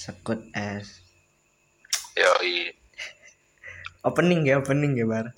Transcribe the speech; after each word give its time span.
sekut 0.00 0.40
es 0.54 1.04
Yoi. 2.14 2.72
opening 4.02 4.42
ya 4.42 4.56
opening 4.56 4.96
ya 4.96 5.04
bar 5.04 5.28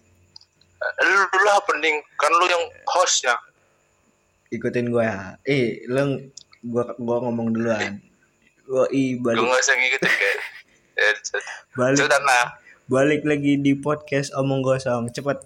Lu, 1.01 1.11
lu 1.25 1.39
lah 1.43 1.59
pening 1.63 1.99
kan 2.17 2.31
lu 2.33 2.43
yang 2.45 2.63
hostnya. 2.89 3.35
ikutin 4.49 4.87
gue 4.89 4.99
ya 5.01 5.35
eh 5.43 5.83
lu 5.87 6.31
gua 6.65 6.95
gua 6.97 7.23
ngomong 7.23 7.51
duluan 7.51 7.99
gua 8.65 8.87
i 8.91 9.15
Lu 9.15 9.23
balik 9.25 9.43
nggak 9.43 9.59
usah 9.61 9.75
ngikutin 9.75 10.13
kayak. 10.13 10.39
Ya, 10.93 11.09
cet- 11.19 11.49
balik 11.73 11.97
cepetan 11.97 12.21
lah. 12.23 12.47
balik 12.85 13.23
lagi 13.23 13.57
di 13.57 13.73
podcast 13.75 14.31
omong 14.33 14.61
gosong 14.61 15.09
cepet 15.09 15.41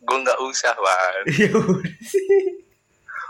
Gue 0.00 0.18
nggak 0.18 0.40
usah, 0.40 0.72
Bang. 0.72 1.24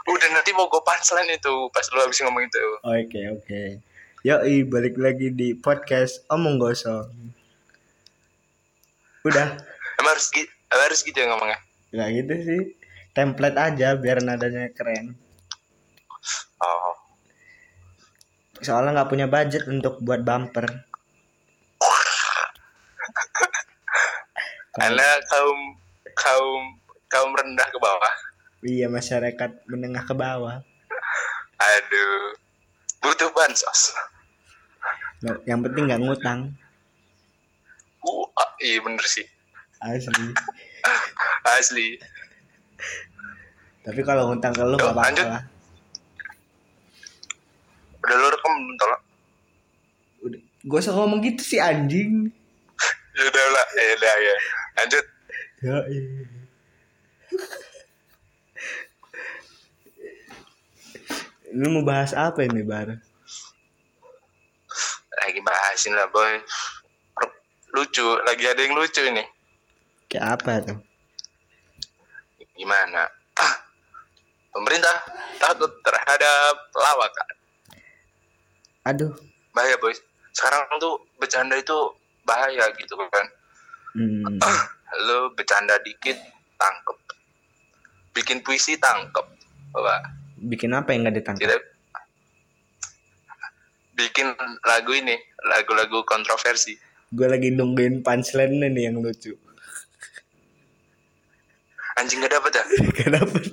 Udah 0.09 0.29
nanti 0.31 0.51
mau 0.51 0.67
gue 0.67 0.81
punchline 0.81 1.31
itu 1.31 1.55
pas 1.69 1.85
lu 1.87 2.01
habis 2.01 2.19
ngomong 2.19 2.43
itu. 2.43 2.65
oke 2.83 3.21
oke 3.35 3.63
Yoi, 4.21 4.65
balik 4.65 4.97
lagi 4.97 5.31
di 5.31 5.55
podcast 5.55 6.27
omong 6.27 6.59
gosong 6.59 7.07
udah 9.21 9.55
Emang 9.97 10.13
harus 10.13 10.27
gitu, 10.29 10.49
harus 10.69 11.01
gitu 11.01 11.15
ya 11.15 11.29
ngomongnya. 11.29 11.59
nggak 11.91 12.09
gitu 12.17 12.35
sih 12.41 12.63
template 13.11 13.57
aja 13.57 13.95
biar 13.95 14.21
nadanya 14.21 14.69
keren 14.71 15.15
Oh. 16.59 16.93
soalnya 18.59 18.91
nggak 18.93 19.09
punya 19.09 19.27
budget 19.27 19.65
untuk 19.67 20.01
buat 20.01 20.21
bumper 20.21 20.67
Karena 24.75 25.03
kaum 25.27 25.59
kaum 26.13 26.63
kaum 27.09 27.31
rendah 27.33 27.67
ke 27.67 27.79
bawah. 27.79 28.15
Iya 28.61 28.87
masyarakat 28.87 29.51
menengah 29.67 30.03
ke 30.03 30.15
bawah 30.15 30.63
Aduh. 31.59 32.39
Butuh 32.99 33.31
bansos. 33.31 33.91
Yang 35.43 35.59
penting 35.67 35.85
nggak 35.87 36.01
ngutang 36.01 36.41
Uh, 37.99 38.25
iya 38.63 38.79
bener 38.79 39.03
sih. 39.03 39.27
asli 39.79 40.31
Asli. 41.59 41.99
tapi 43.83 44.01
kalau 44.03 44.31
ngutang 44.31 44.55
ke 44.55 44.63
lu 44.63 44.75
nggak 44.75 44.87
apa-apa 44.89 45.03
lanjut. 45.05 45.27
lah 45.27 45.43
Udah 47.99 48.17
lu 48.17 48.27
rekam 48.29 48.53
belum 48.55 48.77
tolong? 48.77 49.03
udah 50.21 50.41
gue 50.41 50.79
usah 50.79 50.95
ngomong 50.95 51.19
gitu 51.21 51.43
sih 51.45 51.59
anjing 51.59 52.31
Ya 53.19 53.23
udah 53.27 53.45
lah, 53.51 53.67
ya 53.69 53.83
udah 53.93 54.15
ya. 54.17 54.35
Lanjut. 54.75 55.05
ya 55.59 55.77
iya. 55.93 56.03
Lu 61.55 61.69
mau 61.73 61.85
bahas 61.85 62.13
apa 62.13 62.45
ini 62.45 62.61
bar 62.65 63.01
Lagi 65.19 65.41
bahasin 65.43 65.99
lah 65.99 66.07
boy. 66.09 66.41
Lucu, 67.75 68.17
lagi 68.25 68.49
ada 68.49 68.61
yang 68.65 68.73
lucu 68.79 69.03
ini. 69.05 69.21
kayak 70.09 70.41
apa 70.41 70.53
tuh 70.65 70.79
Gimana? 72.57 73.05
Ah, 73.37 73.55
pemerintah 74.57 74.97
takut 75.37 75.69
terhadap 75.85 76.55
lawakan. 76.73 77.29
aduh 78.89 79.13
Bahaya 79.53 79.77
boy. 79.79 79.93
Sekarang 80.33 80.65
tuh 80.81 81.03
bercanda 81.21 81.59
itu 81.61 81.77
bahaya 82.25 82.73
gitu 82.81 82.97
kan. 82.97 83.27
hmm. 83.97 84.39
Lo 85.07 85.29
bercanda 85.37 85.77
dikit 85.85 86.17
tangkep. 86.57 86.99
Bikin 88.17 88.41
puisi 88.41 88.81
tangkep. 88.81 89.27
Wah, 89.77 90.03
bikin 90.41 90.73
apa 90.73 90.95
yang 90.95 91.07
nggak 91.07 91.19
ditangkap 91.23 91.47
tidak 91.47 91.63
bikin 93.99 94.31
lagu 94.63 94.95
ini, 94.95 95.19
lagu-lagu 95.43 96.07
kontroversi. 96.07 96.79
gue 97.11 97.27
lagi 97.27 97.51
nungguin 97.51 98.07
punchline 98.07 98.71
nih 98.71 98.87
yang 98.87 99.03
lucu 99.03 99.35
Anjing 101.99 102.23
gak 102.23 102.31
dapet 102.31 102.53
ya? 102.55 102.65
gak 103.03 103.11
dapet 103.11 103.43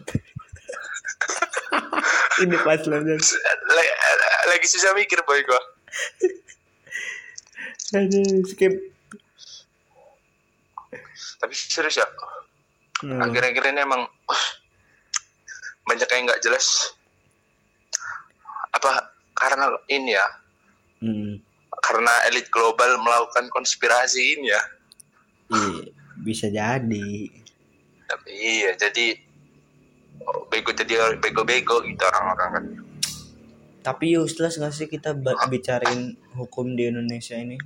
ini 2.46 2.58
punchline 2.62 3.10
Lagi, 3.10 3.90
lagi 4.46 4.68
susah 4.70 4.94
mikir 4.94 5.18
boy 5.26 5.42
gua. 5.50 5.62
aduh 7.96 8.44
skip 8.46 8.74
Tapi 11.36 11.52
serius 11.54 12.00
ya, 12.00 12.08
Hmm. 13.04 13.20
akhir-akhir 13.20 13.76
ini 13.76 13.84
emang 13.84 14.08
uh, 14.08 14.46
banyak 15.86 16.10
yang 16.10 16.26
nggak 16.28 16.44
jelas. 16.44 16.98
Apa 18.74 19.14
karena 19.38 19.72
ini 19.88 20.18
ya? 20.18 20.28
Hmm. 21.00 21.40
Karena 21.86 22.14
elit 22.28 22.50
global 22.50 22.98
melakukan 23.00 23.48
konspirasi 23.54 24.40
ini 24.40 24.50
ya. 24.50 24.64
Iya, 25.54 25.94
bisa 26.26 26.48
jadi. 26.50 27.10
Tapi 28.10 28.30
iya, 28.34 28.74
jadi 28.74 29.18
bego 30.50 30.72
jadi 30.74 31.20
bego-bego 31.22 31.86
gitu 31.86 32.04
orang-orang 32.10 32.50
kan. 32.50 32.66
Tapi 33.86 34.18
useless 34.18 34.58
gak 34.58 34.74
sih 34.74 34.90
kita 34.90 35.14
bicarain 35.46 36.18
hukum 36.34 36.74
di 36.74 36.90
Indonesia 36.90 37.38
ini? 37.38 37.62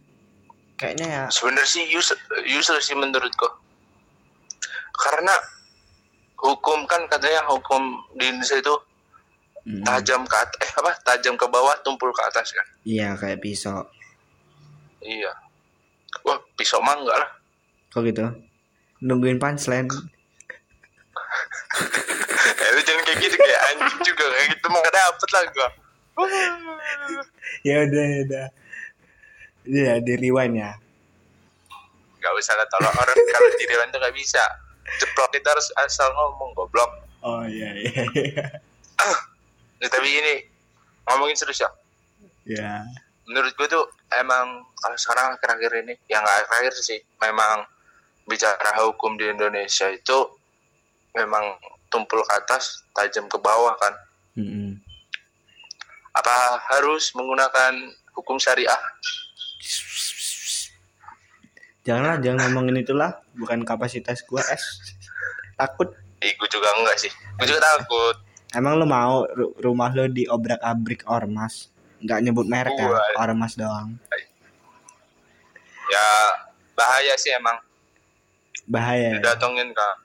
Kayaknya 0.75 1.07
ya. 1.07 1.23
Sebenarnya 1.31 1.63
sih 1.63 1.87
use- 1.95 2.19
useless 2.43 2.91
sih 2.91 2.97
menurutku. 2.99 3.47
Karena 4.99 5.31
hukum 6.39 6.87
kan 6.87 7.03
katanya 7.11 7.43
hukum 7.51 7.99
di 8.15 8.31
Indonesia 8.31 8.57
itu 8.59 8.75
mm, 9.67 9.83
tajam 9.83 10.23
ke 10.23 10.35
atas, 10.35 10.59
eh 10.63 10.71
apa? 10.79 10.91
Tajam 11.03 11.35
ke 11.35 11.45
bawah, 11.47 11.75
tumpul 11.83 12.11
ke 12.15 12.21
atas 12.23 12.55
kan. 12.55 12.65
Iya 12.87 13.15
kayak 13.19 13.43
pisau. 13.43 13.83
Iya. 15.03 15.31
Wah, 16.25 16.39
pisau 16.55 16.81
mah 16.83 16.95
enggak 16.99 17.17
lah. 17.19 17.29
Kok 17.91 18.01
gitu? 18.07 18.23
Nungguin 19.03 19.39
punchline. 19.39 19.87
Eh, 22.39 22.69
lu 22.73 22.81
jangan 22.81 23.03
kayak 23.05 23.19
gitu 23.21 23.35
kayak 23.37 23.61
anjing 23.71 24.01
juga 24.01 24.25
kayak 24.31 24.47
gitu 24.57 24.65
mah 24.71 24.79
gak 24.81 24.95
dapet 24.95 25.29
lah 25.29 25.43
gua. 25.53 25.69
ya 27.67 27.75
udah 27.85 28.03
ya 28.03 28.19
udah. 28.25 28.45
Iya 29.69 29.93
di 30.01 30.13
rewind 30.17 30.55
ya. 30.57 30.71
Gak 32.19 32.33
usah 32.35 32.57
lah 32.57 32.67
tolong 32.67 32.95
orang 32.95 33.15
kalau 33.15 33.49
di 33.55 33.65
rewind 33.69 33.91
tuh 33.93 34.01
gak 34.01 34.15
bisa. 34.15 34.43
Ceplok 34.97 35.29
kita 35.35 35.53
harus 35.53 35.69
asal 35.85 36.09
ngomong 36.15 36.57
goblok. 36.57 36.89
Oh 37.21 37.43
iya 37.45 37.75
iya 37.77 38.03
iya. 38.15 38.45
Ya, 39.79 39.87
tapi 39.87 40.11
ini 40.11 40.43
ngomongin 41.07 41.37
serius 41.37 41.63
ya. 41.63 41.71
Ya. 42.49 42.81
menurut 43.29 43.53
gue 43.53 43.67
tuh 43.69 43.85
emang 44.17 44.65
kalau 44.81 44.97
sekarang 44.97 45.37
akhir-akhir 45.37 45.85
ini 45.85 45.93
yang 46.09 46.25
nggak 46.25 46.49
akhir-akhir 46.49 46.73
sih 46.81 46.97
memang 47.21 47.61
bicara 48.25 48.73
hukum 48.81 49.13
di 49.21 49.29
Indonesia 49.29 49.85
itu 49.93 50.17
memang 51.13 51.61
tumpul 51.93 52.25
ke 52.25 52.33
atas 52.33 52.81
tajam 52.97 53.29
ke 53.29 53.37
bawah 53.37 53.77
kan 53.77 53.93
Mm-mm. 54.33 54.81
apa 56.17 56.57
harus 56.73 57.13
menggunakan 57.13 57.93
hukum 58.17 58.41
syariah 58.41 58.81
Janganlah 61.89 62.21
jangan 62.21 62.39
ngomongin 62.45 62.77
itulah. 62.79 63.17
Bukan 63.33 63.65
kapasitas 63.65 64.21
gua 64.23 64.45
es. 64.47 64.61
Takut. 65.55 65.89
eh, 66.19 66.35
gue 66.35 66.47
juga 66.47 66.67
enggak 66.73 66.99
sih 66.99 67.07
gue 67.09 67.47
juga 67.47 67.63
takut 67.63 68.11
Emang 68.51 68.75
lu 68.75 68.83
mau 68.83 69.23
ru- 69.25 69.55
rumah 69.57 69.87
lu 69.89 70.03
diobrak-abrik 70.05 71.03
ormas? 71.05 71.71
Nggak 71.97 72.19
nyebut 72.21 72.43
merek 72.43 72.75
ya, 72.75 72.91
ormas 73.15 73.55
doang. 73.55 73.95
ya 75.87 76.07
bahaya 76.73 77.15
sih 77.15 77.31
emang 77.31 77.55
Bahaya. 78.65 79.09
ya. 79.09 79.17
didatengin 79.17 79.71
kak 79.71 79.95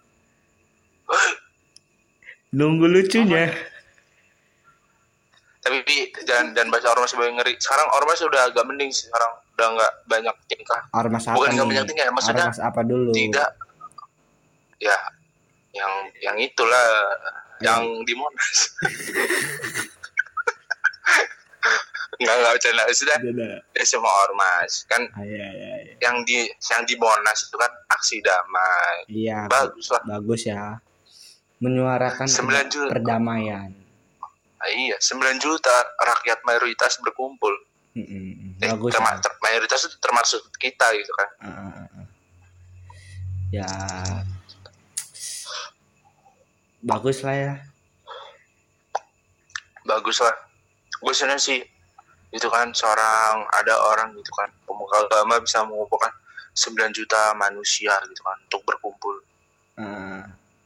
Nunggu 2.50 2.86
lucunya. 2.86 3.50
tapi 5.58 5.80
jangan 6.22 6.52
dan 6.52 6.68
bahasa 6.68 6.88
ormas 6.90 7.10
sebagai 7.10 7.34
ngeri 7.34 7.56
sekarang 7.56 7.88
ormas 7.92 8.20
udah 8.20 8.48
agak 8.48 8.62
mending 8.62 8.88
sih 8.88 9.08
sekarang 9.08 9.32
udah 9.54 9.68
nggak 9.70 9.92
banyak 10.04 10.36
tingkah 10.46 10.80
Ormas 10.92 11.24
apa 11.24 11.36
bukan 11.36 11.50
nggak 11.52 11.68
banyak 11.68 11.84
tingkah 11.86 12.04
maksudnya 12.10 12.44
Ormas 12.44 12.58
apa 12.60 12.80
dulu? 12.82 13.10
tidak 13.10 13.50
ya 14.76 14.98
yang 15.72 15.92
yang 16.20 16.36
itulah 16.36 16.86
yang 17.60 17.80
di 18.02 18.14
Monas 18.14 18.58
nggak 22.14 22.34
nggak 22.36 22.52
bercanda 22.52 22.82
sudah 22.90 23.16
Beda. 23.18 23.50
ya 23.70 23.84
semua 23.84 24.12
ormas 24.22 24.86
kan 24.86 25.02
Ah, 25.12 25.22
iya, 25.22 25.46
iya, 25.48 25.72
iya. 25.82 25.94
yang 26.00 26.22
di 26.22 26.46
yang 26.46 26.82
di 26.84 26.94
Monas 26.94 27.42
itu 27.42 27.56
kan 27.56 27.72
aksi 27.90 28.22
damai 28.22 28.96
Iya, 29.08 29.46
bagus 29.46 29.90
lah 29.90 30.02
bagus 30.04 30.42
ya. 30.44 30.78
Menyuarakan 31.56 32.26
juta. 32.68 32.90
perdamaian. 32.90 33.70
Ah, 34.56 34.70
iya 34.70 34.94
9 34.96 35.10
juta 35.38 35.74
rakyat 35.96 36.38
mayoritas 36.42 36.98
berkumpul 36.98 37.50
Mm-mm. 37.94 38.06
eh, 38.06 38.33
Bagus. 38.60 38.92
ya. 38.92 39.18
ter- 39.18 39.38
mayoritas 39.40 39.80
itu 39.84 39.96
termasuk 39.98 40.40
kita 40.56 40.86
gitu 40.94 41.12
kan 41.12 41.28
ah. 41.42 41.86
Ya. 43.50 43.66
Bagus 46.80 47.22
lah 47.22 47.32
ya. 47.32 47.54
bagus 49.84 50.16
lah 50.18 50.32
gue 50.96 51.12
sebenarnya 51.12 51.38
sih 51.38 51.60
itu 52.30 52.48
kan 52.48 52.72
seorang 52.72 53.44
ada 53.52 53.76
orang 53.92 54.16
gitu 54.16 54.32
kan 54.32 54.48
pemuka 54.64 55.04
agama 55.04 55.36
bisa 55.38 55.60
mengumpulkan 55.60 56.08
9 56.56 56.72
juta 56.90 57.36
manusia 57.36 57.92
gitu 58.08 58.20
kan 58.20 58.38
untuk 58.42 58.62
berkumpul 58.64 59.20
Ah, 59.74 60.22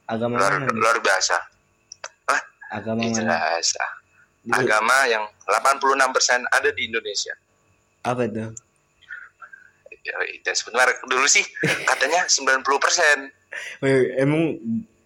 agama 0.06 0.36
luar, 0.36 0.52
mana 0.60 0.70
luar 0.70 0.96
biasa 1.00 1.34
agama 2.70 3.00
Ini 3.00 3.10
mana 3.10 3.16
jelas 3.18 3.68
ah. 3.80 3.92
Dulu, 4.38 4.54
agama 4.54 4.96
yang 5.08 5.24
86% 5.48 6.44
ada 6.46 6.68
di 6.70 6.86
Indonesia 6.86 7.34
apa 8.04 8.22
tuh 8.30 8.50
ya, 10.06 10.52
sebenarnya 10.54 10.96
dulu 11.08 11.26
sih 11.26 11.44
katanya 11.88 12.24
90% 12.26 13.38
Weh, 13.80 14.18
emang 14.20 14.58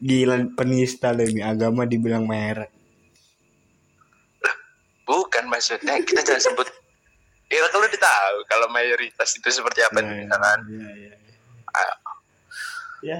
gila 0.02 0.36
penista 0.58 1.14
ini 1.14 1.40
agama 1.44 1.86
dibilang 1.86 2.26
merek. 2.26 2.70
Bukan 5.06 5.44
maksudnya 5.46 5.98
kita 6.02 6.26
jangan 6.26 6.42
sebut. 6.42 6.68
Ya 7.52 7.68
kalau 7.68 7.84
tahu 7.86 8.36
kalau 8.48 8.66
mayoritas 8.72 9.36
itu 9.36 9.48
seperti 9.52 9.84
apa 9.84 10.00
di 10.00 10.24
misalkan. 10.24 10.58
iya. 10.72 11.14
Ah. 11.70 11.96
ya. 13.04 13.18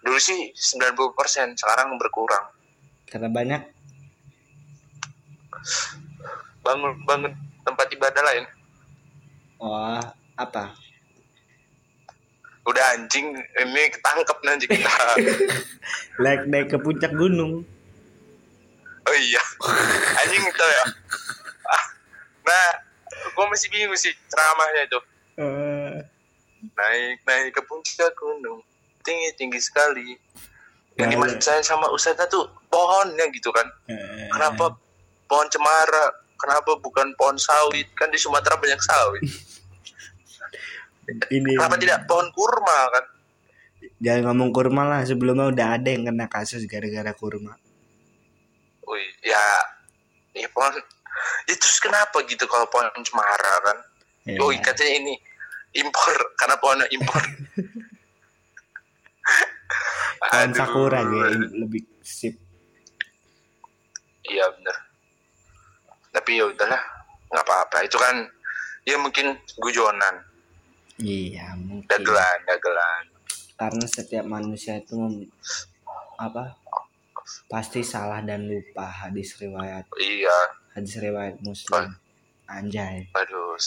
Dulu 0.00 0.18
sih 0.18 0.54
90% 0.54 1.60
sekarang 1.60 1.94
berkurang. 2.00 2.50
Karena 3.06 3.28
banyak. 3.28 3.62
Bangun 6.64 6.92
bangun 7.04 7.32
tempat 7.62 7.86
ibadah 7.92 8.22
lain 8.22 8.44
wah 9.60 10.02
apa? 10.36 10.74
Udah 12.66 12.98
anjing 12.98 13.30
ini 13.36 13.82
ketangkep 13.94 14.38
nanti 14.42 14.66
kita. 14.66 14.90
Naik 16.22 16.50
naik 16.50 16.66
ke 16.74 16.78
puncak 16.82 17.14
gunung. 17.14 17.62
Oh 19.06 19.16
iya. 19.22 19.42
Anjing 20.24 20.42
itu 20.42 20.64
ya. 20.66 20.84
Ah, 21.62 21.84
nah 22.42 22.66
gue 23.14 23.44
masih 23.46 23.70
bingung 23.70 23.94
sih 23.94 24.10
ceramahnya 24.26 24.82
itu. 24.82 24.98
Eh, 25.38 25.94
naik 26.74 27.22
naik 27.22 27.54
ke 27.54 27.62
puncak 27.62 28.10
gunung. 28.18 28.66
Tinggi 29.06 29.30
tinggi 29.38 29.62
sekali. 29.62 30.18
Yang 30.98 31.06
Nah, 31.06 31.10
dimaksud 31.12 31.40
saya 31.44 31.60
sama 31.62 31.86
ustadznya 31.92 32.26
tuh 32.26 32.50
pohonnya 32.66 33.30
gitu 33.30 33.54
kan. 33.54 33.68
Eh, 33.86 34.26
kenapa 34.32 34.74
pohon 35.30 35.46
cemara 35.52 36.25
kenapa 36.36 36.76
bukan 36.78 37.16
pohon 37.16 37.36
sawit? 37.40 37.88
Kan 37.96 38.12
di 38.12 38.18
Sumatera 38.20 38.60
banyak 38.60 38.80
sawit. 38.80 39.24
Ini 41.06 41.54
kenapa 41.54 41.78
tidak 41.78 42.04
pohon 42.10 42.28
kurma 42.34 42.78
kan? 42.90 43.04
Jangan 44.02 44.22
ngomong 44.30 44.50
kurma 44.50 44.82
lah 44.84 45.00
sebelumnya 45.06 45.48
udah 45.48 45.66
ada 45.78 45.88
yang 45.88 46.04
kena 46.10 46.26
kasus 46.26 46.66
gara-gara 46.66 47.14
kurma. 47.14 47.54
Wih, 48.86 49.08
ya 49.22 49.42
ya 50.36 50.46
pohon 50.50 50.74
ya 51.48 51.54
terus 51.56 51.78
kenapa 51.80 52.20
gitu 52.26 52.44
kalau 52.50 52.66
pohon 52.68 52.90
cemara 53.02 53.54
kan? 53.62 53.78
Ya. 54.26 54.42
oh 54.42 54.50
katanya 54.58 54.94
ini 54.98 55.14
impor 55.78 56.16
karena 56.38 56.56
pohonnya 56.58 56.86
impor. 56.90 57.22
Pohon 60.16 60.50
sakura 60.54 61.02
gitu 61.02 61.50
lebih 61.66 61.82
sip. 62.02 62.34
Iya 64.26 64.46
bener 64.54 64.85
tapi 66.16 66.40
ya 66.40 66.48
udahlah 66.48 66.80
nggak 67.28 67.44
apa-apa. 67.44 67.84
Itu 67.84 68.00
kan 68.00 68.24
ya 68.88 68.96
mungkin 68.96 69.36
gujonan 69.60 70.24
iya 70.96 71.52
mungkin. 71.60 71.84
Dagelan 71.84 72.38
dagelan. 72.48 73.04
Karena 73.56 73.84
setiap 73.84 74.24
manusia 74.24 74.80
itu 74.80 74.96
mem- 74.96 75.28
apa 76.16 76.56
pasti 77.52 77.84
salah 77.84 78.24
dan 78.24 78.48
lupa 78.48 78.88
hadis 78.88 79.36
riwayat. 79.36 79.84
Iya. 80.00 80.38
Hadis 80.72 80.96
riwayat 80.96 81.36
muslim. 81.44 81.92
Anjay. 82.48 83.12
Aduh 83.12 83.60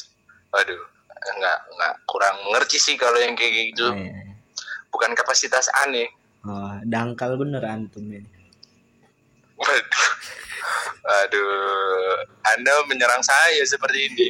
aduh 0.50 0.82
nggak 1.20 1.60
nggak 1.78 1.94
kurang 2.10 2.42
mengerti 2.50 2.82
sih 2.82 2.98
kalau 2.98 3.22
yang 3.22 3.38
kayak 3.38 3.70
gitu. 3.70 3.94
Eh, 3.94 4.34
bukan 4.90 5.14
kapasitas 5.14 5.70
aneh. 5.86 6.10
Oh, 6.40 6.72
dangkal 6.88 7.36
bener 7.36 7.60
antum 7.68 8.08
ini 8.08 8.40
waduh 9.60 10.12
aduh 11.10 12.22
anda 12.46 12.74
menyerang 12.86 13.24
saya 13.26 13.62
seperti 13.66 14.00
ini. 14.14 14.28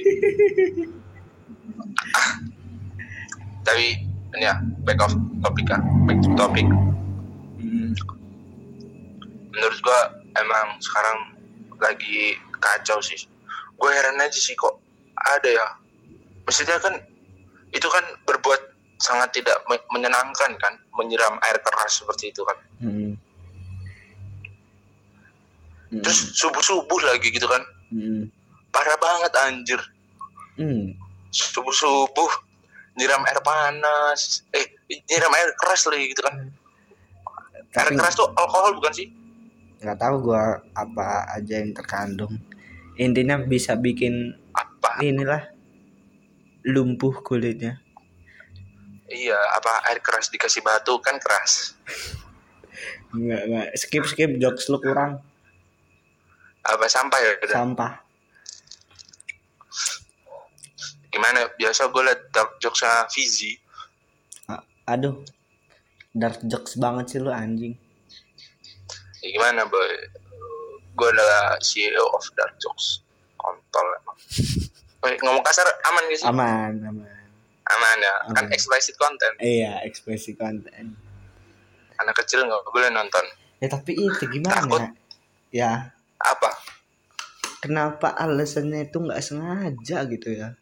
Ah. 2.16 2.34
tapi 3.68 4.02
ini 4.34 4.46
ya 4.46 4.56
back 4.88 5.04
of 5.04 5.14
topic 5.44 5.68
kan 5.68 5.84
back 6.08 6.20
to 6.24 6.32
topic. 6.40 6.66
Hmm, 7.60 7.92
menurut 9.52 9.80
gua 9.84 10.00
emang 10.40 10.80
sekarang 10.80 11.18
lagi 11.80 12.38
kacau 12.60 13.00
sih. 13.00 13.20
Gue 13.80 13.92
heran 13.96 14.20
aja 14.20 14.36
sih 14.36 14.54
kok 14.56 14.80
ada 15.16 15.48
ya. 15.50 15.68
Maksudnya 16.44 16.78
kan 16.84 17.00
itu 17.72 17.88
kan 17.88 18.04
berbuat 18.28 18.60
sangat 19.00 19.32
tidak 19.40 19.56
me- 19.72 19.88
menyenangkan 19.96 20.52
kan 20.60 20.74
menyiram 21.00 21.40
air 21.48 21.58
keras 21.64 22.04
seperti 22.04 22.36
itu 22.36 22.44
kan. 22.44 22.58
Hmm. 22.84 23.12
Hmm, 25.90 26.06
terus 26.06 26.38
subuh 26.38 26.62
subuh 26.62 27.02
lagi 27.02 27.34
gitu 27.34 27.50
kan. 27.50 27.66
Hmm, 27.90 28.30
parah 28.70 28.98
banget 29.02 29.34
anjir. 29.46 29.82
Hmm. 30.60 30.92
subuh 31.30 31.72
subuh 31.72 32.32
nyiram 32.98 33.22
air 33.22 33.38
panas 33.46 34.42
eh 34.50 34.66
nyiram 35.08 35.30
air 35.30 35.50
keras 35.58 35.86
lagi 35.90 36.10
gitu 36.10 36.22
kan. 36.26 36.50
Air 37.74 37.94
tapi 37.94 37.98
keras 37.98 38.18
tuh 38.18 38.30
alkohol 38.34 38.78
bukan 38.82 38.94
sih? 38.94 39.08
Nggak 39.80 39.98
tahu 40.02 40.16
gua 40.30 40.62
apa 40.74 41.30
aja 41.38 41.62
yang 41.62 41.74
terkandung. 41.74 42.38
Intinya 42.98 43.40
bisa 43.46 43.78
bikin 43.78 44.36
apa? 44.54 45.00
inilah 45.06 45.48
lumpuh 46.66 47.24
kulitnya. 47.24 47.80
Iya 49.10 49.38
apa 49.56 49.90
air 49.90 50.02
keras 50.02 50.34
dikasih 50.34 50.66
batu 50.66 50.98
kan 51.00 51.18
keras. 51.22 51.78
Nggak 53.16 53.42
nggak. 53.48 53.68
Skip 53.78 54.04
skip. 54.10 54.30
Jokes 54.42 54.68
lu 54.68 54.82
kurang 54.82 55.29
apa 56.66 56.86
sampah 56.88 57.20
ya 57.20 57.32
udah 57.40 57.56
sampah. 57.56 57.92
Gimana? 61.10 61.50
Biasa 61.58 61.90
gue 61.90 62.04
liat 62.06 62.22
dark 62.30 62.62
jokes 62.62 62.86
sama 62.86 63.10
Fizi 63.10 63.58
A- 64.46 64.66
aduh. 64.86 65.26
Dark 66.14 66.42
jokes 66.46 66.78
banget 66.78 67.16
sih 67.16 67.20
lu 67.22 67.34
anjing. 67.34 67.74
Ya 69.22 69.28
gimana 69.34 69.66
boy? 69.66 69.90
Gue 70.94 71.10
adalah 71.10 71.58
CEO 71.60 72.06
of 72.14 72.26
dark 72.38 72.54
jokes. 72.62 73.02
Kontol 73.36 73.88
emang. 74.04 74.18
Woy, 75.02 75.16
ngomong 75.24 75.42
kasar 75.42 75.64
aman 75.88 76.04
gak 76.12 76.20
sih? 76.20 76.28
Aman 76.28 76.76
aman. 76.84 77.08
Aman 77.70 77.98
ya? 78.02 78.16
Kan 78.36 78.46
Aman. 78.46 78.54
explicit 78.54 79.00
content. 79.00 79.36
Iya 79.40 79.80
ekspresi 79.86 80.36
konten 80.36 80.98
anak 82.00 82.16
kecil 82.24 82.48
nggak 82.48 82.64
boleh 82.72 82.90
nonton. 82.90 83.26
Ya 83.60 83.68
tapi 83.68 83.92
itu 83.92 84.24
gimana? 84.32 84.64
Takut. 84.64 84.82
ya 85.52 85.92
apa? 86.20 86.52
Kenapa 87.60 88.16
alasannya 88.16 88.88
itu 88.88 88.98
nggak 89.04 89.20
sengaja 89.20 89.98
gitu 90.08 90.30
ya? 90.32 90.56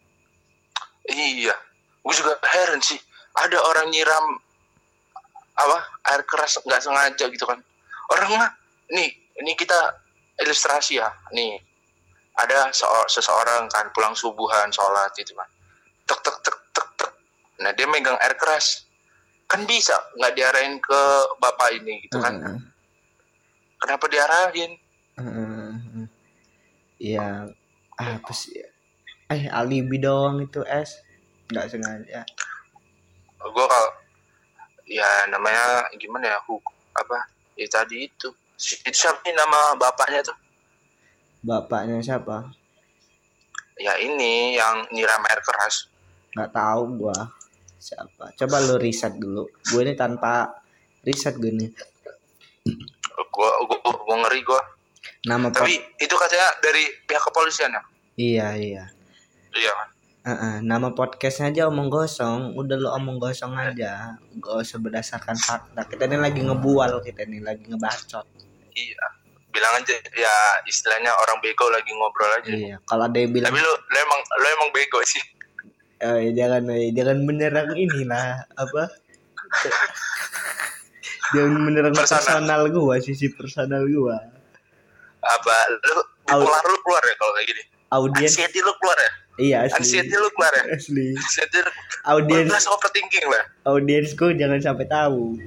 Iya. 1.06 1.54
Gue 2.02 2.14
juga 2.14 2.34
heran 2.42 2.82
sih. 2.82 2.98
Ada 3.38 3.58
orang 3.62 3.86
nyiram 3.94 4.26
apa 5.58 5.78
air 6.14 6.22
keras 6.26 6.58
nggak 6.62 6.82
sengaja 6.82 7.24
gitu 7.30 7.46
kan. 7.46 7.58
Orang 8.10 8.34
mah 8.34 8.50
nih 8.90 9.10
ini 9.38 9.52
kita 9.54 9.78
ilustrasi 10.42 10.98
ya. 10.98 11.10
Nih 11.30 11.58
ada 12.38 12.70
seo- 12.74 13.10
seseorang 13.10 13.66
kan 13.70 13.90
pulang 13.94 14.14
subuhan 14.14 14.70
sholat 14.74 15.10
gitu 15.14 15.34
kan. 15.38 15.46
Tek 16.06 16.18
tek 16.22 16.36
tek 16.42 16.56
tek 16.74 16.88
tek. 16.98 17.10
Nah 17.62 17.70
dia 17.74 17.86
megang 17.86 18.18
air 18.18 18.34
keras. 18.34 18.86
Kan 19.48 19.64
bisa 19.64 19.94
nggak 20.18 20.34
diarahin 20.34 20.76
ke 20.82 21.00
bapak 21.38 21.78
ini 21.78 22.04
gitu 22.04 22.20
kan. 22.20 22.36
Heeh, 22.36 22.58
kenapa 23.80 24.04
diarahin 24.10 24.76
heeh. 25.18 26.06
Iya 26.98 27.46
apa 27.98 28.32
sih? 28.34 28.58
Eh 29.30 29.50
alibi 29.50 29.98
doang 29.98 30.42
itu 30.42 30.62
es. 30.66 31.02
Nggak 31.50 31.66
sengaja. 31.74 32.22
Gue 33.38 33.66
kalau 33.66 33.90
ya 34.88 35.28
namanya 35.30 35.86
gimana 35.98 36.32
ya 36.32 36.38
hukum 36.46 36.74
apa 36.94 37.28
ya 37.58 37.66
tadi 37.66 38.06
itu. 38.06 38.30
Si- 38.58 38.80
itu 38.82 38.94
siapa 38.94 39.22
sih 39.22 39.34
nama 39.34 39.78
bapaknya 39.78 40.22
tuh? 40.26 40.38
Bapaknya 41.42 42.02
siapa? 42.02 42.50
Ya 43.78 43.94
ini 44.02 44.58
yang 44.58 44.90
nyiram 44.90 45.22
air 45.30 45.38
keras. 45.42 45.86
Nggak 46.34 46.50
tahu 46.50 46.82
gua 46.98 47.18
siapa. 47.78 48.34
Coba 48.34 48.58
lu 48.58 48.74
riset 48.82 49.14
dulu. 49.14 49.46
Gue 49.70 49.86
ini 49.86 49.94
tanpa 49.94 50.50
riset 51.06 51.38
gue 51.38 51.54
nih 51.54 51.70
gua 53.38 53.50
gua, 53.70 53.78
gua 54.02 54.16
ngeri 54.26 54.42
gua 54.42 54.58
nama 55.28 55.52
tapi 55.52 55.76
itu 56.00 56.14
katanya 56.16 56.48
dari 56.64 56.88
pihak 57.04 57.20
kepolisian 57.28 57.76
ya? 57.76 57.82
Iya 58.16 58.48
iya. 58.56 58.84
Iya 59.52 59.72
kan? 59.76 59.88
Heeh, 60.28 60.54
nama 60.64 60.92
podcastnya 60.92 61.52
aja 61.52 61.62
omong 61.68 61.92
gosong. 61.92 62.56
Udah 62.56 62.76
lu 62.80 62.88
omong 62.88 63.20
gosong 63.20 63.52
aja. 63.56 64.16
Gak 64.40 64.54
usah 64.60 64.80
berdasarkan 64.80 65.36
fakta. 65.36 65.84
Kita 65.84 66.08
ini 66.08 66.16
lagi 66.16 66.40
ngebual 66.40 67.04
kita 67.04 67.28
ini 67.28 67.44
lagi 67.44 67.68
ngebacot. 67.68 68.24
Iya. 68.72 69.06
Bilang 69.52 69.72
aja 69.80 69.94
ya 70.16 70.34
istilahnya 70.64 71.12
orang 71.12 71.40
bego 71.44 71.68
lagi 71.68 71.92
ngobrol 71.92 72.32
aja. 72.32 72.50
Iya 72.52 72.76
kalau 72.88 73.04
ada 73.08 73.18
yang 73.20 73.32
bilang 73.32 73.52
tapi 73.52 73.60
lu 73.60 73.72
lu 73.72 73.96
emang 74.00 74.20
lu 74.24 74.46
emang 74.60 74.68
bego 74.72 75.00
sih. 75.04 75.24
Eh, 75.98 76.30
jangan 76.32 76.62
eh, 76.72 76.94
jangan 76.94 77.18
menyerang 77.26 77.74
inilah 77.76 78.48
apa? 78.56 78.82
Jangan 81.28 81.60
menyerang 81.60 81.92
Personal. 81.92 82.24
personal 82.40 82.62
gua 82.72 82.96
sisi 83.04 83.28
personal 83.28 83.84
gua 83.84 84.16
apa 85.18 85.54
lu 85.72 86.00
bipolar 86.24 86.64
lu 86.64 86.78
keluar 86.82 87.02
ya 87.02 87.14
kalau 87.18 87.32
kayak 87.34 87.46
gini? 87.48 87.62
Audiens. 87.88 88.30
Anxiety 88.30 88.58
lu 88.60 88.72
keluar 88.78 88.98
ya? 88.98 89.10
Iya 89.38 89.56
asli. 89.64 89.76
Anxiety 89.80 90.14
lu 90.14 90.28
keluar 90.32 90.52
ya? 90.52 90.64
Asli. 90.70 91.06
Anxiety 91.14 91.58
lu 91.58 91.70
audiens. 92.04 92.64
Overthinking 92.66 93.24
lah. 93.26 93.44
Audiensku 93.64 94.26
jangan 94.34 94.60
sampai 94.60 94.86
tahu. 94.86 95.38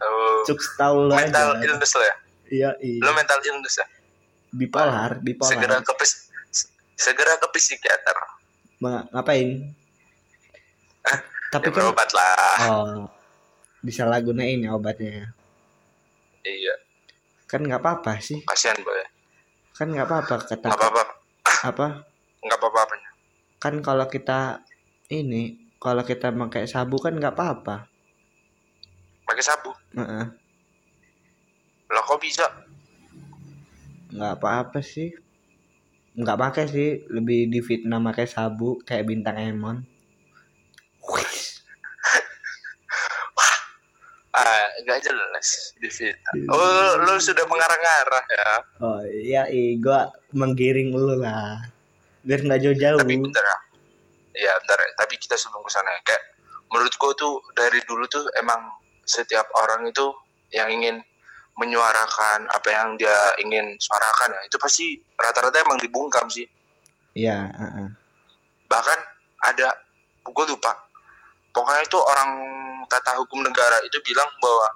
Oh, 0.00 0.40
cuk 0.48 0.60
tahu 0.74 0.96
lu 1.06 1.12
mental 1.12 1.54
aja 1.54 1.62
illness 1.62 1.92
lo 1.92 2.02
ya? 2.02 2.16
Iya 2.50 2.70
iya. 2.80 3.00
Lu 3.04 3.10
mental 3.12 3.38
illness 3.40 3.74
ya? 3.78 3.86
Bipolar 4.50 5.20
bipolar. 5.20 5.50
Segera 5.52 5.76
ke 5.80 5.92
pis- 5.96 6.28
segera 6.96 7.36
ke 7.36 7.46
psikiater. 7.52 8.16
Ma- 8.80 9.06
ngapain? 9.12 9.70
Tapi 11.50 11.66
ya 11.66 11.72
kan 11.72 11.82
berobat 11.82 12.10
lah. 12.12 12.56
Oh 12.64 13.00
disalahgunain 13.80 14.60
ya 14.60 14.76
obatnya 14.76 15.32
iya 16.44 16.74
kan 17.50 17.66
nggak 17.66 17.82
apa-apa 17.82 18.22
sih. 18.22 18.46
Kasihan 18.46 18.78
boy 18.86 19.10
kan 19.80 19.88
nggak 19.88 20.12
apa-apa 20.12 20.44
kata 20.44 20.68
nggak 20.68 20.76
apa-apa. 20.76 21.02
Apa? 21.64 21.86
Nggak 22.44 22.58
apa-apa 22.60 22.78
apanya. 22.84 23.10
Kan 23.56 23.74
kalau 23.80 24.04
kita 24.12 24.60
ini 25.08 25.56
kalau 25.80 26.04
kita 26.04 26.28
pakai 26.36 26.68
sabu 26.68 27.00
kan 27.00 27.16
nggak 27.16 27.32
apa-apa. 27.32 27.88
Pakai 29.24 29.40
sabu? 29.40 29.72
Heeh. 29.96 30.26
lah 31.90 32.02
kok 32.06 32.20
bisa? 32.20 32.44
Nggak 34.12 34.32
apa-apa 34.36 34.84
sih. 34.84 35.16
Nggak 36.12 36.38
pakai 36.38 36.64
sih. 36.68 36.90
Lebih 37.08 37.48
di 37.48 37.64
fitnah 37.64 38.04
pakai 38.04 38.28
sabu 38.28 38.84
kayak 38.84 39.08
bintang 39.08 39.40
emon 39.40 39.80
ah 44.40 44.64
nggak 44.84 45.00
jelas 45.04 45.76
di 45.76 45.88
fitnah 45.92 46.32
oh 46.48 46.90
lu 47.04 47.20
sudah 47.20 47.44
mengarah-ngarah 47.44 48.24
ya 48.32 48.50
oh 48.80 49.00
iya 49.04 49.42
iya 49.52 49.76
gua 49.76 50.08
menggiring 50.32 50.96
lu 50.96 51.20
lah 51.20 51.60
biar 52.24 52.40
nggak 52.44 52.60
jauh-jauh 52.64 53.00
tapi 53.00 53.20
bentar 53.20 53.44
ya 53.44 53.58
iya 54.40 54.52
bentar 54.64 54.78
ya. 54.80 54.88
tapi 54.96 55.14
kita 55.20 55.36
sebelum 55.36 55.60
ke 55.64 55.70
sana 55.72 55.92
ya. 55.92 56.00
kayak 56.08 56.22
menurutku 56.72 57.12
tuh 57.16 57.44
dari 57.52 57.80
dulu 57.84 58.08
tuh 58.08 58.24
emang 58.40 58.72
setiap 59.04 59.44
orang 59.60 59.88
itu 59.90 60.06
yang 60.54 60.70
ingin 60.70 61.02
menyuarakan 61.58 62.48
apa 62.48 62.68
yang 62.72 62.96
dia 62.96 63.36
ingin 63.42 63.76
suarakan 63.76 64.32
ya 64.32 64.40
itu 64.48 64.56
pasti 64.56 64.96
rata-rata 65.18 65.60
emang 65.60 65.76
dibungkam 65.82 66.24
sih 66.32 66.48
iya 67.12 67.50
heeh. 67.52 67.88
bahkan 68.70 68.96
ada 69.44 69.74
gue 70.24 70.46
lupa 70.48 70.72
pokoknya 71.50 71.82
itu 71.86 71.98
orang 71.98 72.30
tata 72.90 73.18
hukum 73.22 73.46
negara 73.46 73.78
itu 73.86 73.98
bilang 74.02 74.26
bahwa 74.42 74.68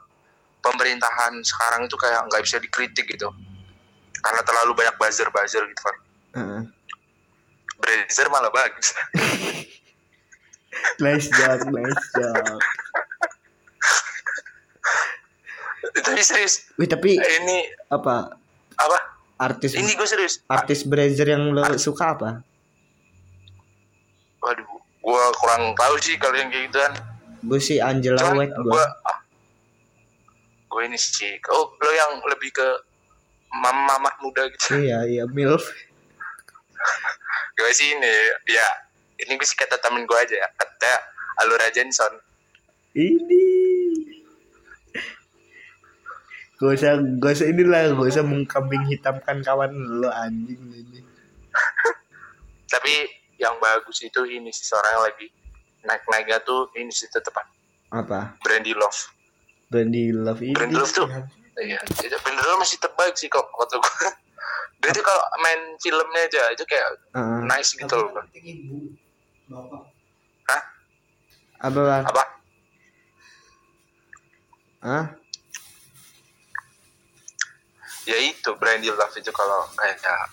pemerintahan 0.62 1.42
sekarang 1.42 1.86
itu 1.86 1.96
kayak 1.98 2.24
nggak 2.30 2.42
bisa 2.46 2.56
dikritik 2.62 3.06
gitu. 3.10 3.28
Karena 4.24 4.40
terlalu 4.40 4.72
banyak 4.78 4.96
buzzer-buzzer 4.96 5.64
gitu 5.68 5.82
kan. 5.84 5.96
Heeh. 6.34 6.62
buzzer 7.74 8.26
malah 8.30 8.50
bagus. 8.54 8.94
Nice 10.98 11.30
job 11.30 11.70
nice 11.70 12.04
job. 12.18 12.44
Tapi 16.02 16.18
serius. 16.18 16.66
Wih 16.74 16.90
tapi 16.90 17.14
ini 17.14 17.70
apa? 17.86 18.34
Apa? 18.74 18.98
Artis 19.38 19.78
ini 19.78 19.94
gue 19.94 20.06
serius. 20.06 20.42
artis 20.50 20.82
Brazzer 20.82 21.30
yang 21.30 21.54
lo 21.54 21.62
suka 21.78 22.18
apa? 22.18 22.42
Waduh 24.42 24.73
gue 25.04 25.24
kurang 25.36 25.76
tahu 25.76 25.94
sih 26.00 26.16
kalau 26.16 26.32
yang 26.40 26.48
kayak 26.48 26.72
gituan 26.72 26.92
gue 27.44 27.60
sih 27.60 27.76
Angela 27.76 28.16
cuman 28.24 28.36
White 28.40 28.56
gue 28.56 28.72
gue 28.72 28.84
gue 30.74 30.82
ini 30.90 30.98
sih. 30.98 31.38
Oh 31.54 31.70
lo 31.78 31.90
yang 31.94 32.18
lebih 32.26 32.50
ke 32.50 32.68
mama 33.62 33.94
mama 33.94 34.10
muda 34.18 34.50
gitu. 34.50 34.74
Iya 34.74 35.06
iya 35.06 35.24
milf. 35.30 35.62
Gue 37.54 37.70
sih 37.70 37.94
ini 37.94 38.14
ya 38.50 38.66
ini 39.22 39.38
gue 39.38 39.46
sih 39.46 39.54
kata 39.54 39.78
temen 39.78 40.02
gue 40.02 40.18
aja 40.18 40.34
ya. 40.34 40.48
Kata 40.58 40.92
Alura 41.46 41.70
Jenson 41.70 42.10
ini. 42.98 43.46
Gak 46.58 46.70
usah 46.74 46.98
gak 47.22 47.32
usah 47.38 47.46
inilah 47.46 47.94
gak 47.94 48.10
usah 48.10 48.26
mengkambing 48.26 48.82
hitamkan 48.90 49.46
kawan 49.46 49.70
lo 49.70 50.10
anjing 50.10 50.58
ini. 50.74 51.06
Tapi 52.66 52.94
yang 53.44 53.60
bagus 53.60 54.00
itu 54.00 54.24
ini 54.24 54.48
sih 54.48 54.64
seorang 54.64 54.96
yang 54.96 55.04
lagi 55.04 55.26
naik-naiknya 55.84 56.40
tuh 56.40 56.72
ini 56.80 56.88
sih 56.88 57.04
tetepan 57.12 57.44
apa? 57.92 58.34
Brandy 58.42 58.72
Love. 58.74 58.96
Brandy 59.70 60.10
Love 60.10 60.40
ini? 60.42 60.56
Brandy 60.56 60.74
Love 60.74 60.90
tuh. 60.90 61.06
Iya 61.60 61.78
itu 61.84 62.16
Brandy 62.24 62.40
Love 62.42 62.64
masih 62.64 62.80
terbaik 62.80 63.14
sih 63.14 63.28
kok 63.28 63.44
kata 63.46 63.76
gue 63.78 63.92
dia 64.82 64.90
tuh 64.90 65.04
kalau 65.06 65.22
main 65.40 65.60
filmnya 65.80 66.22
aja 66.26 66.42
itu 66.52 66.64
kayak 66.66 66.88
Heeh. 67.14 67.40
nice 67.46 67.72
gitu 67.72 67.94
loh 67.94 68.10
Hah? 70.44 70.62
apa 71.64 71.80
apa? 72.04 72.24
Hah? 74.84 75.04
ya 78.04 78.18
itu 78.20 78.50
Brandy 78.60 78.92
Love 78.92 79.16
itu 79.16 79.32
kalau 79.32 79.64
kayak 79.78 80.28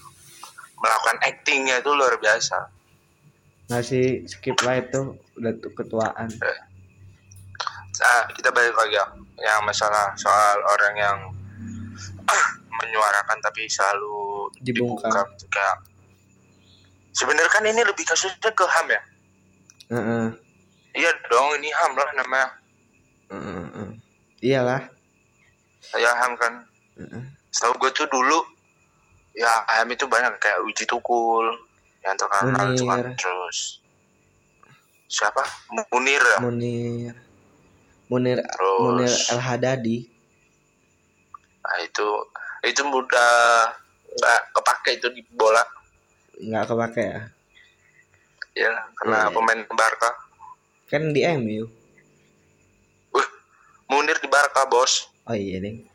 melakukan 0.81 1.17
actingnya 1.23 1.79
itu 1.79 1.91
luar 1.95 2.19
biasa 2.19 2.80
ngasih 3.71 4.27
skip 4.27 4.59
lah 4.61 4.75
itu 4.77 5.15
udah 5.39 5.51
tuh 5.63 5.71
ketuaan 5.71 6.27
nah, 8.01 8.21
kita 8.35 8.51
balik 8.51 8.75
lagi 8.75 8.99
ya 8.99 9.05
yang 9.41 9.63
masalah 9.63 10.11
soal 10.19 10.57
orang 10.67 10.93
yang 10.99 11.17
menyuarakan 12.81 13.37
tapi 13.41 13.65
selalu 13.67 14.49
Dibungkam. 14.59 15.07
dibungkam 15.07 15.27
Itu 15.37 15.45
kayak 15.47 15.77
sebenarnya 17.11 17.51
kan 17.51 17.63
ini 17.63 17.81
lebih 17.83 18.05
kasusnya 18.05 18.51
ke 18.51 18.65
ham 18.67 18.87
ya 18.89 19.01
Heeh. 19.91 20.25
iya 20.95 21.11
dong 21.27 21.55
ini 21.59 21.69
ham 21.71 21.91
lah 21.95 22.09
namanya 22.15 22.47
Heeh, 23.31 23.63
heeh. 23.71 23.89
iyalah 24.43 24.81
ya 25.95 26.11
ham 26.19 26.33
kan 26.35 26.53
Heeh. 26.99 27.23
setahu 27.51 27.75
gue 27.79 27.91
tuh 27.93 28.07
dulu 28.07 28.39
ya 29.35 29.51
ham 29.79 29.87
itu 29.91 30.03
banyak 30.07 30.35
kayak 30.39 30.59
uji 30.67 30.83
tukul 30.87 31.47
yang 32.01 32.15
terkenal 32.17 32.73
itu 32.73 32.83
kan 32.83 32.99
Munir. 32.99 33.07
terus. 33.15 33.59
Siapa? 35.05 35.43
Munir 35.91 36.21
ya? 36.21 36.37
Munir. 36.39 37.13
Munir 38.07 38.37
Terus. 38.41 38.79
Munir 38.81 39.11
El 39.31 39.39
Hadadi 39.39 39.97
nah 41.61 41.77
itu 41.79 42.07
itu 42.65 42.81
udah 42.81 43.31
nggak 44.11 44.39
kepake 44.51 44.97
itu 44.97 45.07
di 45.13 45.21
bola. 45.31 45.61
Nggak 46.35 46.65
kepake 46.67 47.03
ya? 47.05 47.21
Ya 48.57 48.73
karena 48.97 49.29
Iya. 49.29 49.31
pemain 49.31 49.61
Barca. 49.71 50.09
Kan 50.89 51.15
di 51.15 51.23
MU 51.23 51.63
Wih, 53.09 53.27
Munir 53.87 54.17
di 54.19 54.27
Barca 54.27 54.67
bos. 54.67 55.07
Oh 55.23 55.37
iya 55.37 55.61
ding. 55.61 55.85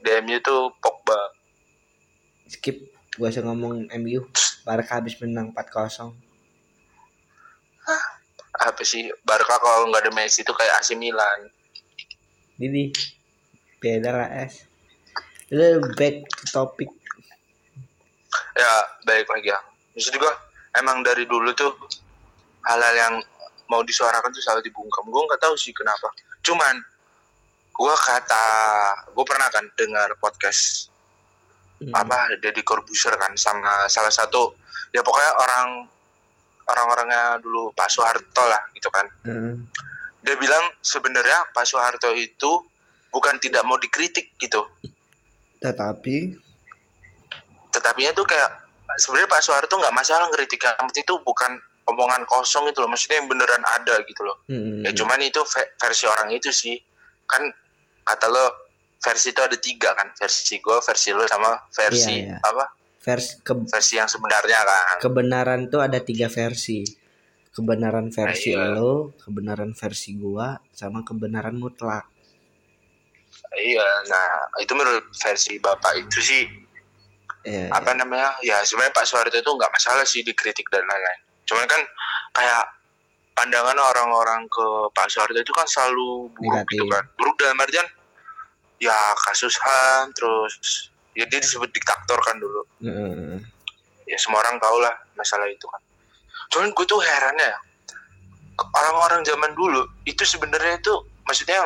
Di 0.00 0.10
MU 0.22 0.38
tuh 0.40 0.72
Pogba. 0.78 1.18
Skip. 2.46 2.78
Gua 3.18 3.28
usah 3.28 3.44
ngomong 3.44 3.92
MU 3.92 4.24
Barca 4.62 4.98
habis 4.98 5.18
menang 5.18 5.50
4-0 5.54 6.12
apa 8.62 8.82
sih 8.86 9.10
Barca 9.26 9.58
kalau 9.58 9.90
nggak 9.90 10.06
ada 10.06 10.12
Messi 10.14 10.44
itu 10.44 10.52
kayak 10.54 10.78
AC 10.78 10.94
Milan. 10.94 11.50
Ini 12.60 12.94
beda 13.82 14.14
lah 14.14 14.28
es 14.46 14.62
Lu 15.52 15.82
back 15.98 16.22
to 16.30 16.44
topic. 16.48 16.88
Ya 18.56 18.72
baik 19.04 19.28
lagi 19.28 19.50
ya. 19.52 19.60
Maksud 19.92 20.16
gua 20.16 20.32
emang 20.78 21.04
dari 21.04 21.28
dulu 21.28 21.52
tuh 21.52 21.72
hal-hal 22.64 22.94
yang 22.96 23.14
mau 23.68 23.82
disuarakan 23.84 24.32
tuh 24.32 24.40
selalu 24.40 24.64
dibungkam. 24.68 25.04
Gue 25.08 25.22
nggak 25.28 25.42
tahu 25.42 25.56
sih 25.58 25.76
kenapa. 25.76 26.08
Cuman 26.40 26.80
gua 27.76 27.92
kata 27.96 28.46
gue 29.12 29.24
pernah 29.28 29.48
kan 29.52 29.64
dengar 29.76 30.08
podcast 30.20 30.91
Hmm. 31.82 31.92
apa 31.92 32.38
Deddy 32.38 32.62
Corbuzier 32.62 33.14
kan 33.16 33.34
sama 33.34 33.86
salah 33.86 34.10
satu 34.10 34.54
ya 34.90 35.02
pokoknya 35.02 35.32
orang 35.34 35.66
orang-orangnya 36.62 37.42
dulu 37.42 37.74
Pak 37.74 37.90
Soeharto 37.90 38.44
lah 38.46 38.62
gitu 38.72 38.86
kan. 38.88 39.06
Heeh. 39.26 39.54
dia 40.22 40.38
bilang 40.38 40.62
sebenarnya 40.78 41.50
Pak 41.50 41.66
Soeharto 41.66 42.14
itu 42.14 42.62
bukan 43.10 43.34
tidak 43.42 43.66
mau 43.66 43.74
dikritik 43.74 44.30
gitu. 44.38 44.62
Tetapi 45.58 46.38
tetapinya 47.74 48.14
tuh 48.14 48.22
kayak 48.22 48.50
sebenarnya 49.02 49.26
Pak 49.26 49.42
Soeharto 49.42 49.74
nggak 49.74 49.90
masalah 49.90 50.30
ngeritik 50.30 50.62
yang 50.62 50.86
penting 50.86 51.02
itu 51.02 51.18
bukan 51.26 51.58
omongan 51.90 52.22
kosong 52.30 52.70
itu 52.70 52.78
loh 52.78 52.86
maksudnya 52.86 53.18
yang 53.18 53.26
beneran 53.26 53.62
ada 53.66 53.98
gitu 54.06 54.22
loh. 54.22 54.38
Hmm, 54.46 54.86
ya 54.86 54.94
cuman 54.94 55.18
itu 55.18 55.42
ve- 55.42 55.70
versi 55.74 56.06
orang 56.06 56.30
itu 56.30 56.54
sih. 56.54 56.78
Kan 57.26 57.42
kata 58.06 58.30
lo 58.30 58.61
versi 59.02 59.28
itu 59.28 59.42
ada 59.42 59.58
tiga 59.58 59.90
kan 59.92 60.14
versi 60.14 60.56
gue 60.56 60.78
versi 60.78 61.10
lo 61.10 61.26
sama 61.26 61.50
versi 61.68 62.22
Iya, 62.22 62.38
iya. 62.38 62.38
apa? 62.40 62.64
Versi 63.02 63.42
ke, 63.42 63.52
versi 63.66 63.98
yang 63.98 64.06
sebenarnya 64.06 64.62
kan. 64.62 64.96
kebenaran 65.02 65.66
tuh 65.66 65.82
ada 65.82 65.98
tiga 65.98 66.30
versi. 66.30 66.86
Kebenaran 67.50 68.08
versi 68.08 68.54
Iya. 68.54 68.72
lo 68.72 69.12
kebenaran 69.18 69.74
versi 69.74 70.14
gua 70.14 70.54
sama 70.70 71.02
kebenaran 71.02 71.52
mutlak. 71.52 72.06
Iya 73.52 73.84
nah 74.06 74.28
itu 74.56 74.72
menurut 74.72 75.04
versi 75.12 75.58
bapak 75.58 75.92
itu 75.98 76.18
sih 76.22 76.42
ya, 77.44 77.68
apa 77.68 77.92
namanya 77.92 78.32
ya 78.40 78.62
sebenarnya 78.62 78.96
Pak 78.96 79.04
Soeharto 79.04 79.36
itu 79.36 79.50
nggak 79.50 79.68
masalah 79.68 80.06
sih 80.06 80.24
dikritik 80.24 80.64
dan 80.70 80.86
lain-lain. 80.86 81.20
Cuman 81.44 81.66
kan 81.68 81.82
kayak 82.32 82.64
pandangan 83.34 83.76
orang-orang 83.76 84.46
ke 84.48 84.66
Pak 84.94 85.10
Soeharto 85.10 85.36
itu 85.36 85.52
kan 85.52 85.66
selalu 85.68 86.32
buruk 86.32 86.54
Negatif. 86.54 86.72
gitu 86.72 86.84
kan. 86.88 87.04
Buruk 87.18 87.36
dalam 87.36 87.58
artian 87.58 87.86
ya 88.82 88.98
kasus 89.30 89.54
ham 89.62 90.10
terus 90.10 90.90
ya 91.14 91.22
dia 91.30 91.38
disebut 91.38 91.70
diktator 91.70 92.18
kan 92.26 92.36
dulu. 92.42 92.62
Heeh. 92.82 93.38
ya 94.02 94.18
semua 94.18 94.42
orang 94.42 94.58
tahu 94.58 94.82
lah 94.82 94.92
masalah 95.14 95.46
itu 95.46 95.62
kan. 95.70 95.78
Cuman 96.50 96.74
gue 96.74 96.84
tuh 96.84 96.98
herannya 96.98 97.46
ya 97.46 97.58
orang-orang 98.58 99.22
zaman 99.22 99.54
dulu 99.54 99.86
itu 100.04 100.26
sebenarnya 100.26 100.82
itu 100.82 100.92
maksudnya 101.22 101.62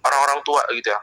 orang-orang 0.00 0.40
tua 0.42 0.64
gitu 0.72 0.88
ya. 0.88 1.00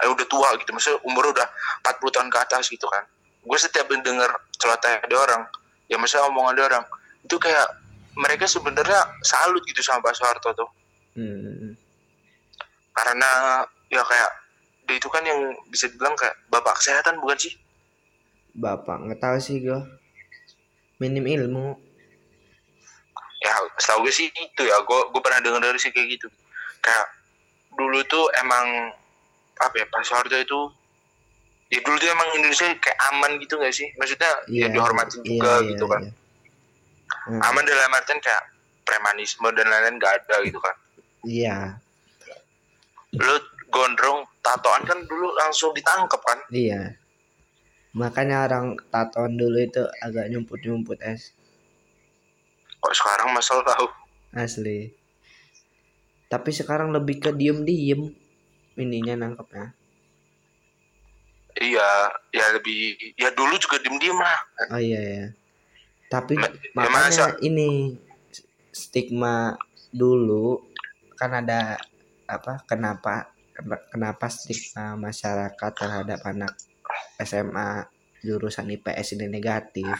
Eh, 0.00 0.08
udah 0.08 0.26
tua 0.30 0.48
gitu 0.62 0.70
maksudnya 0.72 1.02
umur 1.04 1.34
udah 1.34 1.44
40 1.84 2.14
tahun 2.14 2.28
ke 2.30 2.38
atas 2.38 2.70
gitu 2.70 2.86
kan. 2.86 3.02
Gue 3.42 3.58
setiap 3.58 3.90
mendengar 3.90 4.30
celoteh 4.62 5.02
ada 5.02 5.16
orang 5.18 5.42
ya 5.90 5.98
maksudnya 5.98 6.30
omongan 6.30 6.54
ada 6.54 6.64
orang 6.70 6.84
itu 7.26 7.36
kayak 7.36 7.66
mereka 8.14 8.46
sebenarnya 8.46 9.10
salut 9.26 9.60
gitu 9.66 9.82
sama 9.82 10.06
Pak 10.06 10.14
Soeharto 10.14 10.54
tuh. 10.54 10.70
Hmm. 11.10 11.74
karena 12.94 13.66
ya 13.90 13.98
kayak 14.06 14.30
itu 14.96 15.08
kan 15.10 15.22
yang 15.22 15.38
bisa 15.68 15.86
dibilang 15.90 16.16
kayak 16.18 16.34
bapak 16.50 16.74
kesehatan 16.80 17.18
bukan 17.22 17.38
sih? 17.38 17.54
Bapak 18.56 19.06
nggak 19.06 19.20
tahu 19.20 19.36
sih 19.38 19.62
gua. 19.62 19.84
Minim 21.00 21.24
ilmu. 21.24 21.78
Ya 23.40 23.56
setahu 23.80 24.04
gue 24.04 24.12
sih 24.12 24.28
itu 24.28 24.62
ya. 24.68 24.76
Gue 24.84 25.00
gue 25.08 25.20
pernah 25.24 25.40
dengar 25.40 25.64
dari 25.64 25.80
sih 25.80 25.88
kayak 25.88 26.20
gitu. 26.20 26.28
Kayak 26.84 27.06
dulu 27.72 28.04
tuh 28.04 28.28
emang 28.44 28.92
apa 29.60 29.74
ya 29.80 29.86
Pak 29.88 30.04
Soeharto 30.04 30.36
itu 30.36 30.60
ya 31.72 31.80
dulu 31.80 31.96
tuh 31.96 32.10
emang 32.12 32.28
Indonesia 32.36 32.68
kayak 32.76 32.98
aman 33.14 33.40
gitu 33.40 33.56
gak 33.56 33.72
sih? 33.72 33.88
Maksudnya 33.96 34.28
ya 34.50 34.66
Iya, 34.68 34.76
dihormatin 34.76 35.20
iya, 35.22 35.24
juga 35.24 35.52
iya, 35.56 35.68
gitu 35.72 35.84
kan. 35.88 36.02
iya. 36.04 36.12
Hmm. 37.20 37.40
aman 37.42 37.64
dalam 37.66 37.90
artian 37.94 38.20
kayak 38.22 38.42
premanisme 38.86 39.48
dan 39.54 39.66
lain-lain 39.66 39.96
gak 40.02 40.14
ada 40.24 40.36
gitu 40.44 40.58
kan. 40.60 40.76
Iya. 41.24 41.56
Lu 43.16 43.34
gondrong 43.70 44.26
tatoan 44.44 44.82
kan 44.84 44.98
dulu 45.06 45.32
langsung 45.38 45.70
ditangkap 45.72 46.20
kan? 46.20 46.38
Iya. 46.50 46.98
Makanya 47.96 48.46
orang 48.46 48.78
tatoan 48.90 49.34
dulu 49.38 49.58
itu 49.58 49.82
agak 50.02 50.30
nyumput 50.30 50.60
nyumput 50.62 50.98
es. 51.02 51.32
Kok 52.82 52.94
sekarang 52.94 53.34
masalah 53.34 53.64
tahu? 53.66 53.86
Asli. 54.34 54.94
Tapi 56.30 56.50
sekarang 56.54 56.94
lebih 56.94 57.18
ke 57.18 57.30
diem 57.34 57.66
diem 57.66 58.14
ininya 58.78 59.26
nangkepnya. 59.26 59.74
Iya 61.60 61.88
ya 62.30 62.46
lebih 62.54 62.94
ya 63.18 63.34
dulu 63.34 63.58
juga 63.58 63.82
diem-diem 63.82 64.16
lah. 64.16 64.38
Oh 64.70 64.78
iya 64.80 65.00
ya 65.02 65.26
tapi 66.10 66.34
Ma- 66.34 66.50
ya 66.50 66.90
makanya 66.90 66.98
masa- 67.30 67.38
ini 67.38 67.94
stigma 68.74 69.54
dulu 69.94 70.58
kan 71.14 71.38
ada 71.38 71.78
apa 72.26 72.66
kenapa 72.66 73.30
kenapa 73.90 74.26
stigma 74.32 74.96
masyarakat 74.96 75.72
terhadap 75.76 76.20
anak 76.26 76.52
SMA 77.20 77.86
jurusan 78.24 78.68
IPS 78.72 79.16
ini 79.16 79.26
negatif? 79.28 79.96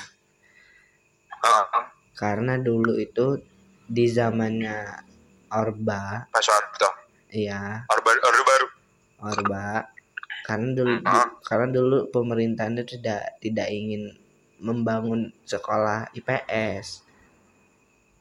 Karena 2.16 2.60
dulu 2.60 2.96
itu 3.00 3.40
di 3.88 4.06
zamannya 4.06 5.08
Orba. 5.50 6.30
Pak 6.30 6.42
Soeharto 6.44 6.88
iya. 7.34 7.82
Orde 7.90 8.02
Baru 8.06 8.18
Orde 8.22 8.42
Baru. 8.46 8.66
Orba. 9.20 9.66
Karena 10.46 10.68
dulu 10.74 10.94
Ah. 11.06 11.26
karena 11.46 11.66
dulu 11.70 11.98
pemerintahnya 12.10 12.82
tidak 12.82 13.38
tidak 13.42 13.68
ingin 13.70 14.14
membangun 14.60 15.32
sekolah 15.46 16.10
IPS 16.12 17.09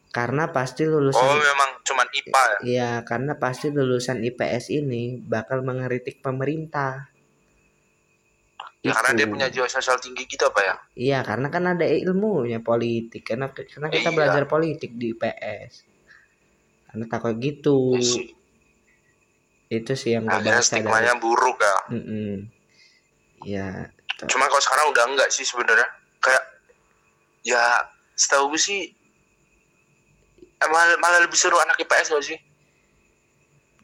karena 0.09 0.49
pasti 0.49 0.89
lulusan 0.89 1.21
oh 1.21 1.37
memang 1.37 1.69
cuman 1.85 2.07
IPA 2.09 2.41
ya 2.41 2.57
Iya, 2.65 2.91
karena 3.05 3.37
pasti 3.37 3.69
lulusan 3.69 4.25
IPS 4.25 4.73
ini 4.73 5.21
bakal 5.21 5.61
mengeritik 5.61 6.17
pemerintah. 6.19 7.13
Ya 8.79 8.95
karena 8.95 9.11
dia 9.11 9.27
Itu. 9.27 9.33
punya 9.35 9.47
jiwa 9.51 9.67
sosial 9.67 9.99
tinggi 9.99 10.23
gitu 10.23 10.47
apa 10.47 10.61
ya? 10.63 10.75
Iya, 10.95 11.19
karena 11.21 11.51
kan 11.51 11.67
ada 11.67 11.83
ilmunya 11.83 12.63
politik. 12.63 13.27
Karena 13.27 13.51
karena 13.51 13.91
kita 13.91 14.09
Iya. 14.09 14.15
belajar 14.15 14.43
politik 14.47 14.95
di 14.95 15.11
IPS. 15.11 15.83
Karena 16.87 17.05
takut 17.05 17.35
gitu. 17.37 17.99
Sih. 17.99 18.31
Itu 19.69 19.93
sih 19.93 20.15
yang 20.17 20.25
gue 20.25 20.31
baca 20.31 20.63
stigmanya 20.63 21.19
buruk 21.19 21.59
ya. 21.59 21.75
dari. 21.85 21.93
Mm-mm. 21.99 22.35
Iya, 23.45 23.67
Cuma 24.27 24.47
kalau 24.47 24.59
sekarang 24.59 24.85
udah 24.89 25.05
enggak 25.11 25.29
sih 25.29 25.43
sebenarnya. 25.43 25.85
Kayak 26.19 26.43
ya 27.43 27.83
setahu 28.15 28.51
gue 28.51 28.59
sih 28.59 28.79
eh, 28.83 28.98
malah, 30.67 30.99
malah 30.99 31.19
lebih 31.23 31.39
seru 31.39 31.55
anak 31.55 31.79
IPS 31.79 32.11
gak 32.11 32.25
sih? 32.25 32.39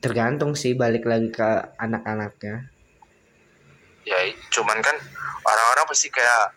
tergantung 0.05 0.53
sih 0.53 0.77
balik 0.77 1.01
lagi 1.09 1.33
ke 1.33 1.49
anak-anaknya. 1.81 2.69
Ya 4.05 4.19
cuman 4.53 4.77
kan 4.85 4.93
orang-orang 5.41 5.85
pasti 5.89 6.13
kayak 6.13 6.53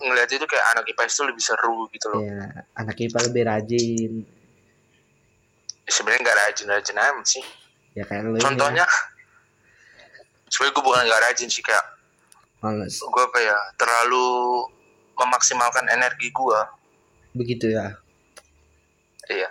ngeliat 0.00 0.28
itu 0.32 0.48
kayak 0.48 0.64
anak 0.72 0.88
IPS 0.88 1.20
tuh 1.20 1.28
lebih 1.28 1.44
seru 1.44 1.84
gitu 1.92 2.08
loh. 2.08 2.24
Iya, 2.24 2.64
anak 2.80 2.96
IPA 2.96 3.18
lebih 3.28 3.42
rajin. 3.44 4.12
Ya, 5.84 5.90
sebenarnya 5.92 6.20
nggak 6.24 6.38
rajin-rajin 6.48 6.96
amat 6.96 7.26
sih. 7.28 7.44
Ya 7.92 8.08
kayak 8.08 8.24
lu 8.24 8.40
Contohnya, 8.40 8.88
sebenarnya 10.48 10.74
gue 10.80 10.84
bukan 10.84 11.02
nggak 11.04 11.22
rajin 11.28 11.48
sih 11.52 11.60
kayak 11.60 11.84
males. 12.64 12.96
gue 13.04 13.22
apa 13.22 13.38
ya 13.44 13.58
terlalu 13.76 14.28
memaksimalkan 15.12 15.92
energi 15.92 16.32
gue. 16.32 16.60
Begitu 17.36 17.76
ya. 17.76 18.00
Iya. 19.28 19.48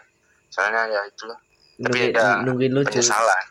Soalnya 0.48 0.88
ya 0.88 1.02
itulah. 1.06 1.40
Tapi 1.76 1.84
Nungguin, 1.84 2.12
ada 2.14 2.26
nungguin 2.42 2.72
lucu. 2.72 2.88
penyesalan 2.90 3.46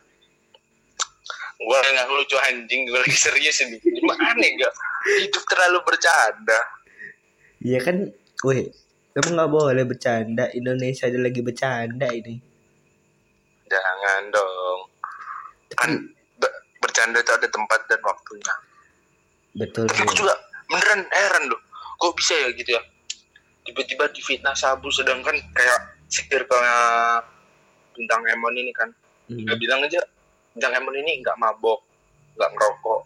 gue 1.55 1.79
nggak 1.79 2.09
lucu 2.11 2.37
anjing 2.43 2.83
gue 2.85 2.99
lagi 2.99 3.15
serius 3.15 3.63
ini 3.63 3.79
gimana 3.79 4.37
enggak 4.37 4.73
hidup 5.17 5.43
terlalu 5.47 5.79
bercanda 5.83 6.61
Iya 7.59 7.81
kan, 7.81 7.97
weh, 8.43 8.69
kamu 9.11 9.29
nggak 9.33 9.49
boleh 9.49 9.85
bercanda. 9.85 10.53
Indonesia 10.53 11.07
aja 11.07 11.17
lagi 11.17 11.41
bercanda 11.41 12.05
ini. 12.11 12.37
jangan 13.65 14.23
dong 14.29 14.81
kan 15.73 15.91
be- 16.37 16.57
bercanda 16.79 17.19
itu 17.19 17.33
ada 17.33 17.49
tempat 17.49 17.81
dan 17.87 18.01
waktunya 18.03 18.55
Betul. 19.55 19.89
tapi 19.89 20.05
aku 20.05 20.15
juga 20.15 20.35
beneran 20.67 21.01
heran 21.09 21.45
loh 21.49 21.61
kok 21.97 22.13
bisa 22.15 22.37
ya 22.37 22.49
gitu 22.53 22.71
ya 22.71 22.83
tiba-tiba 23.65 24.05
di 24.09 24.21
fitnah 24.21 24.53
sabu 24.53 24.93
sedangkan 24.93 25.33
kayak 25.51 25.81
circle-nya 26.15 26.79
bintang 27.95 28.23
Emon 28.31 28.55
ini 28.55 28.71
kan. 28.71 28.91
Hmm, 29.27 29.43
Dia 29.43 29.57
bilang 29.59 29.83
aja 29.83 29.99
bintang 30.55 30.79
Emon 30.79 30.95
ini 30.95 31.19
nggak 31.23 31.35
mabok 31.39 31.83
nggak 32.39 32.51
ngerokok. 32.55 33.01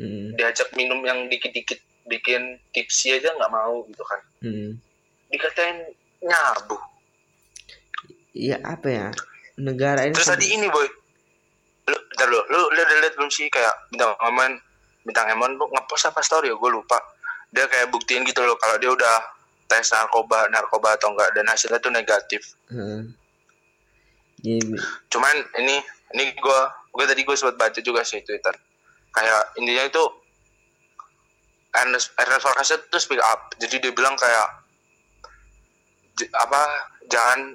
Hmm, 0.00 0.32
diajak 0.34 0.68
minum 0.74 0.98
yang 1.04 1.28
dikit-dikit 1.30 1.78
bikin 2.08 2.58
tipsi 2.74 3.14
aja 3.14 3.30
nggak 3.36 3.52
mau 3.52 3.86
gitu 3.86 4.02
kan. 4.02 4.20
Hmm. 4.42 4.70
dikatain 5.30 5.86
nyabu. 6.26 6.74
Iya 8.34 8.58
apa 8.66 8.88
ya? 8.90 9.08
Negara 9.62 10.02
ini. 10.02 10.14
terus 10.18 10.26
tadi 10.26 10.50
ini 10.50 10.66
boy. 10.66 10.86
Lu 11.86 11.96
bentar 12.10 12.26
lu 12.26 12.38
lu 12.50 12.58
lu 12.66 12.80
udah 12.82 12.98
lihat 12.98 13.14
belum 13.14 13.30
sih 13.30 13.46
kayak 13.46 13.70
bintang 13.94 14.10
Emon? 14.18 14.58
Bintang 15.06 15.30
Emon 15.30 15.54
ngepost 15.54 16.10
apa 16.10 16.18
story? 16.26 16.50
Ya 16.50 16.58
gue 16.58 16.70
lupa. 16.70 16.98
Dia 17.54 17.70
kayak 17.70 17.94
buktiin 17.94 18.26
gitu 18.26 18.42
loh 18.42 18.58
kalau 18.58 18.74
dia 18.82 18.90
udah 18.90 19.16
tes 19.70 19.94
narkoba 19.94 20.50
narkoba 20.50 20.98
atau 20.98 21.14
enggak 21.14 21.30
dan 21.38 21.46
hasilnya 21.46 21.78
tuh 21.78 21.94
negatif. 21.94 22.42
Jadi, 24.40 24.74
cuman 25.06 25.36
ini 25.62 25.78
ini 26.18 26.24
gue 26.34 26.60
gue 26.90 27.04
tadi 27.06 27.22
gue 27.22 27.36
sempat 27.38 27.54
baca 27.54 27.78
juga 27.78 28.02
sih 28.02 28.18
twitter. 28.26 28.52
Kayak 29.14 29.42
intinya 29.62 29.84
itu 29.86 30.02
Ernest 31.70 32.10
Ernest 32.18 32.90
tuh 32.90 32.98
speak 32.98 33.22
up. 33.22 33.54
Jadi 33.62 33.78
dia 33.78 33.92
bilang 33.94 34.18
kayak 34.18 34.48
apa 36.34 36.62
jangan 37.06 37.54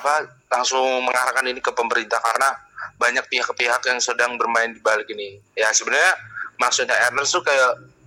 apa 0.00 0.14
langsung 0.50 1.04
mengarahkan 1.04 1.46
ini 1.46 1.60
ke 1.60 1.70
pemerintah 1.76 2.18
karena 2.18 2.50
banyak 2.96 3.24
pihak-pihak 3.28 3.80
yang 3.84 4.00
sedang 4.00 4.40
bermain 4.40 4.72
di 4.72 4.80
balik 4.80 5.08
ini. 5.12 5.36
Ya 5.56 5.68
sebenarnya 5.76 6.16
maksudnya 6.56 6.96
Ernest 7.08 7.36
tuh 7.36 7.44
kayak 7.44 7.99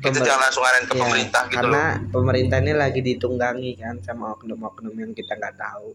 kita 0.00 0.18
jangan 0.20 0.40
langsung 0.42 0.64
arahin 0.64 0.86
ke 0.86 0.94
ya, 0.94 1.00
pemerintah 1.00 1.42
gitu 1.46 1.56
karena 1.56 1.82
loh. 1.94 2.08
pemerintah 2.10 2.56
ini 2.58 2.72
lagi 2.72 3.00
ditunggangi 3.00 3.70
kan 3.76 3.94
sama 4.00 4.32
oknum-oknum 4.34 4.94
yang 4.94 5.12
kita 5.12 5.36
nggak 5.36 5.56
tahu. 5.56 5.92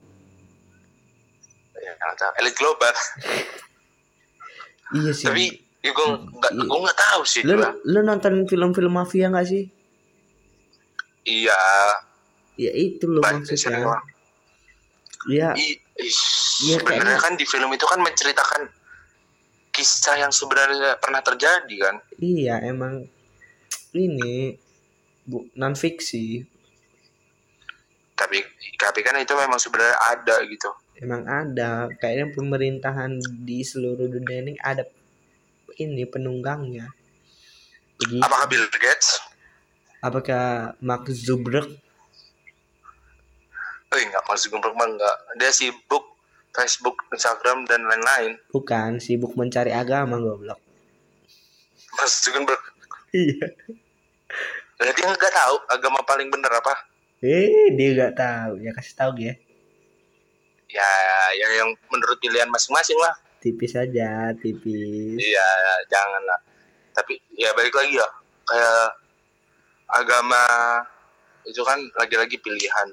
ya, 1.76 1.94
elit 2.40 2.56
global. 2.56 2.94
Iya 4.94 5.12
sih. 5.12 5.26
tapi 5.26 5.46
ya 5.82 5.92
gue 5.92 6.08
nggak 6.08 6.52
Iya. 6.56 6.64
gue 6.66 6.80
nggak 6.82 7.00
tahu 7.00 7.22
sih 7.26 7.42
lu 7.42 7.58
gua. 7.58 7.74
lu 7.84 8.00
nonton 8.02 8.46
film-film 8.46 8.94
mafia 8.94 9.30
nggak 9.30 9.46
sih? 9.46 9.64
Iya. 11.26 11.62
Ya 12.56 12.72
itu 12.72 13.06
lo 13.06 13.22
maksudnya. 13.22 14.02
ya. 15.28 15.50
I- 15.54 15.82
ih, 16.00 16.14
Iya, 16.66 16.80
sebenarnya 16.80 17.20
kan 17.20 17.36
di 17.36 17.44
film 17.44 17.68
itu 17.70 17.84
kan 17.84 18.00
menceritakan 18.00 18.62
kisah 19.70 20.16
yang 20.18 20.32
sebenarnya 20.32 20.96
pernah 20.98 21.20
terjadi 21.20 21.76
kan? 21.82 21.96
Iya 22.16 22.64
emang 22.64 23.10
ini 23.96 24.56
bu 25.26 25.50
non 25.58 25.74
fiksi 25.74 26.46
tapi 28.16 28.40
tapi 28.80 29.00
kan 29.04 29.20
itu 29.20 29.36
memang 29.36 29.60
sebenarnya 29.60 29.98
ada 30.08 30.36
gitu. 30.48 30.72
Emang 30.96 31.28
ada. 31.28 31.92
Kayaknya 32.00 32.32
pemerintahan 32.32 33.12
di 33.44 33.60
seluruh 33.60 34.08
dunia 34.08 34.40
ini 34.40 34.56
ada 34.64 34.88
ini 35.76 36.08
penunggangnya. 36.08 36.88
Begitu. 38.00 38.24
apakah 38.24 38.48
Bill 38.48 38.68
Gates? 38.72 39.20
Apakah 40.00 40.76
Mark 40.80 41.12
Zuckerberg? 41.12 41.68
Eh 43.92 44.02
enggak 44.04 44.24
maksud 44.28 44.52
gue 44.52 44.60
mah 44.64 44.88
enggak. 44.88 45.16
Dia 45.36 45.52
sibuk 45.52 46.16
Facebook 46.56 47.04
Instagram 47.12 47.68
dan 47.68 47.84
lain-lain. 47.84 48.40
Bukan 48.56 49.04
sibuk 49.04 49.36
mencari 49.36 49.76
agama 49.76 50.16
goblok. 50.24 50.60
Mas 52.00 52.24
Zuckerberg. 52.24 52.64
Iya 53.12 53.52
Berarti 54.76 55.00
dia 55.02 55.08
nggak 55.08 55.36
tahu 55.36 55.56
agama 55.72 56.00
paling 56.04 56.28
bener 56.28 56.52
apa. 56.52 56.74
Eh 57.24 57.72
dia 57.74 57.90
nggak 57.96 58.16
tahu. 58.16 58.54
Ya 58.60 58.72
kasih 58.76 58.96
tahu 58.96 59.14
ya 59.20 59.36
ya 60.76 60.92
yang 61.40 61.52
yang 61.56 61.70
menurut 61.88 62.18
pilihan 62.20 62.50
masing-masing 62.52 62.98
lah. 63.00 63.16
Tipis 63.40 63.78
aja 63.78 64.34
tipis. 64.36 65.16
Iya 65.16 65.50
jangan 65.88 66.22
lah 66.26 66.40
tapi 66.96 67.20
ya 67.36 67.52
balik 67.56 67.76
lagi 67.76 67.96
ya. 67.96 68.08
Kayak 68.46 68.88
agama 69.92 70.44
itu 71.48 71.62
kan 71.64 71.80
lagi-lagi 72.00 72.40
pilihan. 72.40 72.88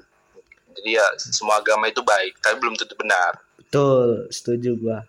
Jadi 0.73 0.89
ya 0.97 1.05
semua 1.19 1.61
agama 1.61 1.87
itu 1.91 2.01
baik 2.01 2.39
tapi 2.39 2.55
belum 2.59 2.75
tentu 2.79 2.95
benar. 2.99 3.37
Betul 3.59 4.27
setuju 4.31 4.75
gua. 4.79 4.99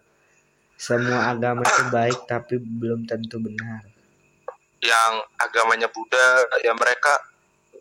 Semua 0.75 1.31
agama 1.31 1.63
itu 1.63 1.85
baik 1.97 2.19
tapi 2.27 2.59
belum 2.59 3.07
tentu 3.07 3.39
benar 3.39 3.94
yang 4.85 5.13
agamanya 5.41 5.89
Buddha 5.89 6.45
ya 6.61 6.73
mereka 6.77 7.13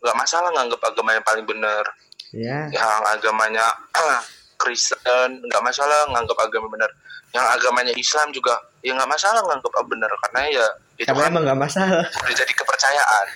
nggak 0.00 0.16
masalah 0.16 0.48
nganggap 0.56 0.80
agama 0.80 1.10
yang 1.12 1.24
paling 1.24 1.44
benar. 1.44 1.84
Ya 2.32 2.66
yang 2.72 3.02
agamanya 3.12 3.64
Kristen 4.60 5.44
nggak 5.44 5.62
masalah 5.62 6.08
nganggap 6.10 6.38
agama 6.40 6.66
benar. 6.72 6.90
Yang 7.36 7.46
agamanya 7.60 7.92
Islam 7.94 8.28
juga 8.32 8.56
ya 8.80 8.96
nggak 8.96 9.10
masalah 9.10 9.44
nganggap 9.44 9.84
benar 9.86 10.10
karena 10.28 10.40
ya 10.48 10.66
itu 10.96 11.08
karena 11.10 11.26
kan 11.28 11.32
emang 11.34 11.44
nggak 11.44 11.60
masalah? 11.60 12.04
udah 12.08 12.34
jadi 12.34 12.52
kepercayaan. 12.56 13.26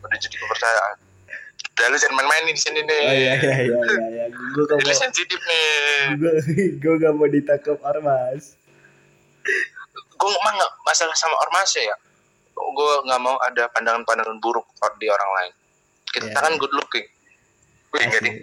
Udah 0.00 0.18
jadi 0.18 0.36
kepercayaan. 0.40 0.96
Udah 1.60 1.86
lu 1.92 1.96
jangan 1.96 2.14
main-main 2.20 2.44
di 2.48 2.60
sini 2.60 2.80
nih. 2.84 3.04
Oh 3.04 3.14
iya 3.14 3.34
iya 3.36 3.54
iya 3.64 3.78
iya, 3.84 4.04
iya. 4.08 4.24
gua 4.56 4.64
gak 4.68 4.78
mau. 4.80 4.96
sensitif 4.96 5.40
nih. 5.44 5.68
Gua 6.80 6.94
gak 7.02 7.12
mau 7.16 7.28
ditangkap 7.28 7.78
ormas. 7.84 8.56
Gue 10.20 10.28
emang 10.28 10.54
nggak 10.60 10.72
masalah 10.84 11.16
sama 11.16 11.32
ormas 11.40 11.72
ya 11.72 11.96
gue 12.60 12.92
nggak 13.08 13.20
mau 13.20 13.36
ada 13.40 13.66
pandangan-pandangan 13.72 14.38
buruk 14.38 14.66
di 14.96 15.06
orang 15.08 15.30
lain. 15.40 15.52
Kita 16.10 16.26
Ya. 16.28 16.40
kan 16.40 16.54
good 16.56 16.74
looking. 16.74 17.06
Gue 17.90 18.00
enggak 18.02 18.22
nih 18.22 18.34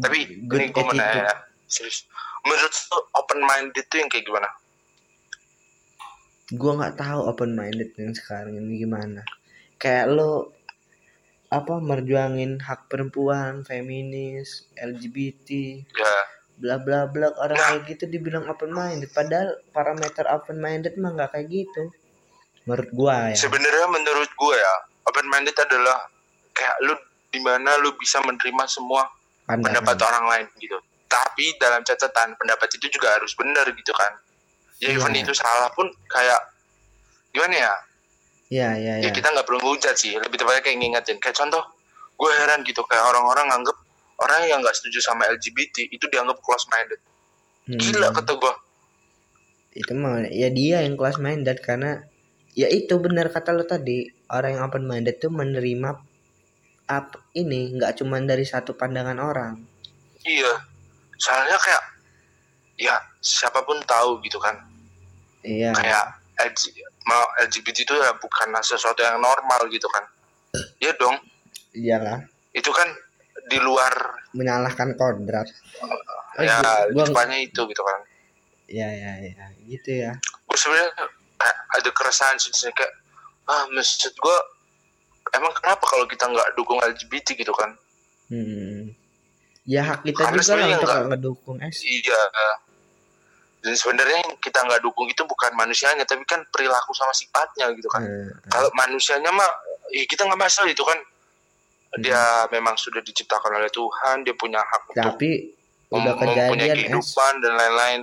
tapi 0.00 0.18
good 0.48 0.60
ini 0.64 0.72
gue 0.72 0.80
mau 0.82 0.96
nanya 0.96 1.44
serius. 1.68 2.08
Menurut 2.42 2.72
lu 2.72 2.98
open 3.14 3.40
minded 3.44 3.84
itu 3.84 3.94
yang 4.00 4.08
kayak 4.08 4.24
gimana? 4.24 4.48
Gua 6.48 6.72
nggak 6.80 6.96
tahu 6.96 7.20
open 7.28 7.52
minded 7.52 7.92
yang 7.94 8.16
sekarang 8.16 8.56
ini 8.56 8.80
gimana. 8.80 9.20
Kayak 9.76 10.16
lo 10.16 10.56
apa 11.52 11.80
merjuangin 11.80 12.60
hak 12.60 12.88
perempuan 12.88 13.64
feminis 13.64 14.68
LGBT 14.76 15.48
ya. 15.92 16.16
bla 16.56 16.76
bla 16.80 17.04
bla. 17.04 17.28
Orang 17.36 17.56
Nah. 17.60 17.68
kayak 17.76 17.82
gitu 17.92 18.04
dibilang 18.08 18.48
open 18.48 18.72
minded 18.72 19.12
padahal 19.12 19.60
parameter 19.70 20.24
open 20.26 20.56
minded 20.56 20.96
mah 20.96 21.12
nggak 21.12 21.36
kayak 21.36 21.48
gitu 21.52 21.92
menurut 22.68 22.90
gua 22.92 23.32
ya. 23.32 23.36
Sebenarnya 23.38 23.88
menurut 23.88 24.28
gue 24.28 24.54
ya 24.54 24.74
open 25.08 25.24
minded 25.26 25.56
adalah 25.56 26.04
kayak 26.52 26.76
lu 26.84 26.92
di 27.28 27.40
mana 27.40 27.80
lu 27.80 27.96
bisa 27.96 28.20
menerima 28.20 28.64
semua 28.68 29.08
Pandangan. 29.42 29.64
pendapat 29.80 29.96
orang 30.04 30.24
lain 30.28 30.46
gitu. 30.60 30.76
Tapi 31.08 31.56
dalam 31.56 31.80
catatan 31.80 32.36
pendapat 32.36 32.68
itu 32.70 32.92
juga 32.92 33.16
harus 33.16 33.32
benar 33.32 33.64
gitu 33.66 33.92
kan. 33.92 34.12
Ya 34.78 34.92
Iya. 34.92 35.00
even 35.00 35.16
itu 35.16 35.32
salah 35.32 35.72
pun 35.72 35.88
kayak 36.06 36.40
gimana 37.32 37.56
ya? 37.56 37.74
Ya 38.48 38.68
ya 38.76 38.94
ya 39.00 39.08
ya 39.08 39.10
kita 39.10 39.28
nggak 39.28 39.44
perlu 39.44 39.58
ngehujat 39.58 39.96
sih. 39.96 40.12
Lebih 40.14 40.36
tepatnya 40.36 40.60
kayak 40.60 40.76
ngingetin. 40.76 41.16
Kayak 41.18 41.40
contoh 41.40 41.64
gue 42.14 42.30
heran 42.36 42.60
gitu. 42.62 42.84
Kayak 42.84 43.08
orang-orang 43.08 43.48
nganggep 43.48 43.76
orang 44.18 44.40
yang 44.44 44.58
nggak 44.60 44.74
setuju 44.74 44.98
sama 45.00 45.24
LGBT 45.26 45.88
itu 45.88 46.04
dianggap 46.06 46.36
close 46.40 46.68
minded 46.68 46.98
Hmm. 47.68 47.76
gila 47.76 48.08
kata 48.10 48.32
gue 48.32 48.54
itu 49.76 49.92
mah 49.92 50.24
ya 50.26 50.48
dia 50.48 50.80
yang 50.80 50.96
kelas 50.96 51.20
minded 51.20 51.60
karena 51.60 52.00
ya 52.58 52.66
itu 52.66 52.98
benar 52.98 53.30
kata 53.30 53.54
lo 53.54 53.62
tadi. 53.62 54.10
Orang 54.26 54.58
yang 54.58 54.66
open 54.66 54.84
minded 54.90 55.22
tuh 55.22 55.30
menerima 55.30 55.94
apa 56.90 57.16
ini 57.38 57.78
nggak 57.78 58.02
cuma 58.02 58.18
dari 58.18 58.42
satu 58.42 58.74
pandangan 58.74 59.22
orang. 59.22 59.54
Iya. 60.26 60.66
Soalnya 61.14 61.54
kayak 61.54 61.84
ya 62.82 62.98
siapa 63.22 63.62
pun 63.62 63.78
tahu 63.86 64.18
gitu 64.26 64.42
kan. 64.42 64.58
Iya. 65.46 65.70
Kayak 65.70 66.18
LG, 66.38 66.82
mau 67.06 67.22
LGBT 67.46 67.86
itu 67.86 67.94
ya 67.94 68.10
bukanlah 68.18 68.62
sesuatu 68.66 68.98
yang 69.06 69.22
normal 69.22 69.70
gitu 69.70 69.86
kan. 69.86 70.02
Ya 70.82 70.90
dong. 70.98 71.14
Iyalah. 71.78 72.26
Itu 72.50 72.74
kan 72.74 72.90
di 73.46 73.62
luar 73.62 74.18
menyalahkan 74.34 74.98
kodrat. 74.98 75.46
Oh, 76.38 76.42
ya 76.42 76.58
gua- 76.90 77.06
itu 77.38 77.60
gitu 77.64 77.82
kan. 77.86 77.98
Ya 78.68 78.90
ya 78.92 79.12
ya 79.24 79.46
gitu 79.64 79.90
ya. 80.04 80.12
Gue 80.44 80.58
sebenarnya 80.58 80.92
ada 81.40 81.88
keresahan 81.88 82.36
sih 82.36 82.50
kayak 82.68 82.92
ah 83.46 83.64
maksud 83.68 84.12
gue 84.12 84.38
emang 85.30 85.52
kenapa 85.52 85.80
kalau 85.82 86.04
kita 86.04 86.24
nggak 86.24 86.48
dukung 86.52 86.78
LGBT 86.78 87.36
gitu 87.36 87.52
kan? 87.52 87.72
Hmm. 88.28 88.92
ya 89.64 89.80
hak 89.82 90.00
kita 90.02 90.20
Karena 90.22 90.36
juga 90.38 90.54
lah 90.54 90.66
untuk 90.70 90.84
nggak- 90.86 91.08
ngedukung 91.10 91.56
es 91.60 91.80
iya. 91.80 92.22
Dan 93.58 93.74
sebenarnya 93.74 94.22
yang 94.22 94.32
kita 94.38 94.60
nggak 94.60 94.80
dukung 94.80 95.04
itu 95.04 95.22
bukan 95.22 95.50
manusianya 95.52 96.02
tapi 96.02 96.22
kan 96.24 96.40
perilaku 96.48 96.92
sama 96.92 97.12
sifatnya 97.12 97.68
gitu 97.72 97.88
kan. 97.88 98.00
Hmm. 98.00 98.28
kalau 98.48 98.68
manusianya 98.74 99.28
mah 99.28 99.48
ya 99.90 100.04
kita 100.04 100.24
nggak 100.24 100.38
masalah 100.38 100.68
itu 100.68 100.82
kan. 100.82 100.98
Dia 101.98 102.20
memang 102.48 102.76
sudah 102.76 103.00
diciptakan 103.00 103.48
oleh 103.54 103.70
Tuhan 103.70 104.20
dia 104.20 104.34
punya 104.34 104.60
hak 104.60 104.82
untuk 104.86 105.04
tapi 105.06 105.56
mem- 105.88 105.96
udah 105.96 106.14
mempunyai 106.14 106.36
kejadian 106.50 106.68
es 106.68 106.84
kehidupan 106.84 107.32
dan 107.40 107.52
lain-lain. 107.54 108.00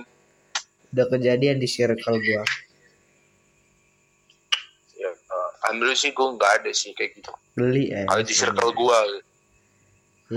Udah 0.88 1.06
kejadian 1.08 1.56
di 1.56 1.68
circle 1.68 2.16
gua 2.16 2.42
ya 4.92 5.10
alhamdulillah 5.66 5.98
sih 5.98 6.14
gue 6.14 6.26
nggak 6.38 6.52
ada 6.62 6.70
sih 6.70 6.94
kayak 6.94 7.18
gitu. 7.18 7.32
Beli 7.58 7.90
eh 7.90 8.06
kalau 8.06 8.22
di 8.22 8.34
circle 8.34 8.70
gue 8.70 8.98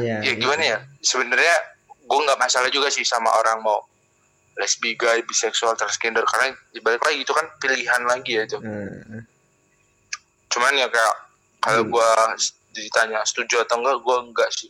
ya, 0.01 0.17
ya 0.25 0.33
gimana 0.33 0.63
ya? 0.65 0.77
Sebenarnya 0.99 1.55
gue 1.85 2.19
nggak 2.25 2.39
masalah 2.41 2.69
juga 2.73 2.89
sih 2.89 3.05
sama 3.05 3.29
orang 3.37 3.61
mau 3.61 3.85
lesbi 4.57 4.97
gay 4.97 5.21
biseksual 5.23 5.77
transgender. 5.77 6.25
Karena 6.25 6.51
dibalik 6.73 6.99
lagi 7.05 7.21
itu 7.21 7.31
kan 7.31 7.45
pilihan 7.61 8.01
lagi 8.03 8.31
ya 8.35 8.43
itu 8.43 8.57
Hmm. 8.59 9.21
cuman 10.49 10.73
ya 10.73 10.89
kayak 10.89 11.15
kalau 11.61 11.85
Hmm. 11.85 11.93
gue 11.93 12.09
ditanya 12.73 13.21
setuju 13.21 13.61
atau 13.61 13.77
enggak 13.79 14.01
gue 14.01 14.17
enggak 14.33 14.49
sih. 14.49 14.69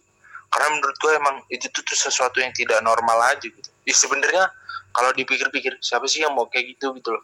Karena 0.52 0.76
menurut 0.76 0.98
gue 0.98 1.12
emang 1.16 1.36
itu 1.48 1.70
tuh, 1.72 1.86
tuh 1.86 1.96
sesuatu 1.96 2.42
yang 2.42 2.52
tidak 2.52 2.84
normal 2.84 3.16
aja 3.32 3.48
gitu. 3.48 3.70
Ya 3.88 3.96
sebenarnya 3.96 4.44
kalau 4.92 5.14
dipikir-pikir 5.16 5.78
siapa 5.80 6.04
sih 6.10 6.26
yang 6.26 6.34
mau 6.36 6.50
kayak 6.50 6.76
gitu 6.76 6.92
gitu 6.98 7.16
loh 7.16 7.24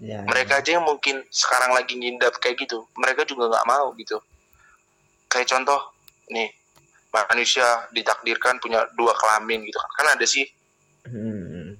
ya. 0.00 0.24
Mereka 0.24 0.64
aja 0.64 0.80
yang 0.80 0.84
mungkin 0.88 1.22
sekarang 1.28 1.76
lagi 1.76 1.94
ngindap 1.94 2.40
kayak 2.40 2.56
gitu. 2.58 2.88
Mereka 2.96 3.28
juga 3.28 3.52
nggak 3.52 3.68
mau 3.68 3.92
gitu. 4.00 4.18
Kayak 5.30 5.52
contoh 5.52 5.80
nih 6.32 6.50
manusia 7.12 7.86
ditakdirkan 7.92 8.58
punya 8.58 8.88
dua 8.96 9.12
kelamin 9.14 9.62
gitu 9.68 9.78
kan. 9.78 9.90
Kan 10.00 10.08
ada 10.16 10.26
sih. 10.26 10.48
Hmm. 11.00 11.72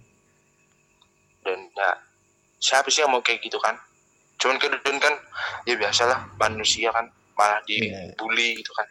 dan 1.41 1.61
ya 1.77 1.93
siapa 2.61 2.89
sih 2.89 3.01
yang 3.05 3.13
mau 3.13 3.25
kayak 3.25 3.41
gitu 3.45 3.57
kan? 3.61 3.77
Cuman 4.41 4.57
kedua 4.57 4.81
kan 4.81 5.15
ya 5.69 5.77
biasalah 5.77 6.25
manusia 6.37 6.89
kan 6.93 7.09
malah 7.37 7.61
dibully 7.65 8.61
gitu 8.61 8.73
kan. 8.77 8.89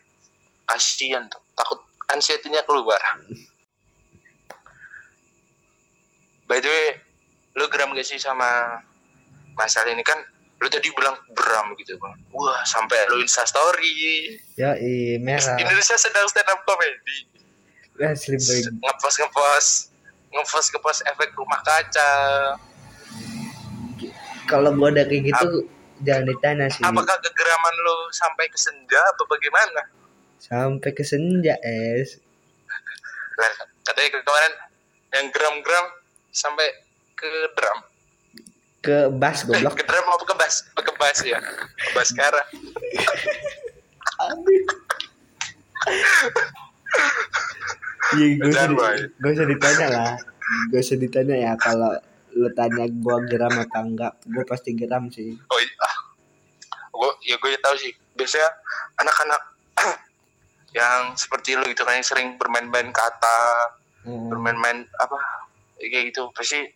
Kasihan 0.70 1.26
tuh. 1.30 1.42
Takut 1.58 1.82
anxiety-nya 2.13 2.62
keluar. 2.65 3.02
By 6.50 6.58
the 6.62 6.70
way 6.70 6.98
lu 7.58 7.65
geram 7.70 7.94
gak 7.94 8.06
sih 8.06 8.18
sama 8.18 8.82
masalah 9.60 9.91
ini 9.91 10.00
kan 10.08 10.15
lu 10.60 10.67
tadi 10.72 10.88
bilang 10.95 11.15
beram 11.36 11.76
gitu 11.76 12.00
bang. 12.00 12.15
Wah 12.32 12.63
sampai 12.63 12.95
lu 13.12 13.19
insta 13.19 13.43
story. 13.43 14.39
Ya 14.56 14.80
i 14.80 15.19
merah 15.19 15.60
Indonesia 15.60 16.00
sedang 16.00 16.28
stand 16.32 16.48
up 16.48 16.63
comedy 16.63 17.28
asli 18.00 18.39
boy. 18.39 18.60
Ngepost 18.80 19.17
ngepost 19.19 19.72
ngepost 20.32 20.67
ngepost 20.72 21.00
efek 21.04 21.36
rumah 21.36 21.60
kaca. 21.63 22.12
Kalau 24.48 24.72
gua 24.76 24.89
udah 24.95 25.06
kayak 25.06 25.36
gitu 25.36 25.67
jangan 26.04 26.24
ditanya 26.32 26.67
sih. 26.72 26.84
Apakah 26.88 27.19
kegeraman 27.19 27.76
lu 27.84 27.98
sampai 28.15 28.48
ke 28.48 28.56
senja 28.56 29.02
atau 29.15 29.28
bagaimana? 29.28 29.84
Sampai 30.39 30.95
ke 30.95 31.04
senja 31.04 31.60
es. 31.60 32.24
Katanya 33.84 34.10
kemarin 34.24 34.54
yang 35.15 35.28
gram-gram 35.32 35.86
sampai 36.32 36.67
ke 37.15 37.28
drum 37.58 37.88
ke 38.80 39.12
bass 39.12 39.44
eh, 39.44 39.46
goblok 39.52 39.76
drum 39.78 40.08
apa 40.08 40.24
ke 40.24 40.36
bass 40.36 40.56
Oh, 40.74 40.84
ke 40.84 40.94
bass 40.96 41.18
ya 41.22 41.39
ke 41.76 41.89
bass 41.92 42.10
sekarang 42.10 42.48
Iya, 48.10 48.26
gak 48.42 48.48
usah, 48.50 48.65
gak 49.22 49.32
usah 49.38 49.46
ditanya 49.48 49.88
lah. 49.94 50.12
Gak 50.74 50.82
usah 50.82 50.98
ditanya 50.98 51.36
ya 51.38 51.52
kalau 51.56 51.94
lu 52.34 52.50
tanya 52.54 52.86
gua 53.02 53.22
geram 53.26 53.54
atau 53.54 53.82
enggak, 53.86 54.13
gua 54.26 54.44
pasti 54.46 54.74
geram 54.74 55.10
sih. 55.10 55.34
oh 55.50 55.60
iya 55.60 55.78
gue 56.89 57.12
ya 57.24 57.36
gue 57.38 57.56
tahu 57.63 57.76
sih 57.80 57.92
biasanya 58.12 58.50
anak-anak 59.00 59.42
yang 60.78 61.15
seperti 61.15 61.56
lu 61.56 61.63
gitu 61.72 61.88
kan 61.88 61.96
yang 61.96 62.04
sering 62.06 62.36
bermain-main 62.36 62.92
kata 62.92 63.39
Hmm. 64.00 64.32
bermain-main 64.32 64.88
apa 64.96 65.15
kayak 65.76 66.15
gitu 66.15 66.32
pasti 66.32 66.72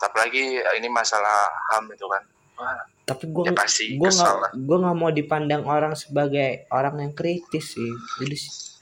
tetap 0.00 0.16
lagi 0.16 0.56
ya, 0.56 0.72
ini 0.80 0.88
masalah 0.88 1.52
ham 1.68 1.84
itu 1.92 2.08
kan 2.08 2.24
Wah, 2.56 2.80
Tapi 3.04 3.28
gua 3.28 3.44
Ya, 3.48 3.52
pasti 3.52 4.00
kesal 4.00 4.40
nggak 4.40 4.52
gua 4.64 4.76
nggak 4.80 4.96
mau 4.96 5.12
dipandang 5.12 5.64
orang 5.68 5.92
sebagai 5.92 6.64
orang 6.72 7.04
yang 7.04 7.12
kritis 7.12 7.76
sih. 7.76 7.92
Jadi 8.16 8.36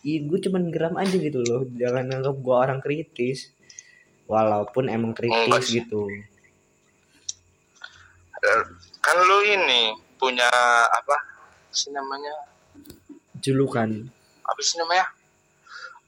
iya, 0.07 0.19
gue 0.27 0.39
cuman 0.47 0.71
geram 0.71 0.95
aja 0.95 1.15
gitu 1.15 1.43
loh. 1.43 1.63
Jangan 1.75 2.07
anggap 2.11 2.37
gua 2.39 2.67
orang 2.67 2.79
kritis. 2.79 3.51
Walaupun 4.31 4.91
emang 4.91 5.11
kritis 5.15 5.47
Enggak 5.47 5.67
gitu. 5.67 6.07
eh, 8.39 8.63
kan 9.03 9.17
lu 9.27 9.39
ini 9.43 9.95
punya 10.19 10.47
apa 10.87 11.17
sih 11.75 11.91
namanya 11.91 12.35
Julukan 13.43 14.11
apa 14.47 14.61
sih 14.63 14.79
namanya 14.79 15.07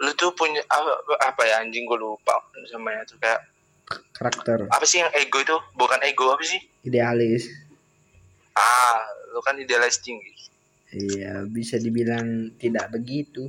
lu 0.01 0.11
tuh 0.17 0.33
punya 0.33 0.65
apa, 0.71 0.91
apa 1.21 1.43
ya 1.45 1.61
anjing 1.61 1.85
gue 1.85 1.99
lupa 2.01 2.41
namanya 2.73 3.05
tuh 3.05 3.21
kayak 3.21 3.41
karakter 4.13 4.67
apa 4.67 4.85
sih 4.85 5.01
yang 5.01 5.11
ego 5.15 5.39
itu 5.39 5.57
bukan 5.75 5.99
ego 6.03 6.31
apa 6.31 6.43
sih 6.43 6.61
idealis. 6.83 7.51
ah 8.53 9.01
lu 9.31 9.41
kan 9.41 9.57
idealis 9.57 9.99
tinggi 10.01 10.33
Iya, 10.91 11.47
bisa 11.47 11.79
dibilang 11.79 12.51
tidak 12.59 12.91
begitu. 12.91 13.47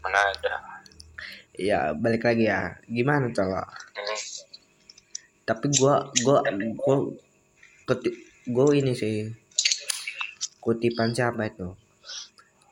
mana 0.00 0.20
ada 0.28 0.54
Ya, 1.56 1.92
balik 1.92 2.24
lagi 2.24 2.44
ya. 2.44 2.76
Gimana 2.84 3.32
coba? 3.32 3.64
Hmm. 3.96 4.20
tapi 5.42 5.72
gua 5.74 6.12
gua 6.20 6.44
gua 6.76 6.96
keti, 7.84 8.12
gua 8.46 8.70
ini 8.70 8.92
sih 8.92 9.32
kutipan 10.60 11.10
siapa 11.10 11.48
itu 11.48 11.72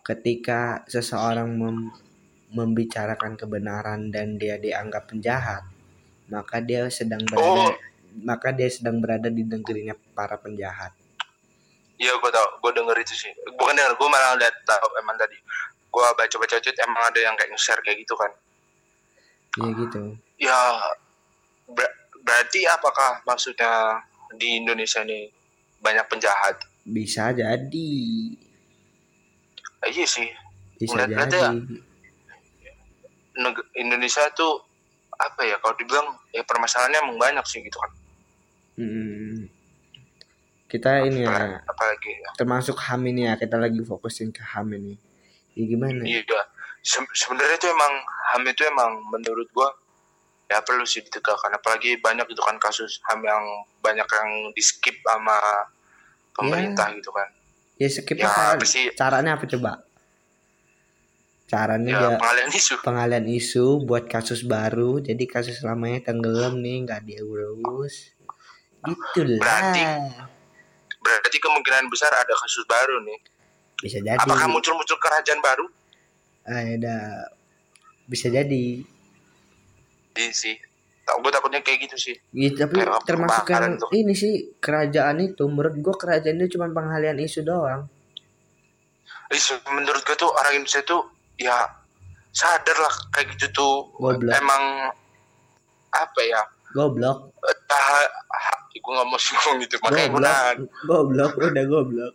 ketika 0.04 0.84
seseorang 0.84 1.48
mem- 1.50 1.92
membicarakan 2.50 3.34
kebenaran 3.34 4.08
dan 4.08 4.36
dia 4.36 4.56
dianggap 4.56 5.06
penjahat 5.06 5.62
maka 6.28 6.60
dia 6.60 6.88
sedang 6.88 7.20
berada 7.24 7.44
Oh. 7.68 7.72
maka 8.20 8.48
dia 8.50 8.68
sedang 8.68 8.98
berada 8.98 9.28
di 9.28 9.42
negerinya 9.42 9.92
para 10.12 10.36
penjahat 10.36 10.92
Iya 11.98 12.14
gue 12.14 12.30
tau, 12.30 12.48
gue 12.62 12.70
denger 12.78 12.94
itu 13.02 13.10
sih. 13.10 13.32
Bukan 13.58 13.74
denger, 13.74 13.98
gue 13.98 14.06
malah 14.06 14.38
liat 14.38 14.54
tau 14.62 14.86
emang 15.02 15.18
tadi. 15.18 15.34
Gue 15.90 16.06
baca-baca 16.14 16.62
tweet 16.62 16.78
emang 16.78 17.02
ada 17.02 17.18
yang 17.18 17.34
kayak 17.34 17.50
nge-share 17.50 17.82
kayak 17.82 17.98
gitu 17.98 18.14
kan. 18.14 18.30
iya 19.58 19.70
gitu 19.74 20.02
Ya 20.38 20.58
ber- 21.66 21.96
berarti 22.22 22.70
apakah 22.70 23.18
maksudnya 23.26 23.98
di 24.38 24.62
Indonesia 24.62 25.02
ini 25.02 25.26
banyak 25.82 26.06
penjahat? 26.06 26.62
bisa 26.86 27.34
jadi 27.34 27.90
iya 29.84 30.06
sih. 30.06 30.28
bisa 30.78 30.94
ngeliat 30.94 31.26
jadi 31.26 31.38
ya. 31.42 31.50
Indonesia 33.74 34.26
tuh 34.32 34.62
apa 35.14 35.42
ya 35.42 35.58
kalau 35.58 35.74
dibilang 35.74 36.04
ya 36.30 36.42
permasalahannya 36.42 36.98
emang 37.00 37.18
banyak 37.18 37.44
sih 37.44 37.60
gitu 37.60 37.76
kan. 37.76 37.90
Mm. 38.76 39.50
kita 40.64 41.02
ini 41.02 41.24
ya 41.24 41.58
Apalagi, 41.64 42.12
ya. 42.14 42.30
termasuk 42.36 42.76
ham 42.78 43.00
ini 43.02 43.24
ya 43.24 43.34
kita 43.34 43.56
lagi 43.56 43.80
fokusin 43.80 44.28
ke 44.28 44.44
ham 44.44 44.68
ini 44.70 44.94
ya 45.52 45.64
gimana 45.64 46.04
ya? 46.04 46.20
Iya. 46.20 46.40
Se- 46.78 47.14
sebenarnya 47.16 47.56
itu 47.56 47.66
emang 47.66 47.90
HAM 48.30 48.46
itu 48.46 48.62
emang 48.62 49.02
menurut 49.08 49.48
gua 49.50 49.72
ya 50.46 50.60
perlu 50.60 50.84
sih 50.84 51.00
ditegakkan 51.00 51.50
apalagi 51.50 51.98
banyak 51.98 52.22
itu 52.24 52.38
kan 52.38 52.54
kasus 52.56 53.00
HAM 53.02 53.20
yang 53.20 53.42
banyak 53.80 54.04
yang 54.04 54.30
di 54.52 54.60
skip 54.60 54.94
sama 55.02 55.34
pemerintah 56.32 56.92
gitu 56.94 57.10
kan. 57.10 57.26
ya 57.74 57.88
skip 57.88 58.14
Ya, 58.14 58.28
apa 58.28 58.62
sih? 58.62 58.90
caranya 58.92 59.34
apa 59.34 59.48
coba 59.48 59.82
caranya 61.48 61.90
Ya 61.90 62.00
dia 62.04 62.10
pengalian 62.14 62.50
isu. 62.50 62.74
pengalian 62.78 63.26
isu 63.26 63.66
buat 63.82 64.04
kasus 64.04 64.44
baru 64.44 65.00
jadi 65.00 65.24
kasus 65.24 65.58
lamanya 65.60 66.04
tenggelam 66.04 66.56
nih 66.56 66.84
nggak 66.84 67.02
diurus 67.02 68.12
gitulah 68.78 69.40
Berarti- 69.40 70.28
Berarti 70.98 71.36
kemungkinan 71.38 71.88
besar 71.88 72.12
ada 72.12 72.34
kasus 72.36 72.62
baru 72.64 73.00
nih. 73.00 73.18
bisa 73.78 73.96
jadi 73.98 74.18
Apakah 74.18 74.44
muncul-muncul 74.46 74.98
kerajaan 74.98 75.40
baru? 75.40 75.64
ada 76.44 76.96
bisa 78.04 78.28
jadi 78.28 78.82
Iya 80.12 80.32
sih. 80.32 80.56
Tak 81.00 81.16
gue 81.16 81.30
takutnya 81.30 81.60
kayak 81.60 81.88
gitu 81.88 81.96
sih. 81.96 82.16
Ya, 82.30 82.50
tapi 82.52 82.76
termasuk 83.02 83.46
yang 83.46 83.78
tuh. 83.78 83.88
ini 83.90 84.12
sih 84.12 84.34
kerajaan 84.58 85.22
itu 85.22 85.40
menurut 85.44 85.78
gua 85.78 85.94
kerajaan 85.94 86.36
itu 86.36 86.54
cuma 86.54 86.68
pengalian 86.68 87.16
isu 87.16 87.40
doang 87.40 87.88
Isu 89.28 89.56
menurut 89.66 90.02
gue 90.02 90.12
tuh 90.14 90.28
orang 90.28 90.52
Indonesia 90.54 90.82
tuh 90.82 91.06
ya 91.38 91.70
sadar 92.34 92.76
lah 92.76 92.94
kayak 93.10 93.34
gitu 93.38 93.46
tuh. 93.54 93.74
Goblok. 93.96 94.34
emang 94.34 94.92
apa 95.90 96.20
ya? 96.22 96.42
Goblok. 96.74 97.32
Ah, 97.70 98.04
gue 98.78 98.92
nggak 98.94 99.08
mau 99.10 99.18
sih 99.18 99.34
ngomong 99.34 99.56
gitu 99.66 99.74
makanya 99.82 99.98
gue 99.98 100.12
goblok. 100.12 100.22
nahan 100.22 100.56
goblok 100.86 101.32
udah 101.38 101.64
goblok. 101.66 102.14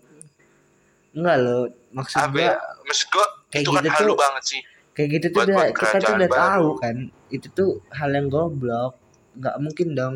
Enggak 1.13 1.37
lo 1.43 1.59
maksud 1.93 2.17
apa 2.17 2.33
gua 2.33 2.41
ya? 2.41 2.55
Maksud 2.87 3.07
gue 3.09 3.25
kayak 3.51 3.63
itu 3.63 3.71
kan 3.71 3.83
gitu 3.83 3.93
halu 3.93 4.11
tuh- 4.13 4.19
banget 4.19 4.43
sih. 4.45 4.61
kayak 4.93 5.09
gitu 5.17 5.27
tuh 5.33 5.41
udah 5.49 5.55
kita 5.73 5.97
tuh 5.97 6.13
udah 6.13 6.29
baru. 6.29 6.41
tahu 6.45 6.67
kan 6.77 6.95
itu 7.33 7.47
tuh 7.49 7.71
hal 7.89 8.09
yang 8.13 8.27
goblok. 8.29 8.93
Nggak 9.33 9.55
mungkin 9.59 9.87
dong 9.97 10.15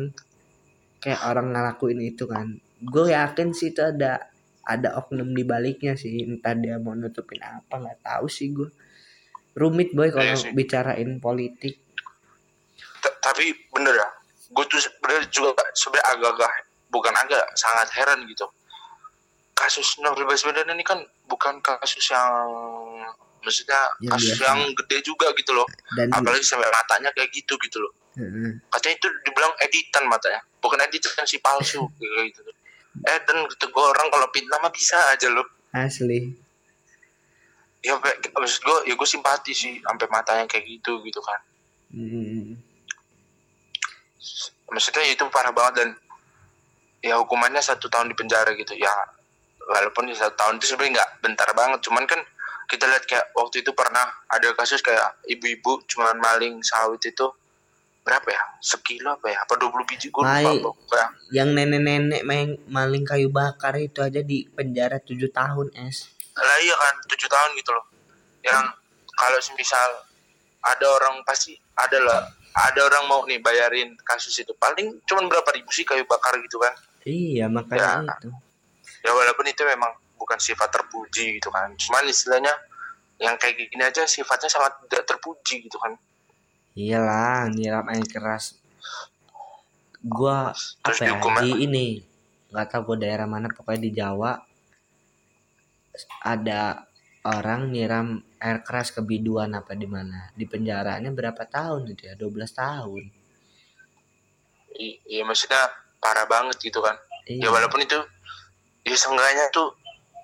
kayak 1.02 1.20
orang 1.26 1.46
ngelakuin 1.54 2.00
itu 2.02 2.24
kan. 2.26 2.46
Gue 2.78 3.10
yakin 3.10 3.50
sih 3.54 3.74
itu 3.74 3.82
ada 3.82 4.30
ada 4.62 4.88
oknum 5.00 5.32
di 5.32 5.42
baliknya 5.42 5.96
sih 5.96 6.22
entah 6.28 6.52
dia 6.54 6.76
mau 6.78 6.92
nutupin 6.92 7.40
apa 7.40 7.74
nggak 7.74 8.04
tahu 8.04 8.26
sih 8.28 8.52
gue 8.52 8.68
rumit 9.58 9.90
boy 9.90 10.08
kalau 10.08 10.32
sih. 10.32 10.50
bicarain 10.50 11.18
politik. 11.18 11.82
T- 12.98 13.16
tapi 13.20 13.44
bener 13.68 13.94
ya 13.94 14.08
gue 14.48 14.64
tuh 14.64 14.78
sebenarnya 14.78 15.28
juga 15.28 15.52
sebenarnya 15.72 16.06
agak-agak 16.10 16.50
bukan 16.88 17.14
agak 17.14 17.44
sangat 17.52 17.88
heran 17.92 18.24
gitu. 18.24 18.46
Kasus 19.52 19.98
Novel 19.98 20.24
Baswedan 20.24 20.70
ini 20.70 20.80
kan 20.80 20.96
bukan 21.26 21.58
kasus 21.58 22.06
yang 22.06 22.30
maksudnya 23.40 23.76
Yang 24.00 24.12
kasus 24.14 24.30
biasa. 24.32 24.44
yang 24.46 24.60
gede 24.74 24.98
juga 25.02 25.26
gitu 25.34 25.52
loh. 25.52 25.66
Dan 25.92 26.08
apalagi 26.08 26.40
sampai 26.40 26.66
matanya 26.68 27.10
kayak 27.12 27.28
gitu 27.30 27.58
gitu 27.58 27.78
loh. 27.78 27.92
Heeh. 28.14 28.50
katanya 28.68 28.98
itu 28.98 29.08
dibilang 29.22 29.54
editan 29.62 30.02
matanya 30.04 30.42
bukan 30.58 30.74
editan 30.82 31.22
si 31.22 31.38
palsu 31.38 31.86
kayak 31.98 32.34
gitu. 32.34 32.40
Eh 33.00 33.18
dan 33.20 33.46
gitu 33.46 33.64
gue 33.68 33.84
orang 33.84 34.08
kalau 34.08 34.26
fitnah 34.28 34.58
mah 34.58 34.72
bisa 34.72 34.98
aja 35.10 35.28
loh. 35.28 35.46
Asli 35.70 36.34
ya 37.88 37.96
maksud 38.36 38.60
gue 38.60 38.78
ya 38.92 38.94
gue 38.94 39.08
simpati 39.08 39.56
sih 39.56 39.80
sampai 39.80 40.06
matanya 40.12 40.44
kayak 40.44 40.64
gitu 40.68 41.00
gitu 41.00 41.20
kan. 41.24 41.40
Hmm. 41.88 42.60
maksudnya 44.68 45.00
itu 45.08 45.24
parah 45.32 45.48
banget 45.48 45.80
dan 45.80 45.90
ya 47.00 47.16
hukumannya 47.16 47.64
satu 47.64 47.88
tahun 47.88 48.12
di 48.12 48.16
penjara 48.18 48.52
gitu. 48.52 48.76
Ya 48.76 48.92
walaupun 49.64 50.12
ya 50.12 50.16
satu 50.28 50.36
tahun 50.36 50.60
itu 50.60 50.76
sebenarnya 50.76 51.00
nggak 51.00 51.10
bentar 51.24 51.48
banget. 51.56 51.80
Cuman 51.88 52.04
kan 52.04 52.20
kita 52.68 52.84
lihat 52.84 53.08
kayak 53.08 53.32
waktu 53.32 53.64
itu 53.64 53.72
pernah 53.72 54.04
ada 54.28 54.52
kasus 54.52 54.84
kayak 54.84 55.24
ibu-ibu 55.24 55.80
cuman 55.88 56.20
maling 56.20 56.60
sawit 56.60 57.00
itu 57.08 57.24
berapa 58.04 58.28
ya? 58.28 58.44
Sekilo 58.60 59.16
apa 59.16 59.32
ya? 59.32 59.40
Apa 59.48 59.56
20 59.56 59.88
biji? 59.88 60.12
Gue 60.12 60.28
lupa 60.28 61.16
yang 61.32 61.56
nenek-nenek 61.56 62.20
main 62.28 62.60
maling 62.68 63.08
kayu 63.08 63.32
bakar 63.32 63.80
itu 63.80 64.04
aja 64.04 64.20
di 64.20 64.44
penjara 64.52 65.00
tujuh 65.00 65.32
tahun 65.32 65.72
es 65.88 66.17
lah 66.38 66.58
iya 66.62 66.74
kan 66.74 66.94
tujuh 67.10 67.28
tahun 67.28 67.50
gitu 67.58 67.70
loh. 67.74 67.84
Yang 68.46 68.64
kalau 69.18 69.38
misal 69.58 69.88
ada 70.62 70.86
orang 70.86 71.14
pasti 71.26 71.58
ada 71.74 71.98
lah. 71.98 72.22
Ada 72.58 72.80
orang 72.90 73.04
mau 73.06 73.20
nih 73.28 73.38
bayarin 73.38 73.94
kasus 74.02 74.34
itu. 74.42 74.50
Paling 74.58 74.98
cuman 75.06 75.30
berapa 75.30 75.46
ribu 75.54 75.70
sih 75.70 75.86
kayu 75.86 76.02
bakar 76.08 76.34
gitu 76.42 76.58
kan. 76.58 76.74
Iya 77.06 77.46
makanya 77.46 78.02
Ya. 78.02 78.14
itu. 78.18 78.30
Ya 79.06 79.10
walaupun 79.14 79.46
itu 79.46 79.62
memang 79.62 79.94
bukan 80.18 80.38
sifat 80.42 80.66
terpuji 80.74 81.38
gitu 81.38 81.54
kan. 81.54 81.70
Cuman 81.78 82.02
istilahnya 82.10 82.50
yang 83.22 83.38
kayak 83.38 83.58
gini 83.70 83.82
aja 83.82 84.02
sifatnya 84.06 84.50
sangat 84.50 84.74
tidak 84.90 85.06
terpuji 85.06 85.70
gitu 85.70 85.78
kan. 85.78 85.94
Iyalah 86.74 87.46
nyiram 87.50 87.86
air 87.90 88.06
keras. 88.06 88.58
Gua 90.02 90.54
Terus 90.82 90.98
apa 91.02 91.18
ya 91.18 91.42
di 91.42 91.50
ini 91.66 91.86
nggak 92.48 92.66
tahu 92.70 92.94
gua 92.94 92.96
daerah 93.02 93.26
mana 93.28 93.50
pokoknya 93.50 93.80
di 93.82 93.90
Jawa 93.92 94.38
ada 96.20 96.88
orang 97.22 97.68
nyiram 97.68 98.08
air 98.38 98.62
keras 98.62 98.90
ke 98.90 99.00
biduan 99.00 99.52
apa 99.52 99.74
di 99.74 99.86
mana? 99.86 100.30
Di 100.32 100.44
penjaranya 100.44 101.10
berapa 101.10 101.42
tahun 101.44 101.90
itu 101.90 102.06
ya? 102.06 102.14
12 102.14 102.52
tahun. 102.52 103.02
I- 104.78 104.98
iya 105.04 105.22
maksudnya 105.26 105.58
parah 105.98 106.24
banget 106.24 106.58
gitu 106.62 106.78
kan. 106.78 106.94
Iya. 107.28 107.44
ya 107.44 107.48
walaupun 107.50 107.82
itu 107.82 107.98
ya 108.86 108.96
seenggaknya 108.96 109.50
tuh 109.50 109.74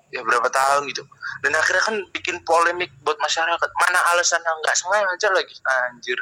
ya 0.09 0.23
berapa 0.23 0.47
tahun 0.47 0.87
gitu. 0.89 1.03
Dan 1.43 1.53
akhirnya 1.53 1.83
kan 1.83 1.95
bikin 2.09 2.41
polemik 2.41 2.89
buat 3.03 3.19
masyarakat. 3.19 3.69
Mana 3.75 3.99
alasannya 4.15 4.51
nggak 4.63 4.75
sengaja 4.75 5.27
lagi? 5.29 5.53
Anjir. 5.61 6.17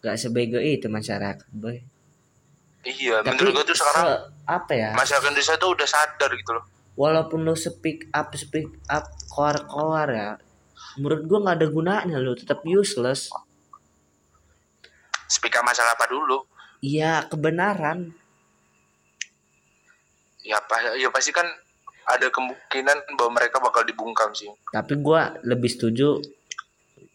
Nggak 0.00 0.16
sebego 0.16 0.60
itu 0.60 0.86
masyarakat 0.86 1.48
boy. 1.50 1.80
Iya 2.80 3.20
tapi 3.20 3.36
menurut 3.36 3.60
gue 3.60 3.64
tuh 3.68 3.76
sekarang 3.76 4.04
se- 4.08 4.22
apa 4.48 4.72
ya? 4.72 4.90
masyarakat 4.96 5.28
Indonesia 5.28 5.56
tuh 5.60 5.76
udah 5.76 5.84
sadar 5.84 6.32
gitu 6.32 6.56
loh 6.56 6.64
walaupun 7.00 7.48
lo 7.48 7.56
speak 7.56 8.12
up 8.12 8.36
speak 8.36 8.68
up 8.92 9.08
keluar 9.32 9.56
keluar 9.64 10.08
ya 10.12 10.30
menurut 11.00 11.22
gua 11.24 11.38
nggak 11.48 11.56
ada 11.60 11.68
gunanya 11.72 12.16
lo 12.18 12.36
tetap 12.36 12.60
useless. 12.66 13.32
Speak 15.30 15.54
up 15.56 15.64
masalah 15.64 15.94
apa 15.94 16.10
dulu? 16.10 16.42
Iya 16.82 17.24
kebenaran. 17.30 18.12
Ya 20.44 20.58
apa 20.58 20.96
ya 20.98 21.08
pasti 21.12 21.30
kan 21.30 21.46
ada 22.04 22.26
kemungkinan 22.32 23.14
bahwa 23.14 23.38
mereka 23.38 23.62
bakal 23.62 23.86
dibungkam 23.86 24.34
sih. 24.34 24.50
Tapi 24.74 24.98
gua 24.98 25.38
lebih 25.46 25.70
setuju 25.70 26.18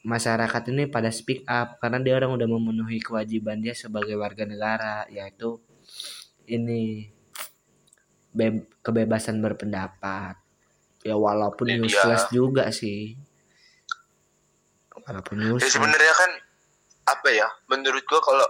masyarakat 0.05 0.63
ini 0.69 0.85
pada 0.85 1.09
speak 1.09 1.43
up 1.49 1.81
karena 1.81 1.97
dia 1.97 2.13
orang 2.13 2.37
udah 2.37 2.45
memenuhi 2.45 3.01
kewajiban 3.01 3.57
dia 3.57 3.73
sebagai 3.73 4.13
warga 4.13 4.45
negara 4.45 5.09
yaitu 5.09 5.57
ini 6.45 7.09
be- 8.35 8.67
kebebasan 8.81 9.39
berpendapat. 9.39 10.35
Ya 11.01 11.15
walaupun 11.15 11.65
Iya. 11.65 11.79
useless 11.79 12.27
juga 12.29 12.67
sih. 12.69 13.15
Walaupun 14.97 15.35
ya 15.39 15.53
useless. 15.53 15.71
sebenarnya 15.71 16.13
kan 16.13 16.31
apa 17.05 17.29
ya 17.29 17.45
menurut 17.67 18.01
gua 18.03 18.17
kalau 18.19 18.47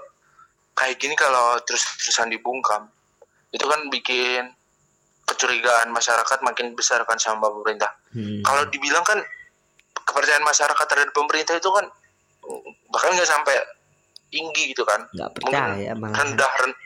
kayak 0.74 0.96
gini 0.96 1.12
kalau 1.14 1.60
terus-terusan 1.62 2.32
dibungkam 2.32 2.88
itu 3.52 3.62
kan 3.62 3.82
bikin 3.90 4.56
kecurigaan 5.26 5.90
masyarakat 5.90 6.40
makin 6.42 6.72
besar 6.74 7.04
kan 7.04 7.18
sama 7.18 7.48
pemerintah. 7.50 7.92
Hmm. 8.10 8.40
kalau 8.42 8.64
dibilang 8.70 9.04
kan 9.04 9.20
kepercayaan 9.98 10.44
masyarakat 10.44 10.86
terhadap 10.86 11.12
pemerintah 11.12 11.52
itu 11.54 11.68
kan 11.68 11.84
bahkan 12.88 13.12
nggak 13.12 13.28
sampai 13.28 13.56
tinggi 14.30 14.72
gitu 14.72 14.84
kan. 14.84 15.04
Nggak 15.12 15.30
percaya 15.36 15.92
malah. 15.94 16.16
rendah 16.16 16.52
ren- 16.58 16.80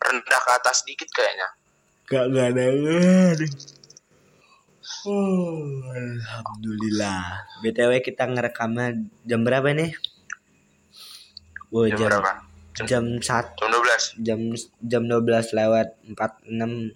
rendah 0.00 0.40
ke 0.40 0.50
atas 0.54 0.80
sedikit 0.80 1.08
kayaknya 1.10 1.48
Gak 2.10 2.24
gak 2.34 2.46
ada 2.54 2.64
Oh, 5.02 5.66
alhamdulillah. 5.90 7.42
BTW 7.66 8.06
kita 8.06 8.22
ngerekamnya 8.30 9.02
jam 9.26 9.42
berapa 9.42 9.74
nih? 9.74 9.90
Wah, 11.74 11.90
jam 11.90 11.98
jam 11.98 12.08
berapa 12.10 12.32
jam 12.72 13.04
1 13.20 13.20
jam 13.20 13.68
12 13.68 14.24
jam 14.24 14.40
jam 14.80 15.02
12 15.04 15.58
lewat 15.58 15.88
46 16.08 16.94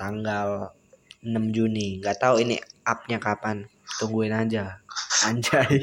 tanggal 0.00 0.72
6 1.20 1.54
Juni. 1.54 1.98
Nggak 2.00 2.18
tahu 2.22 2.40
ini 2.42 2.56
upnya 2.86 3.18
kapan. 3.20 3.68
Tungguin 4.00 4.32
aja. 4.32 4.80
Anjay. 5.28 5.82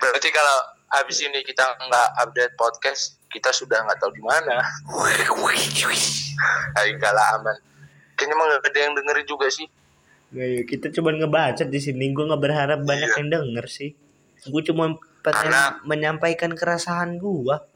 berarti 0.00 0.28
kalau 0.32 0.58
habis 0.90 1.22
ini 1.22 1.40
kita 1.46 1.76
nggak 1.78 2.08
update 2.18 2.54
podcast 2.58 3.19
kita 3.30 3.50
sudah 3.50 3.78
nggak 3.80 3.98
tahu 3.98 4.10
di 4.10 4.20
mana 4.20 4.58
hari 6.76 6.92
kala 6.96 7.22
aman 7.36 7.56
kayaknya 8.14 8.34
emang 8.34 8.46
nggak 8.48 8.66
ada 8.66 8.78
yang 8.80 8.94
dengerin 8.94 9.26
juga 9.26 9.46
sih 9.48 9.66
Nggak, 10.30 10.46
ya, 10.46 10.60
kita 10.62 10.86
cuma 10.94 11.10
ngebacot 11.10 11.66
di 11.66 11.82
sini. 11.82 12.14
Gue 12.14 12.22
nggak 12.22 12.38
berharap 12.38 12.86
banyak 12.86 13.02
Iya. 13.04 13.18
yang 13.18 13.28
denger 13.28 13.66
sih. 13.66 13.90
Gue 14.46 14.62
cuma 14.62 14.94
pengen 15.26 15.50
Karena- 15.50 15.74
menyampaikan 15.82 16.54
keresahan 16.54 17.18
gua. 17.18 17.66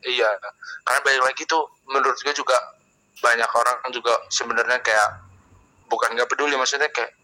iya 0.00 0.30
karena 0.82 0.98
balik 1.00 1.22
lagi 1.24 1.42
tuh 1.44 1.62
menurut 1.84 2.14
gue 2.16 2.30
juga 2.32 2.54
banyak 3.18 3.46
orang 3.46 3.82
juga 3.90 4.10
sebenarnya 4.28 4.78
kayak 4.78 5.26
bukan 5.86 6.10
nggak 6.12 6.26
peduli 6.26 6.54
maksudnya 6.54 6.86
kayak 6.88 7.14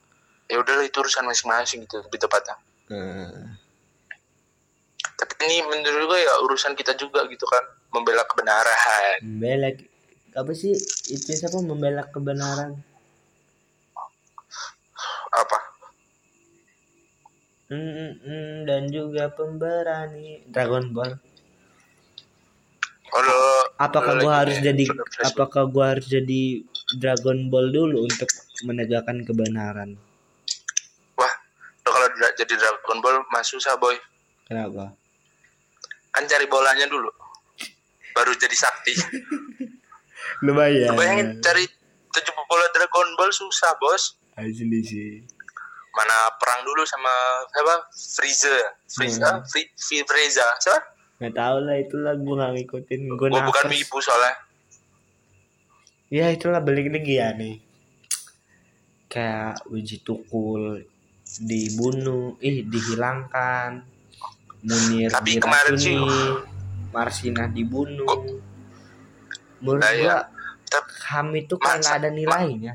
ya 0.47 0.59
udahlah 0.59 0.83
itu 0.83 0.95
urusan 0.97 1.23
masing-masing 1.23 1.83
gitu 1.83 1.99
lebih 2.01 2.19
tepatnya 2.21 2.55
Nah, 2.87 3.58
tapi 5.19 5.35
ini 5.51 5.67
menurut 5.67 6.15
gue 6.15 6.21
ya 6.23 6.35
urusan 6.47 6.79
kita 6.79 6.95
juga 6.95 7.27
gitu 7.27 7.43
kan 7.51 7.65
membela 7.91 8.23
kebenaran. 8.23 9.19
Membela 9.19 9.75
apa 10.39 10.53
sih 10.55 10.79
itu 11.11 11.29
siapa 11.35 11.59
membela 11.59 12.07
kebenaran? 12.07 12.79
Apa? 15.35 15.59
Mm, 17.69 18.23
mm, 18.23 18.55
dan 18.65 18.83
juga 18.89 19.29
pemberani. 19.35 20.47
Dragon 20.49 20.95
Ball. 20.95 21.19
Kalau 23.09 23.43
apakah 23.81 24.21
gua 24.21 24.45
lagi 24.45 24.53
harus 24.53 24.59
jadi 24.63 24.85
apakah 25.25 25.63
gua 25.67 25.85
harus 25.97 26.07
jadi 26.07 26.63
Dragon 26.97 27.49
Ball 27.49 27.73
dulu 27.73 28.07
untuk 28.07 28.29
menegakkan 28.63 29.25
kebenaran? 29.25 29.97
Wah 31.19 31.35
lo 31.83 31.89
kalau 31.91 32.09
dra- 32.15 32.37
jadi 32.37 32.55
Dragon 32.55 32.99
Ball 33.01 33.25
mah 33.33 33.45
susah 33.45 33.77
boy. 33.81 33.97
Kenapa 34.49 34.98
kan 36.19 36.27
cari 36.27 36.45
bolanya 36.45 36.85
dulu. 36.85 37.07
Baru 38.11 38.35
jadi 38.35 38.53
sakti. 38.53 38.99
Lumayan. 40.45 40.93
Bayangin 40.93 41.39
cari 41.39 41.63
70 41.63 42.19
bola 42.45 42.67
Dragon 42.71 43.09
Ball 43.15 43.31
susah 43.31 43.79
bos. 43.79 44.19
Asli 44.35 44.83
sih. 44.83 45.23
Mana 45.89 46.15
perang 46.35 46.63
dulu 46.63 46.83
sama 46.83 47.11
apa 47.45 47.87
Frieza 47.91 48.51
Frieza 48.85 49.29
Hmm. 49.33 49.43
Fri 49.45 49.67
Fri- 49.73 50.03
Frieza 50.03 50.47
siapa? 50.59 50.83
Nggak 51.19 51.35
tahu 51.35 51.57
lah 51.61 51.77
itulah 51.77 52.15
gua 52.15 52.35
nggak 52.37 52.53
ngikutin. 52.57 53.01
Gua 53.09 53.29
gua 53.29 53.43
bukan 53.45 53.65
wibu 53.69 53.99
soalnya. 53.99 54.35
Ya 56.09 56.31
itulah 56.31 56.59
balik 56.59 56.89
lagi 56.89 57.15
ya 57.15 57.31
nih. 57.31 57.59
Kayak 59.07 59.63
uji 59.67 60.03
tukul 60.03 60.83
dibunuh 61.41 62.39
ih 62.39 62.65
dihilangkan 62.65 63.83
Munir 64.61 65.09
Tapi 65.09 65.39
kemarin 65.39 65.75
sih- 65.75 65.99
Marsinah 66.89 67.47
dibunuh. 67.47 68.09
Menurut 69.61 69.79
Nah, 69.79 69.93
iya. 69.93 70.03
gua 70.65 70.81
HAM 71.01 71.29
itu 71.35 71.55
nggak 71.55 71.95
ada 71.95 72.09
nilainya. 72.09 72.75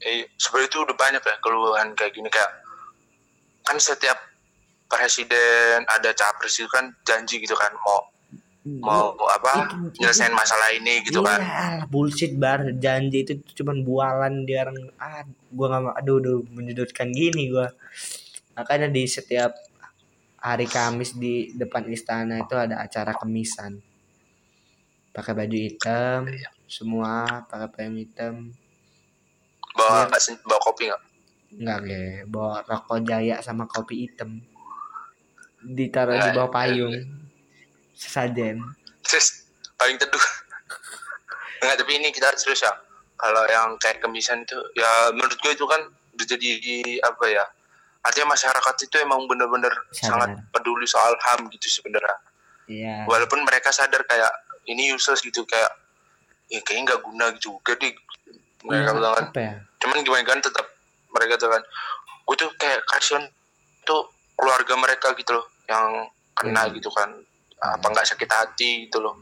eh, 0.00 0.26
sebenarnya 0.34 0.66
itu 0.66 0.78
udah 0.80 0.96
banyak 0.96 1.22
ya 1.22 1.36
keluhan 1.38 1.94
kayak 1.94 2.12
gini. 2.12 2.26
Kayak 2.26 2.50
kan 3.62 3.78
setiap 3.78 4.18
presiden 4.84 5.86
ada 5.86 6.10
capres 6.12 6.58
itu 6.58 6.66
kan 6.66 6.90
janji 7.02 7.38
gitu 7.38 7.54
kan 7.54 7.70
mau 7.78 8.10
mau 8.64 9.04
apa 9.28 9.70
nyelesain 9.96 10.30
masalah 10.32 10.70
ini 10.70 11.02
gitu 11.02 11.18
kan. 11.20 11.38
Iya, 11.38 11.66
bullshit 11.86 12.34
bar 12.34 12.66
janji 12.76 13.22
itu 13.22 13.32
cuman 13.56 13.82
bualan 13.82 14.42
dia 14.42 14.62
orang 14.64 14.78
ah 14.96 15.22
gua 15.48 15.66
nggak 15.68 15.82
mau 15.84 15.92
aduh 15.94 16.18
aduh 16.18 16.38
menyudutkan 16.48 17.08
gini 17.08 17.48
gua. 17.48 17.70
Makanya 18.52 18.86
di 18.86 19.06
setiap 19.06 19.54
hari 20.42 20.66
Kamis 20.66 21.14
di 21.14 21.54
depan 21.54 21.86
istana 21.86 22.42
itu 22.42 22.58
ada 22.58 22.82
acara 22.82 23.14
kemisan. 23.14 23.78
Pakai 25.12 25.32
baju 25.32 25.54
hitam 25.56 26.26
Iya. 26.26 26.50
semua 26.66 27.10
pakai 27.46 27.68
payung 27.70 27.96
hitam. 27.96 28.34
Bawa 29.72 30.08
nggak 30.08 30.18
sen- 30.18 30.42
bawa 30.42 30.60
kopi 30.60 30.88
nggak? 30.88 31.02
Enggak 31.52 31.78
ge. 31.84 32.04
Bawa 32.26 32.64
rokok 32.64 32.98
jaya 33.02 33.36
sama 33.38 33.64
kopi 33.64 34.08
hitam. 34.08 34.40
Ditaruh 35.62 36.16
di 36.16 36.20
Nggak, 36.20 36.34
bawah 36.34 36.48
eh, 36.48 36.52
payung. 36.52 36.94
Sesajen. 37.94 38.56
Terus 39.00 39.46
paling 39.76 39.94
teduh. 39.94 40.24
Nggak 41.60 41.76
tapi 41.78 41.92
ini 41.94 42.08
kita 42.10 42.26
harus 42.26 42.42
serius 42.42 42.64
ya. 42.64 42.72
Kalau 43.14 43.46
yang 43.46 43.78
kayak 43.78 44.02
kemisan 44.02 44.42
itu 44.42 44.58
ya 44.74 45.12
menurut 45.14 45.38
gue 45.38 45.52
itu 45.54 45.62
kan 45.64 45.78
udah 45.86 46.26
jadi 46.26 46.74
apa 47.00 47.24
ya 47.30 47.44
artinya 48.02 48.34
masyarakat 48.34 48.74
itu 48.82 48.96
emang 48.98 49.24
bener-bener 49.24 49.70
sangat 49.90 50.34
peduli 50.50 50.84
soal 50.84 51.14
ham 51.22 51.46
gitu 51.48 51.70
sebenarnya. 51.70 52.16
Iya. 52.66 52.96
Walaupun 53.06 53.42
mereka 53.42 53.70
sadar 53.70 54.02
kayak 54.02 54.30
ini 54.64 54.90
useless 54.90 55.20
gitu 55.20 55.42
kayak 55.42 55.70
ya 56.46 56.58
kayaknya 56.60 56.92
nggak 56.92 57.02
guna 57.02 57.26
juga 57.38 57.72
deh. 57.74 57.94
Mereka 58.62 58.90
Iya, 58.90 58.94
bilang 58.94 59.12
kan. 59.14 59.26
ya. 59.34 59.52
Cuman 59.78 59.98
gimana 60.02 60.24
kan 60.24 60.38
tetap 60.38 60.66
mereka 61.08 61.34
tuh 61.36 61.48
kan 61.48 61.62
gue 62.22 62.36
tuh 62.38 62.50
kayak 62.54 62.80
kasihan 62.86 63.24
tuh 63.82 64.06
keluarga 64.32 64.74
mereka 64.74 65.10
gitu 65.12 65.32
loh 65.32 65.46
yang 65.66 66.06
kena 66.32 66.66
Hmm. 66.66 66.74
gitu 66.74 66.90
kan. 66.90 67.10
Apa 67.58 67.86
nggak 67.88 68.06
sakit 68.08 68.28
hati 68.28 68.70
gitu 68.86 68.98
loh. 68.98 69.14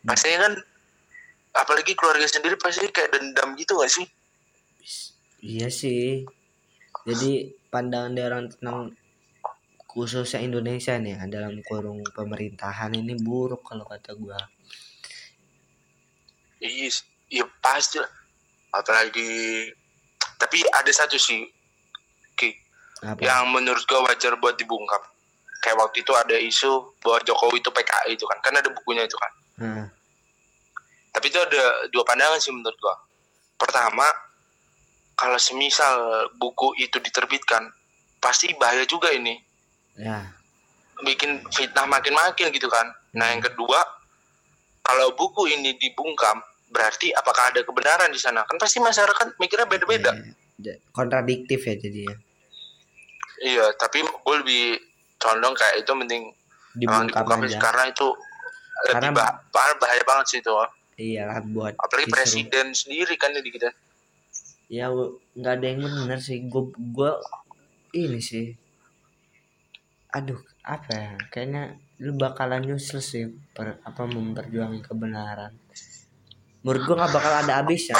Pastinya 0.00 0.46
kan 0.46 0.52
apalagi 1.54 1.92
keluarga 1.92 2.24
sendiri 2.24 2.56
pasti 2.56 2.84
kayak 2.86 3.10
dendam 3.10 3.56
gitu 3.56 3.76
gak 3.76 3.88
sih? 3.90 4.04
Iya 5.40 5.68
sih. 5.68 6.24
Jadi 7.02 7.48
pandangan 7.76 8.16
orang 8.16 8.44
tentang 8.48 8.96
khususnya 9.84 10.40
Indonesia 10.40 10.96
nih 10.96 11.20
dalam 11.28 11.60
kurung 11.64 12.00
pemerintahan 12.16 12.92
ini 12.96 13.20
buruk 13.20 13.60
kalau 13.68 13.84
kata 13.84 14.16
gua. 14.16 14.40
Iya 16.60 16.88
iya 17.28 17.44
pasti 17.60 18.00
lah. 18.00 18.08
Apalagi 18.72 19.68
tapi 20.40 20.64
ada 20.72 20.88
satu 20.92 21.20
sih 21.20 21.48
Ki, 22.36 22.52
apa? 23.04 23.20
yang 23.20 23.52
menurut 23.52 23.84
gua 23.84 24.08
wajar 24.08 24.36
buat 24.40 24.56
dibungkam. 24.56 25.00
Kayak 25.60 25.80
waktu 25.84 26.00
itu 26.00 26.12
ada 26.16 26.36
isu 26.36 26.96
bahwa 27.04 27.20
Jokowi 27.24 27.60
itu 27.60 27.68
PKI 27.72 28.16
itu 28.16 28.24
kan 28.24 28.38
kan 28.40 28.52
ada 28.56 28.68
bukunya 28.72 29.04
itu 29.04 29.16
kan. 29.16 29.32
Nah, 29.60 29.84
tapi 31.12 31.28
itu 31.28 31.40
ada 31.40 31.88
dua 31.92 32.04
pandangan 32.04 32.40
sih 32.40 32.52
menurut 32.52 32.76
gua. 32.80 32.96
Pertama 33.56 34.04
kalau 35.16 35.36
semisal 35.36 35.96
buku 36.36 36.76
itu 36.78 37.00
diterbitkan 37.00 37.72
pasti 38.18 38.52
bahaya 38.54 38.84
juga 38.84 39.08
ini. 39.10 39.40
Ya. 39.96 40.28
Bikin 40.98 41.40
fitnah 41.50 41.84
makin-makin 41.84 42.48
gitu 42.50 42.68
kan. 42.68 42.84
Nah 43.12 43.28
yang 43.28 43.40
kedua 43.40 43.80
kalau 44.82 45.10
buku 45.12 45.48
ini 45.48 45.74
dibungkam 45.74 46.38
berarti 46.68 47.10
apakah 47.10 47.48
ada 47.48 47.60
kebenaran 47.60 48.08
di 48.08 48.20
sana? 48.20 48.44
Kan 48.44 48.56
pasti 48.56 48.76
masyarakat 48.78 49.36
mikirnya 49.36 49.64
beda-beda. 49.64 50.12
Ya, 50.56 50.76
kontradiktif 50.90 51.64
ya 51.64 51.74
jadi 51.74 52.00
ya. 52.06 52.14
Iya 53.38 53.66
tapi 53.76 54.00
gue 54.00 54.36
lebih 54.38 54.64
condong 55.16 55.52
kayak 55.52 55.80
itu 55.80 55.92
mending 55.92 56.24
emang 56.78 57.08
dibungkam 57.08 57.08
dibungkam 57.08 57.40
aja. 57.44 57.58
karena 57.60 57.84
itu 57.88 58.06
Karena- 58.86 59.08
lebih 59.08 59.12
bah- 59.16 59.36
bahaya, 59.80 60.02
banget 60.04 60.26
sih 60.28 60.38
itu. 60.40 60.52
Iyalah 60.96 61.40
buat 61.46 61.72
apalagi 61.76 62.04
disuruh- 62.04 62.16
presiden 62.16 62.66
sendiri 62.72 63.16
kan 63.16 63.32
ini 63.32 63.48
gitu 63.48 63.68
ya 64.66 64.90
nggak 65.36 65.54
ada 65.58 65.66
yang 65.66 65.86
benar 65.86 66.18
sih. 66.18 66.42
Gua 66.50 66.70
gua 66.74 67.12
ini 67.94 68.18
sih. 68.18 68.54
Aduh 70.10 70.40
apa 70.66 70.90
ya? 70.90 71.12
Kayaknya 71.30 71.62
lu 72.02 72.12
bakalan 72.18 72.66
useless 72.66 73.14
sih 73.14 73.30
per, 73.54 73.78
apa 73.82 74.02
memperjuangkan 74.06 74.82
kebenaran. 74.82 75.52
Menurut 76.62 76.82
gua 76.82 76.94
nggak 77.04 77.14
bakal 77.14 77.32
ada 77.46 77.52
habisnya 77.62 77.96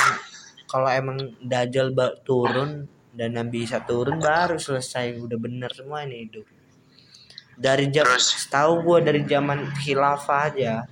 kalau 0.66 0.90
emang 0.90 1.38
dajjal 1.38 1.94
ba- 1.94 2.18
turun 2.26 2.90
dan 3.14 3.38
nabi 3.38 3.64
bisa 3.64 3.78
turun 3.86 4.18
baru 4.18 4.58
selesai. 4.58 5.22
Udah 5.22 5.38
bener 5.38 5.70
semua 5.70 6.02
ini 6.02 6.26
hidup. 6.26 6.46
Dari 7.56 7.88
jam 7.88 8.04
setahu 8.18 8.84
gua 8.84 8.98
dari 9.00 9.22
zaman 9.24 9.70
khilafah 9.80 10.50
aja. 10.50 10.84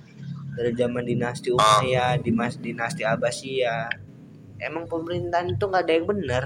Dari 0.55 0.71
zaman 0.71 1.03
dinasti 1.03 1.51
Umayyah 1.51 2.15
di 2.15 2.31
mas 2.31 2.55
dinasti 2.55 3.03
Abbasiyah 3.03 4.04
emang 4.65 4.89
pemerintahan 4.89 5.53
itu 5.53 5.63
nggak 5.63 5.83
ada 5.85 5.93
yang 5.93 6.07
benar 6.09 6.43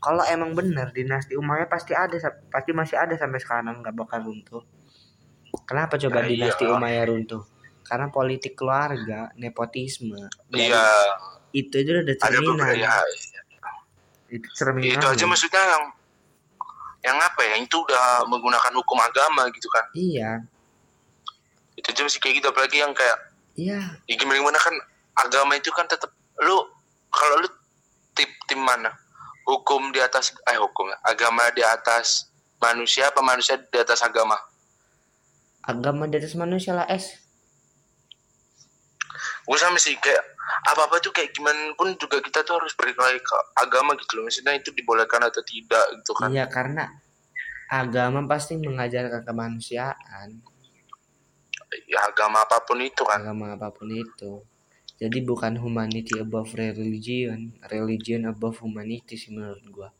kalau 0.00 0.22
emang 0.28 0.52
benar 0.52 0.92
dinasti 0.92 1.34
Umayyah 1.36 1.68
pasti 1.68 1.96
ada 1.96 2.16
pasti 2.52 2.70
masih 2.76 2.96
ada 3.00 3.16
sampai 3.16 3.40
sekarang 3.40 3.80
nggak 3.80 3.96
bakal 3.96 4.28
runtuh. 4.28 4.62
Kenapa 5.64 5.96
coba 5.96 6.22
Nah, 6.22 6.28
dinasti 6.28 6.64
iya. 6.68 6.76
Umayyah 6.76 7.04
runtuh? 7.08 7.42
Karena 7.86 8.06
politik 8.12 8.58
keluarga 8.58 9.30
nepotisme 9.38 10.26
iya. 10.52 10.82
itu 11.54 11.70
aja 11.70 11.90
udah 11.96 12.04
ada 12.04 12.14
cerminan. 12.18 12.66
ya, 12.76 12.94
itu 14.28 14.48
cerminan. 14.52 15.00
Itu 15.00 15.06
aja 15.06 15.24
maksudnya 15.24 15.62
yang 15.64 15.84
yang 17.06 17.16
apa 17.22 17.40
ya? 17.46 17.54
Itu 17.62 17.86
udah 17.86 18.26
menggunakan 18.28 18.72
hukum 18.76 18.98
agama 19.00 19.48
gitu 19.54 19.70
kan? 19.72 19.86
Iya. 19.96 20.44
Itu 21.78 21.86
aja 21.88 22.02
masih 22.04 22.20
kayak 22.20 22.34
gitu 22.42 22.46
apalagi 22.52 22.76
yang 22.84 22.92
kayak 22.92 23.16
iya. 23.56 23.80
Ya 24.04 24.14
gimana 24.18 24.44
gimana 24.44 24.58
kan 24.60 24.74
agama 25.16 25.56
itu 25.56 25.72
kan 25.72 25.88
tetap 25.88 26.12
lu 26.44 26.75
kalau 27.16 27.40
lu 27.40 27.48
tip 28.12 28.28
tim 28.44 28.60
mana? 28.60 28.92
Hukum 29.48 29.94
di 29.94 30.02
atas 30.02 30.34
eh 30.44 30.58
hukum 30.58 30.90
agama 31.06 31.48
di 31.54 31.62
atas 31.62 32.28
manusia 32.60 33.08
apa 33.08 33.24
manusia 33.24 33.56
di 33.56 33.78
atas 33.78 34.04
agama? 34.04 34.36
Agama 35.64 36.04
di 36.04 36.20
atas 36.20 36.36
manusia 36.36 36.76
lah 36.76 36.84
es. 36.92 37.22
Gue 39.46 39.54
sama 39.56 39.78
sih 39.78 39.94
kayak 39.96 40.34
apa 40.66 40.90
apa 40.90 40.98
tuh 40.98 41.14
kayak 41.14 41.30
gimana 41.30 41.72
pun 41.78 41.94
juga 41.94 42.18
kita 42.18 42.42
tuh 42.42 42.58
harus 42.58 42.74
lagi 42.74 43.22
ke 43.22 43.36
agama 43.54 43.94
gitu 43.94 44.18
loh. 44.18 44.26
Maksudnya 44.26 44.58
itu 44.58 44.74
dibolehkan 44.74 45.22
atau 45.22 45.42
tidak 45.46 45.86
gitu 46.02 46.12
kan. 46.18 46.28
Iya 46.34 46.50
karena 46.50 46.90
agama 47.70 48.26
pasti 48.26 48.58
mengajarkan 48.58 49.22
kemanusiaan. 49.22 50.42
Ya 51.86 52.02
agama 52.02 52.42
apa 52.42 52.66
pun 52.66 52.82
itu 52.82 53.02
kan. 53.06 53.22
Agama 53.22 53.54
apa 53.54 53.70
pun 53.70 53.90
itu 53.94 54.42
jadi 54.96 55.18
bukan 55.20 55.60
humanity 55.60 56.16
above 56.16 56.56
religion 56.56 57.52
religion 57.68 58.24
above 58.24 58.56
humanity 58.64 59.20
sih 59.20 59.28
menurut 59.28 59.64
gua. 59.68 59.90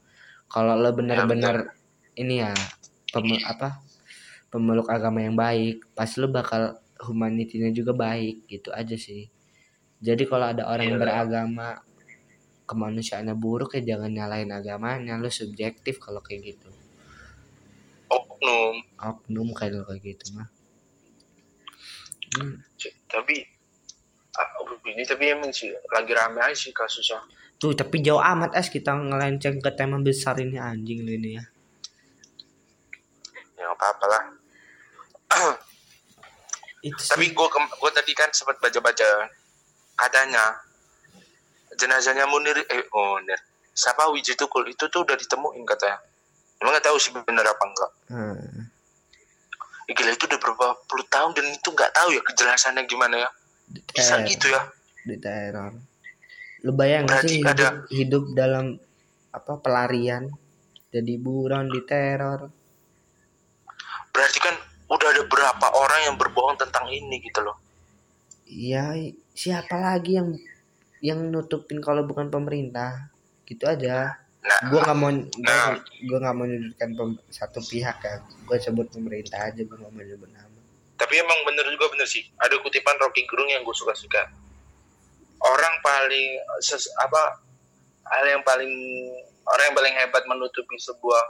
Kalau 0.49 0.73
lo 0.79 0.89
benar-benar 0.97 1.77
ini 2.17 2.41
ya 2.41 2.57
pem- 3.13 3.45
apa 3.45 3.85
pemeluk 4.49 4.89
agama 4.89 5.21
yang 5.21 5.37
baik 5.37 5.93
pasti 5.93 6.25
lo 6.25 6.33
bakal 6.33 6.81
humanity-nya 6.97 7.77
juga 7.77 7.93
baik 7.93 8.49
gitu 8.49 8.73
aja 8.73 8.97
sih. 8.97 9.29
Jadi 10.01 10.25
kalau 10.25 10.49
ada 10.49 10.65
orang 10.65 10.93
yang 10.93 11.01
beragama 11.01 11.85
kemanusiaannya 12.65 13.37
buruk 13.37 13.77
ya 13.77 13.95
jangan 13.97 14.11
nyalain 14.11 14.49
agamanya 14.49 15.21
lo 15.21 15.29
subjektif 15.29 16.01
kalau 16.01 16.25
kayak 16.25 16.57
gitu. 16.57 16.73
Oknum. 18.09 18.81
Oknum 18.97 19.49
kayak 19.53 19.77
lo 19.77 19.85
kayak 19.85 20.03
gitu 20.03 20.27
mah. 20.41 20.49
Hmm. 22.37 22.59
tapi 23.09 23.56
ini 24.87 25.03
tapi 25.05 25.25
emang 25.33 25.51
sih 25.53 25.73
lagi 25.93 26.13
rame 26.15 26.41
aja 26.41 26.57
sih 26.57 26.73
kasusnya. 26.73 27.21
Tuh, 27.57 27.73
tapi 27.73 28.05
jauh 28.05 28.21
amat 28.21 28.53
es 28.57 28.69
kita 28.69 28.93
ngelenceng 28.93 29.65
ke 29.65 29.71
tema 29.73 29.97
besar 30.01 30.37
ini 30.37 30.61
anjing 30.61 31.03
lu 31.03 31.17
ini 31.17 31.41
ya. 31.41 31.45
ya 33.57 33.65
nggak 33.65 33.77
apa-apa 33.77 34.07
lah. 34.09 34.25
Itu 36.87 37.01
sih. 37.01 37.11
tapi 37.17 37.33
gue 37.33 37.47
gue 37.51 37.91
tadi 37.91 38.13
kan 38.15 38.31
sempat 38.31 38.61
baca-baca 38.61 39.27
katanya 39.97 40.61
jenazahnya 41.81 42.29
Munir 42.29 42.61
eh 42.61 42.85
oh, 42.93 43.17
Munir. 43.17 43.41
Siapa? 43.77 44.09
Wiji 44.09 44.33
Tukul 44.41 44.73
itu 44.73 44.89
tuh 44.89 45.05
udah 45.05 45.17
ditemuin 45.21 45.61
katanya. 45.69 46.01
Emang 46.61 46.73
nggak 46.73 46.87
tahu 46.89 46.97
sih 46.97 47.13
benar 47.13 47.45
apa 47.45 47.65
enggak 47.69 47.91
Hmm, 48.09 48.65
Ya, 49.87 49.93
gila 49.95 50.11
itu 50.17 50.25
udah 50.27 50.41
berapa 50.41 50.67
puluh 50.91 51.07
tahun 51.07 51.31
dan 51.37 51.47
itu 51.53 51.69
nggak 51.71 51.93
tahu 51.95 52.09
ya 52.17 52.23
kejelasannya 52.25 52.83
gimana 52.91 53.23
ya 53.23 53.31
bisa 53.69 54.23
gitu 54.25 54.47
ya 54.49 54.63
diteror. 55.05 55.75
Lu 56.63 56.73
Berarti 56.75 57.29
sih 57.29 57.39
hidup, 57.39 57.53
ada- 57.53 57.77
hidup 57.89 58.25
dalam 58.33 58.67
apa 59.31 59.53
pelarian 59.59 60.31
jadi 60.89 61.15
buron 61.17 61.69
diteror. 61.69 62.51
berarti 64.11 64.39
kan 64.41 64.57
udah 64.89 65.09
ada 65.13 65.23
berapa 65.25 65.67
orang 65.77 66.01
yang 66.09 66.17
berbohong 66.17 66.57
tentang 66.57 66.89
ini 66.89 67.21
gitu 67.21 67.45
loh 67.45 67.53
Ya 68.47 68.97
siapa 69.31 69.77
lagi 69.77 70.17
yang 70.17 70.33
yang 70.99 71.21
nutupin 71.29 71.79
kalau 71.79 72.03
bukan 72.03 72.31
pemerintah? 72.31 73.11
Gitu 73.45 73.63
aja. 73.63 74.17
nah 74.41 74.59
Gua 74.71 74.81
nggak 74.83 74.97
mau 74.97 75.11
gua, 75.11 75.37
Nah. 75.43 75.77
gua 76.07 76.19
nggak 76.23 76.35
mau 76.35 76.47
menyudutkan 76.47 76.91
satu 77.29 77.59
pihak 77.61 77.99
ya. 78.01 78.15
Gua 78.47 78.57
sebut 78.57 78.87
pemerintah 78.89 79.51
aja, 79.51 79.61
gua 79.61 79.77
nggak 79.77 79.93
mau 79.93 80.01
nyebut 80.01 80.31
nama. 80.31 80.46
Tapi 80.97 81.15
emang 81.17 81.39
bener 81.45 81.69
juga 81.69 81.87
bener 81.89 82.05
sih. 82.05 82.25
Ada 82.37 82.57
kutipan 82.59 82.97
Rocky 82.97 83.25
Gerung 83.25 83.47
yang 83.47 83.61
gue 83.61 83.73
suka-suka. 83.73 84.33
Orang 85.37 85.75
paling 85.81 86.27
ses, 86.59 86.89
apa 86.97 87.45
hal 88.09 88.25
yang 88.27 88.43
paling 88.43 88.73
orang 89.45 89.65
yang 89.69 89.77
paling 89.77 89.95
hebat 89.95 90.25
menutupi 90.25 90.77
sebuah 90.77 91.23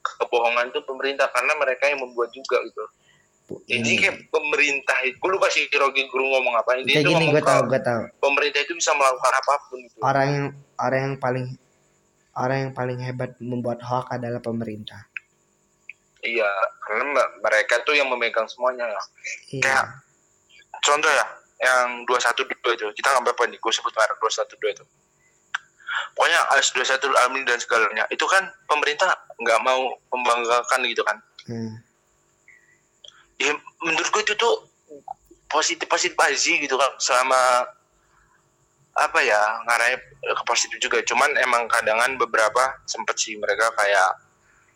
kebohongan 0.00 0.70
itu 0.70 0.80
pemerintah. 0.82 1.26
Karena 1.28 1.52
mereka 1.58 1.90
yang 1.90 2.00
membuat 2.00 2.30
juga 2.30 2.62
gitu. 2.62 2.84
Bu- 3.44 3.60
jadi 3.66 3.82
ini- 3.82 3.98
kayak 3.98 4.30
pemerintah 4.30 4.96
gue 5.02 5.30
lupa 5.30 5.50
sih 5.50 5.66
Rocky 5.68 6.06
Gerung 6.06 6.30
ngomong 6.30 6.54
apa. 6.54 6.78
Ini 6.78 6.86
kayak 6.86 7.02
itu 7.02 7.10
gini 7.10 7.26
gue 7.28 7.42
tahu 7.42 7.62
gue 7.66 7.82
tahu. 7.82 8.02
pemerintah 8.22 8.60
itu 8.62 8.72
bisa 8.72 8.94
melakukan 8.94 9.32
apa 9.34 9.54
pun 9.66 9.78
gitu. 9.82 9.98
Orang 10.00 10.26
yang 10.30 10.46
orang 10.78 11.00
yang 11.02 11.16
paling 11.18 11.46
orang 12.30 12.58
yang 12.62 12.72
paling 12.72 12.98
hebat 13.02 13.34
membuat 13.42 13.82
hoax 13.82 14.06
adalah 14.14 14.38
pemerintah. 14.38 15.09
Iya 16.22 16.50
karena 16.80 17.04
me- 17.06 17.32
mereka 17.40 17.80
tuh 17.80 17.92
yang 17.92 18.06
memegang 18.06 18.46
semuanya 18.46 18.84
ya 18.84 19.02
Iya. 19.50 19.62
Kayak- 19.62 19.88
contoh 20.80 21.08
ya 21.08 21.26
yang 21.60 22.04
212 22.04 22.48
itu 22.74 22.86
kita 22.94 23.08
nggak 23.10 23.24
apa-apa 23.26 23.42
nih 23.46 23.58
gue 23.58 23.68
sebut 23.70 23.92
merek 23.92 24.16
212 24.16 24.72
itu 24.72 24.84
pokoknya 26.14 26.40
AS 26.50 26.72
21 26.72 26.96
Almin 27.18 27.44
dan 27.44 27.58
segalanya 27.58 28.08
itu 28.08 28.24
kan 28.24 28.40
pemerintah 28.64 29.10
nggak 29.36 29.60
mau 29.60 29.80
membanggakan 30.08 30.80
gitu 30.86 31.02
kan 31.02 31.18
Hmm. 31.42 31.72
ya 33.36 33.52
menurut 33.80 34.06
gue 34.06 34.22
itu 34.22 34.34
tuh 34.34 34.54
positif 35.46 35.84
positif 35.84 36.14
aja 36.16 36.36
gitu 36.54 36.76
kan 36.76 36.92
selama 36.96 37.66
apa 38.92 39.18
ya 39.20 39.40
ngarahnya 39.64 39.98
ke 40.22 40.44
positif 40.44 40.76
juga 40.78 41.00
cuman 41.02 41.32
emang 41.38 41.64
kadangan 41.66 42.14
beberapa 42.16 42.60
sempet 42.84 43.16
sih 43.16 43.34
mereka 43.34 43.72
kayak 43.72 44.10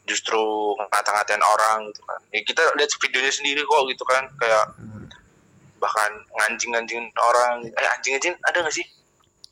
justru 0.05 0.41
ngata-ngatain 0.79 1.41
orang 1.41 1.89
gitu 1.89 2.03
kan. 2.05 2.21
Ya 2.29 2.41
kita 2.45 2.63
lihat 2.77 2.91
videonya 3.01 3.33
sendiri 3.33 3.61
kok 3.65 3.83
gitu 3.89 4.05
kan 4.05 4.25
kayak 4.37 4.65
bahkan 5.81 6.13
ngancing-ngancingin 6.33 7.09
orang 7.17 7.65
eh 7.69 7.89
anjing-anjing 7.93 8.33
ada 8.45 8.65
gak 8.65 8.73
sih? 8.73 8.87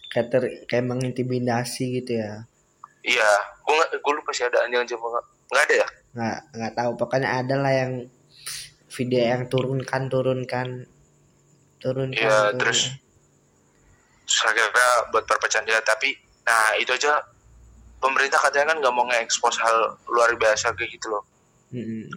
Kayak 0.09 0.27
ter, 0.29 0.43
kayak 0.69 0.85
mengintimidasi 0.89 2.01
gitu 2.01 2.21
ya. 2.21 2.45
iya 3.03 3.31
gue 3.67 3.75
nggak 3.75 3.99
gue 3.99 4.13
lupa 4.15 4.31
sih 4.31 4.47
ada 4.47 4.63
anjing-anjing 4.63 4.95
apa 4.97 5.07
nggak. 5.09 5.25
Nggak 5.51 5.63
ada 5.65 5.75
ya? 5.75 5.89
Nggak 6.13 6.39
nggak 6.55 6.73
tahu. 6.77 6.91
Pokoknya 6.97 7.29
ada 7.41 7.55
lah 7.59 7.73
yang 7.73 7.93
video 8.93 9.21
yang 9.25 9.43
turunkan 9.49 10.03
turunkan 10.07 10.69
turunkan 11.81 12.13
Iya, 12.15 12.29
turunkan. 12.53 12.61
terus 12.61 12.81
terus 14.23 14.41
akhirnya 14.47 14.89
buat 15.11 15.25
perpecahan 15.25 15.65
dia. 15.65 15.81
Tapi 15.81 16.13
nah 16.45 16.77
itu 16.77 16.93
aja 16.93 17.19
pemerintah 18.03 18.43
katanya 18.43 18.75
kan 18.75 18.79
nggak 18.83 18.95
mau 18.95 19.07
nge-expose 19.07 19.63
hal 19.63 19.95
luar 20.11 20.35
biasa 20.35 20.75
kayak 20.75 20.91
gitu 20.99 21.07
loh. 21.15 21.23
Mm-mm. 21.71 22.11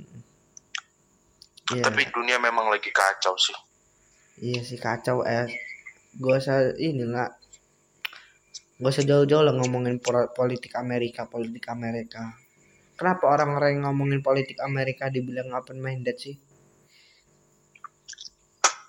Iya, 1.74 1.82
tapi 1.82 2.06
dunia 2.10 2.42
memang 2.42 2.70
lagi 2.74 2.90
kacau 2.90 3.38
sih. 3.38 3.58
Iya 4.42 4.62
sih 4.66 4.82
kacau 4.82 5.22
eh. 5.22 5.48
Gak 6.18 6.38
usah 6.42 6.74
ini 6.82 7.06
nggak 7.06 7.32
gak 8.82 8.92
usah 8.92 9.06
jauh-jauh 9.08 9.44
lah 9.46 9.56
ngomongin 9.56 10.02
politik 10.36 10.74
Amerika 10.76 11.30
politik 11.30 11.70
Amerika. 11.72 12.34
Kenapa 12.96 13.28
orang-orang 13.28 13.80
yang 13.80 13.84
ngomongin 13.92 14.20
politik 14.26 14.60
Amerika 14.64 15.08
dibilang 15.08 15.52
open 15.54 15.80
minded 15.80 16.16
sih? 16.18 16.36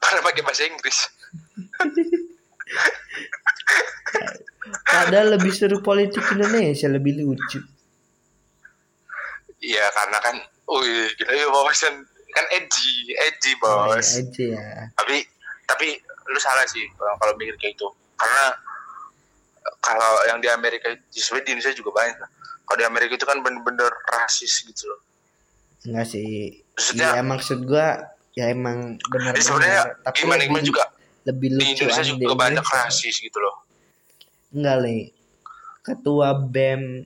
Karena 0.02 0.20
pakai 0.22 0.42
bahasa 0.46 0.62
Inggris 0.70 0.98
padahal 4.86 5.38
lebih 5.38 5.52
seru 5.52 5.78
politik 5.80 6.22
Indonesia 6.32 6.88
lebih 6.88 7.22
lucu. 7.22 7.60
Iya 9.58 9.86
karena 9.92 10.18
kan 10.20 10.36
wih 10.68 11.10
gila 11.16 11.32
ya 11.32 11.46
bahasan 11.48 11.94
kan 12.34 12.44
edgy 12.52 13.14
edgy 13.16 13.52
Oh, 13.62 13.88
bos 13.88 14.04
iya 14.14 14.22
aja 14.22 14.44
ya. 14.52 14.66
Tapi 14.94 15.16
tapi 15.66 15.86
lu 16.28 16.38
salah 16.38 16.66
sih 16.68 16.84
kalau 16.94 17.14
kalau 17.18 17.32
mikir 17.38 17.56
kayak 17.56 17.74
gitu. 17.74 17.88
Karena 18.16 18.44
kalau 19.80 20.12
yang 20.26 20.38
di 20.38 20.48
Amerika 20.48 20.90
di 20.92 21.18
sebenarnya 21.18 21.46
di 21.46 21.50
Indonesia 21.56 21.74
juga 21.74 21.90
banyak. 21.94 22.18
Kalau 22.66 22.78
di 22.78 22.86
Amerika 22.86 23.12
itu 23.14 23.26
kan 23.26 23.38
bener-bener 23.40 23.90
rasis 24.12 24.62
gitu 24.62 24.90
loh. 24.90 25.00
Enggak 25.86 26.06
sih. 26.10 26.62
Maksudnya- 26.74 27.14
iya 27.14 27.22
maksud 27.22 27.58
gua 27.64 27.88
ya 28.36 28.52
emang 28.52 29.00
benar 29.08 29.32
jadi 29.32 29.44
sebenarnya 29.48 29.82
tapi 30.04 30.16
gimana 30.20 30.42
gimana 30.44 30.60
juga 30.60 30.82
lebih 31.26 31.48
di 31.52 31.54
lucu 31.58 31.84
Indonesia 31.84 32.00
aja 32.00 32.02
juga 32.06 32.34
banyak 32.38 32.62
rasis 32.64 33.18
gitu 33.18 33.38
loh. 33.42 33.66
Enggak 34.54 34.76
le. 34.86 34.98
Ketua 35.82 36.28
BEM 36.38 37.02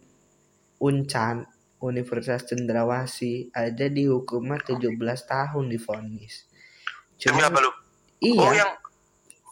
Uncan 0.80 1.44
Universitas 1.80 2.44
Cendrawasih 2.44 3.52
aja 3.56 3.86
dihukumnya 3.88 4.60
17 4.60 4.96
tahun 5.24 5.64
divonis 5.72 6.44
demi 7.20 7.40
apa 7.44 7.58
lu? 7.60 7.72
Iya. 8.20 8.40
Oh 8.40 8.52
yang 8.52 8.72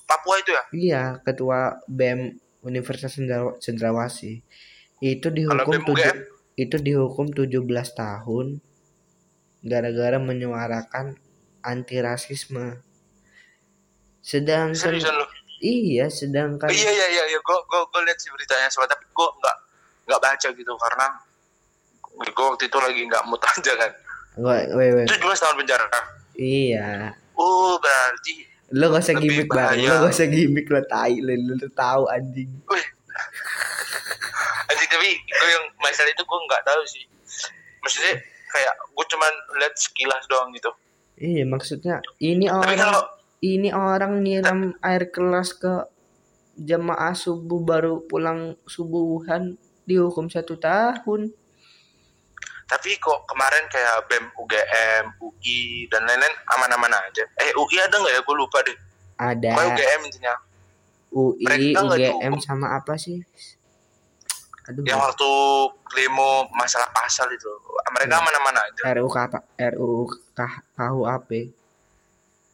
Papua 0.08 0.40
itu 0.40 0.50
ya? 0.56 0.62
Iya 0.72 1.02
ketua 1.20 1.84
BEM 1.84 2.40
Universitas 2.64 3.12
Cendra- 3.16 3.56
Cendrawasih. 3.60 4.40
Itu 5.04 5.28
dihukum 5.28 5.84
tujuh 5.84 6.12
itu 6.58 6.76
dihukum 6.80 7.30
17 7.30 7.60
tahun 7.94 8.58
gara-gara 9.62 10.18
menyuarakan 10.18 11.14
anti 11.62 11.96
rasisme 12.02 12.82
sedangkan 14.28 14.76
seriusan 14.76 15.16
lu 15.16 15.24
iya 15.64 16.12
sedangkan 16.12 16.68
iya 16.68 16.90
iya 16.92 17.06
iya 17.16 17.24
iya 17.32 17.38
gue 17.40 17.58
gue 17.64 17.80
gue 17.88 18.00
lihat 18.04 18.18
sih 18.20 18.28
beritanya 18.28 18.68
soalnya 18.68 18.92
tapi 18.92 19.08
gue 19.08 19.28
nggak 19.40 19.56
nggak 20.04 20.20
baca 20.20 20.48
gitu 20.52 20.72
karena 20.76 21.06
gue 22.28 22.44
waktu 22.44 22.64
itu 22.68 22.76
lagi 22.76 23.00
nggak 23.08 23.24
mood 23.24 23.40
aja 23.56 23.72
kan 23.72 23.92
wait, 24.36 24.68
wait. 24.76 25.08
17 25.08 25.16
tahun 25.16 25.56
penjara 25.56 25.88
iya 26.36 27.16
oh 27.40 27.80
berarti 27.80 28.44
lo 28.68 28.92
gak 28.92 29.00
usah 29.00 29.16
gimmick 29.16 29.48
bang 29.48 29.80
bahaya. 29.80 29.88
lo 29.88 29.94
gak 30.04 30.12
usah 30.12 30.28
gimmick 30.28 30.68
lo 30.68 30.80
tai 30.84 31.16
lo 31.24 31.32
lo 31.32 31.56
tahu 31.72 32.04
anjing 32.12 32.52
Wih. 32.68 32.86
Anjing 34.68 34.88
tapi 34.92 35.10
gue 35.24 35.48
yang 35.48 35.64
masalah 35.80 36.12
itu 36.12 36.20
gue 36.20 36.38
nggak 36.44 36.62
tahu 36.68 36.82
sih. 36.84 37.04
Maksudnya 37.80 38.14
kayak 38.52 38.74
gue 38.92 39.06
cuman 39.08 39.32
lihat 39.56 39.74
sekilas 39.76 40.24
doang 40.28 40.52
gitu. 40.52 40.70
iya 41.18 41.42
maksudnya 41.48 41.98
ini 42.22 42.46
Tapi 42.46 42.76
orang 42.76 42.76
kalau 42.78 43.02
ini 43.38 43.70
orang 43.70 44.22
nyiram 44.22 44.74
air 44.82 45.10
kelas 45.10 45.54
ke 45.54 45.86
jemaah 46.58 47.14
subuh 47.14 47.62
baru 47.62 48.02
pulang 48.06 48.58
subuhan 48.66 49.54
dihukum 49.86 50.26
satu 50.26 50.58
tahun 50.58 51.30
tapi 52.68 53.00
kok 53.00 53.24
kemarin 53.24 53.64
kayak 53.72 54.04
BEM 54.12 54.28
UGM, 54.36 55.04
UI 55.24 55.88
dan 55.88 56.04
lain-lain 56.04 56.36
aman-aman 56.52 57.00
aja. 57.00 57.24
Eh 57.40 57.56
UI 57.56 57.80
ada 57.80 57.96
nggak 57.96 58.12
ya? 58.12 58.20
Gue 58.20 58.36
lupa 58.36 58.60
deh. 58.60 58.76
ada 59.16 59.56
Pokoknya 59.56 59.72
UGM 59.72 60.00
intinya. 60.04 60.34
UI 61.08 61.48
mereka 61.48 61.80
UGM 61.88 62.34
sama 62.44 62.76
apa 62.76 63.00
sih 63.00 63.24
aduh 64.68 64.84
Yang 64.84 65.00
waktu 65.00 65.30
demo 65.96 66.44
masalah 66.52 66.92
pasal 66.92 67.32
itu, 67.32 67.48
mereka 67.96 68.20
Hmm. 68.20 68.28
aman-aman 68.28 68.56
aja. 68.60 68.82
RUU 69.72 70.04
KUHP 70.36 71.30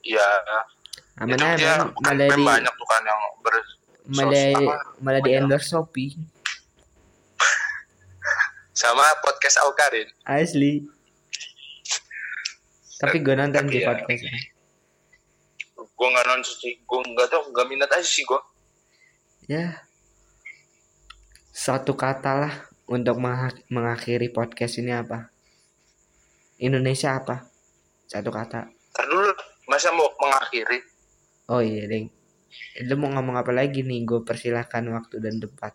Iya. 0.06 0.28
Aman 1.14 1.38
itu 1.38 1.44
aja 1.46 1.54
dia 1.54 1.74
kan 1.78 1.86
malah 2.02 2.26
BEM 2.26 2.34
di 2.34 2.44
banyak 2.44 2.74
tuh 2.74 2.86
kan 2.90 3.02
yang 3.06 3.20
ber 3.40 3.54
malah 4.04 4.78
malah 4.98 5.20
di 5.22 5.30
endorse 5.32 5.68
Shopee 5.70 6.10
sama 8.80 9.06
podcast 9.22 9.62
Aukarin. 9.62 10.08
asli 10.26 10.82
tapi 12.98 13.20
gue 13.20 13.34
nonton 13.36 13.66
di 13.68 13.82
ya. 13.82 13.92
podcastnya 13.92 14.34
Gue 15.94 16.10
nggak 16.10 16.26
nonton 16.26 16.52
sih. 16.58 16.74
Gue 16.82 17.00
nggak 17.06 17.30
tau, 17.30 17.46
nggak 17.54 17.66
minat 17.70 17.86
aja 17.94 18.02
sih 18.02 18.26
gue. 18.26 18.40
ya 19.46 19.78
satu 21.54 21.94
kata 21.94 22.32
lah 22.34 22.54
untuk 22.90 23.22
mengakhiri 23.70 24.26
podcast 24.34 24.82
ini 24.82 24.90
apa 24.90 25.30
Indonesia 26.58 27.14
apa 27.14 27.46
satu 28.10 28.34
kata 28.34 28.66
Ntar 28.94 29.04
dulu, 29.06 29.30
masa 29.70 29.94
mau 29.94 30.06
mengakhiri? 30.18 30.93
Oh 31.48 31.60
iya 31.60 31.84
deng 31.88 32.08
lu 32.86 32.94
mau 32.98 33.10
ngomong 33.10 33.38
apa 33.38 33.50
lagi 33.50 33.82
nih? 33.82 34.06
Gue 34.06 34.22
persilahkan 34.22 34.82
waktu 34.90 35.18
dan 35.18 35.38
tempat. 35.42 35.74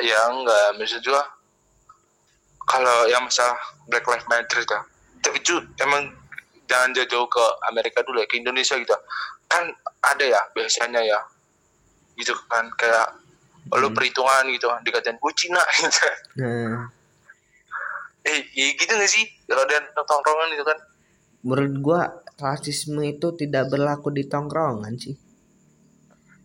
Ya 0.00 0.20
enggak. 0.32 0.80
Maksud 0.80 1.00
juga 1.04 1.24
kalau 2.68 3.08
yang 3.08 3.24
masalah 3.24 3.56
Black 3.88 4.04
Lives 4.04 4.28
Matter 4.28 4.60
ya 4.64 4.80
tapi 5.18 5.40
cu 5.42 5.56
emang 5.82 6.12
jangan 6.68 6.92
jauh-jauh 6.94 7.26
ke 7.26 7.44
Amerika 7.72 8.04
dulu 8.04 8.20
ya 8.20 8.28
ke 8.28 8.36
Indonesia 8.40 8.76
gitu. 8.76 8.92
Kan 9.48 9.72
ada 10.04 10.24
ya 10.24 10.40
biasanya 10.52 11.00
ya. 11.00 11.20
Gitu 12.16 12.32
kan 12.48 12.68
kayak 12.76 13.08
lu 13.76 13.88
Hmm. 13.88 13.96
perhitungan 13.96 14.48
gitu 14.48 14.68
kan 14.68 14.80
dikatain 14.84 15.16
gue 15.20 15.32
Cina. 15.36 15.60
Gitu 15.80 16.00
nah. 16.44 16.88
Eh 18.24 18.38
ya 18.56 18.66
gitu 18.76 18.92
gak 18.92 19.08
sih? 19.10 19.24
Kalau 19.48 19.64
ada 19.64 19.84
tongkrongan 20.04 20.52
gitu 20.52 20.64
kan 20.64 20.78
menurut 21.42 21.74
gue 21.78 22.00
rasisme 22.38 23.02
itu 23.02 23.34
tidak 23.34 23.70
berlaku 23.70 24.10
di 24.14 24.26
tongkrongan 24.26 24.94
sih. 24.98 25.14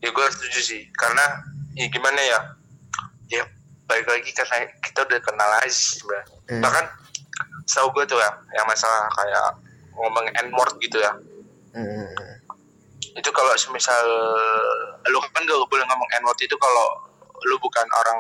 Ya 0.02 0.10
gue 0.10 0.26
setuju 0.34 0.60
sih. 0.60 0.82
Karena 0.94 1.24
ya 1.78 1.88
gimana 1.90 2.20
ya? 2.22 2.40
Ya 3.30 3.44
balik 3.86 4.10
lagi 4.10 4.30
karena 4.34 4.70
kita 4.82 5.06
udah 5.06 5.20
kenal 5.22 5.50
aja 5.62 5.70
sih 5.70 6.02
Eh, 6.52 6.60
bahkan 6.60 6.84
setahu 7.64 7.94
gue 7.96 8.04
tuh 8.10 8.20
ya 8.20 8.32
yang 8.60 8.68
masalah 8.68 9.08
kayak 9.16 9.48
ngomong 9.96 10.26
n 10.28 10.48
word 10.52 10.76
gitu 10.84 11.00
ya. 11.00 11.14
Eh, 11.78 12.12
itu 13.14 13.30
kalau 13.32 13.54
semisal 13.56 14.06
lu 15.08 15.18
kan 15.22 15.46
gak 15.46 15.70
boleh 15.70 15.86
ngomong 15.88 16.10
n 16.20 16.24
word 16.26 16.40
itu 16.42 16.56
kalau 16.60 16.88
lu 17.44 17.56
bukan 17.62 17.88
orang 18.04 18.20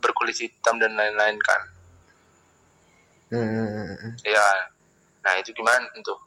berkulit 0.00 0.36
hitam 0.38 0.80
dan 0.80 0.96
lain-lain 0.96 1.36
kan. 1.44 1.60
Eh, 3.34 4.32
ya 4.32 4.46
nah 5.26 5.34
itu 5.42 5.50
gimana 5.50 5.90
tuh? 6.06 6.18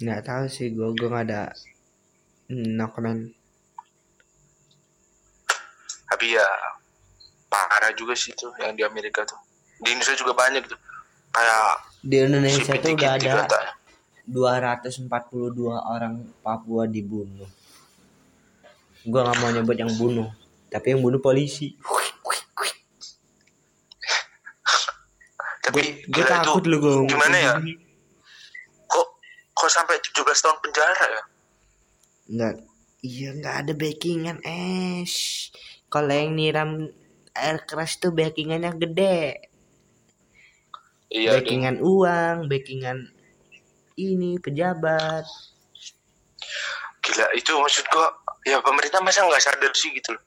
Nggak 0.00 0.24
tahu 0.24 0.44
sih 0.48 0.72
gue 0.72 0.88
gue 0.96 1.08
nggak 1.12 1.24
ada 1.28 1.52
no 2.48 2.88
comment 2.88 3.28
tapi 6.08 6.32
ya 6.32 6.48
parah 7.52 7.92
juga 7.92 8.16
sih 8.16 8.32
tuh 8.32 8.56
yang 8.56 8.72
di 8.72 8.80
Amerika 8.80 9.28
tuh. 9.28 9.36
Di 9.84 9.92
Indonesia 9.92 10.16
juga 10.16 10.32
banyak 10.32 10.64
tuh. 10.64 10.80
Kayak 11.28 11.84
di 12.00 12.16
Indonesia 12.24 12.72
si 12.72 12.80
tuh 12.80 12.96
udah 12.96 13.12
ada 13.20 13.30
katanya. 13.44 13.72
242 14.24 15.12
orang 15.68 16.24
Papua 16.40 16.88
dibunuh. 16.88 17.48
Gue 19.04 19.20
nggak 19.20 19.36
mau 19.44 19.52
nyebut 19.52 19.76
yang 19.76 19.92
bunuh 20.00 20.32
tapi 20.68 20.92
yang 20.92 21.00
bunuh 21.00 21.20
polisi 21.20 21.74
tapi 25.68 26.00
gue 26.08 26.24
itu 26.24 26.32
takut 26.32 26.64
lu 26.64 26.76
gue 26.80 26.94
gimana 27.12 27.36
ya? 27.36 27.54
kok 28.88 29.08
kok 29.52 29.70
sampai 29.70 30.00
17 30.00 30.24
tahun 30.24 30.58
penjara 30.64 31.04
ya? 31.04 31.22
Nggak 32.32 32.54
iya 33.04 33.28
nggak 33.36 33.56
ada 33.64 33.72
backingan 33.76 34.38
es 34.48 35.14
kalau 35.92 36.08
yang 36.08 36.32
niram 36.34 36.88
air 37.36 37.58
keras 37.68 38.00
tuh 38.00 38.16
backingannya 38.16 38.72
gede. 38.80 39.48
Iya 41.12 41.40
backingan 41.40 41.84
uang 41.84 42.48
backingan 42.48 43.12
ini 44.00 44.40
pejabat. 44.40 45.24
Gila 47.04 47.26
itu 47.36 47.52
maksud 47.56 47.84
gua 47.92 48.08
ya 48.48 48.60
pemerintah 48.64 49.04
masa 49.04 49.24
nggak 49.24 49.44
sadar 49.44 49.72
sih 49.76 49.92
gitu 49.92 50.16
loh. 50.16 50.24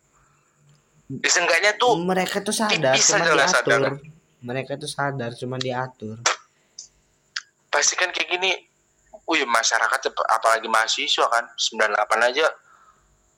Ya, 1.12 1.28
seenggaknya 1.28 1.72
tuh 1.76 2.00
mereka 2.00 2.40
tuh 2.40 2.56
sadar 2.56 2.96
cuma 2.96 3.26
diatur 3.26 3.50
sadar. 3.52 3.94
Mereka 4.42 4.78
tuh 4.78 4.90
sadar 4.90 5.38
cuma 5.38 5.62
diatur. 5.62 6.18
Pasti 7.70 7.94
kan 7.96 8.10
kayak 8.10 8.30
gini 8.30 8.52
wih 9.30 9.46
masyarakat 9.48 10.00
apalagi 10.28 10.68
mahasiswa 10.68 11.26
kan 11.30 11.46
98 11.56 12.30
aja 12.34 12.48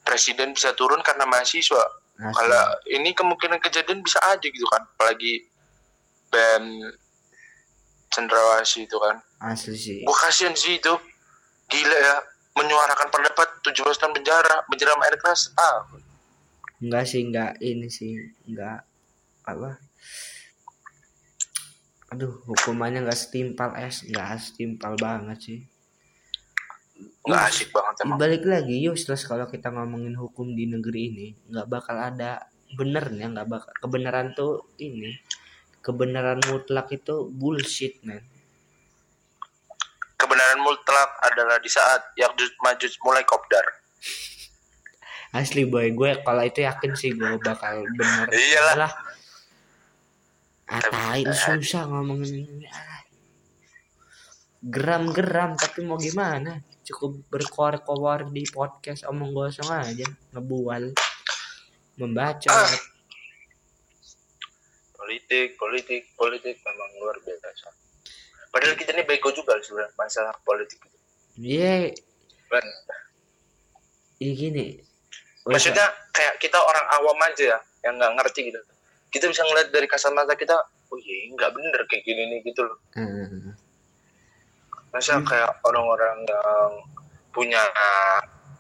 presiden 0.02 0.56
bisa 0.56 0.74
turun 0.74 1.04
karena 1.04 1.28
mahasiswa. 1.28 2.02
Asli. 2.14 2.30
kalau 2.30 2.66
ini 2.94 3.10
kemungkinan 3.18 3.58
kejadian 3.58 4.06
bisa 4.06 4.22
aja 4.30 4.46
gitu 4.46 4.70
kan 4.70 4.86
apalagi 4.86 5.50
band 6.30 6.94
cendrawasih 8.14 8.86
itu 8.86 8.98
kan. 9.02 9.18
Asli 9.42 9.76
sih. 9.76 10.00
Gue 10.06 10.18
kasihan 10.18 10.54
sih 10.54 10.78
itu. 10.78 10.94
Gila 11.74 11.98
ya 11.98 12.16
menyuarakan 12.54 13.10
pendapat 13.10 13.48
17 13.66 13.98
tahun 13.98 14.14
penjara 14.14 14.62
menjeram 14.70 15.02
air 15.02 15.18
keras 15.18 15.50
ah. 15.58 15.90
Enggak 16.78 17.10
sih 17.10 17.26
enggak 17.26 17.58
ini 17.66 17.90
sih 17.90 18.14
enggak 18.46 18.86
apa 19.44 19.82
aduh 22.14 22.46
hukumannya 22.46 23.02
enggak 23.02 23.18
setimpal 23.18 23.74
es 23.74 24.06
enggak 24.06 24.38
setimpal 24.38 24.94
banget 25.02 25.40
sih. 25.42 25.60
Nggak 27.26 27.44
asik 27.50 27.70
banget 27.74 27.96
emang. 28.06 28.18
balik 28.22 28.44
lagi 28.46 28.78
useless 28.86 29.26
kalau 29.26 29.50
kita 29.50 29.74
ngomongin 29.74 30.14
hukum 30.14 30.54
di 30.54 30.70
negeri 30.70 31.02
ini 31.10 31.28
nggak 31.50 31.68
bakal 31.72 31.98
ada 31.98 32.46
benernya 32.78 33.34
nggak 33.34 33.48
bakal 33.50 33.72
kebenaran 33.82 34.36
tuh 34.38 34.70
ini 34.78 35.18
kebenaran 35.82 36.44
mutlak 36.46 36.92
itu 36.94 37.32
bullshit 37.32 37.98
man 38.06 38.22
kebenaran 40.24 40.60
mutlak 40.64 41.10
adalah 41.20 41.60
di 41.60 41.68
saat 41.68 42.16
Yakjud 42.16 42.56
Majud 42.64 42.92
mulai 43.04 43.28
kopdar. 43.28 43.66
Asli 45.34 45.66
boy 45.66 45.92
gue 45.92 46.22
kalau 46.22 46.46
itu 46.46 46.62
yakin 46.64 46.94
sih 46.94 47.12
gue 47.12 47.42
bakal 47.42 47.84
bener. 47.98 48.30
Iyalah. 48.32 48.92
Atain 50.74 51.30
susah 51.30 51.86
ngomongin 51.86 52.66
ah. 52.66 53.06
geram-geram 54.64 55.54
tapi 55.54 55.86
mau 55.86 56.02
gimana? 56.02 56.58
Cukup 56.84 57.30
berkoar-koar 57.30 58.28
di 58.34 58.44
podcast 58.50 59.06
omong 59.08 59.32
gosong 59.32 59.70
aja. 59.70 60.08
Ngebual 60.34 60.92
membaca. 62.02 62.50
Ah. 62.50 62.74
politik 65.04 65.60
politik 65.60 66.02
politik 66.16 66.56
memang 66.64 66.90
luar 67.04 67.20
biasa. 67.22 67.70
Padahal 68.50 68.74
kita 68.80 68.96
ini 68.96 69.04
bego 69.04 69.30
juga 69.36 69.60
sebenarnya 69.60 69.92
masalah 70.00 70.34
politik 70.48 70.80
iya. 71.38 71.92
Kan? 72.48 72.66
Iya 74.22 74.32
gini. 74.38 74.66
Maksudnya 75.44 75.92
kayak 76.16 76.40
kita 76.40 76.56
orang 76.56 76.86
awam 77.02 77.20
aja 77.26 77.58
ya 77.58 77.60
yang 77.84 78.00
nggak 78.00 78.14
ngerti 78.16 78.48
gitu 78.48 78.62
kita 79.14 79.30
bisa 79.30 79.46
ngeliat 79.46 79.70
dari 79.70 79.86
kasat 79.86 80.10
mata 80.10 80.34
kita 80.34 80.58
oh 80.90 80.98
iya 80.98 81.30
nggak 81.38 81.54
bener 81.54 81.82
kayak 81.86 82.02
gini 82.02 82.22
nih 82.34 82.40
gitu 82.50 82.66
loh. 82.66 82.78
Hmm, 82.98 83.54
masa 84.90 85.22
kayak 85.22 85.62
orang-orang 85.62 86.26
yang 86.26 86.72
punya 87.30 87.62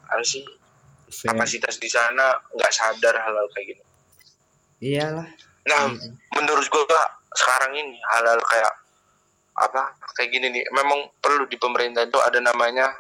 apa 0.10 0.22
sih 0.22 0.46
fair. 1.10 1.34
kapasitas 1.34 1.82
di 1.82 1.90
sana 1.90 2.38
nggak 2.54 2.70
sadar 2.74 3.18
hal-hal 3.18 3.48
kayak 3.58 3.74
gini. 3.74 3.84
Iyalah. 4.82 5.28
Nah 5.66 5.82
Gitu. 5.90 6.10
menurut 6.38 6.66
gua 6.70 7.02
sekarang 7.34 7.74
ini 7.74 7.98
hal-hal 8.14 8.38
kayak 8.46 8.74
apa 9.58 9.94
kayak 10.18 10.30
gini 10.34 10.54
nih. 10.54 10.66
Memang 10.70 11.10
perlu 11.18 11.50
di 11.50 11.58
pemerintah 11.58 12.06
itu 12.06 12.18
ada 12.22 12.38
namanya 12.38 12.94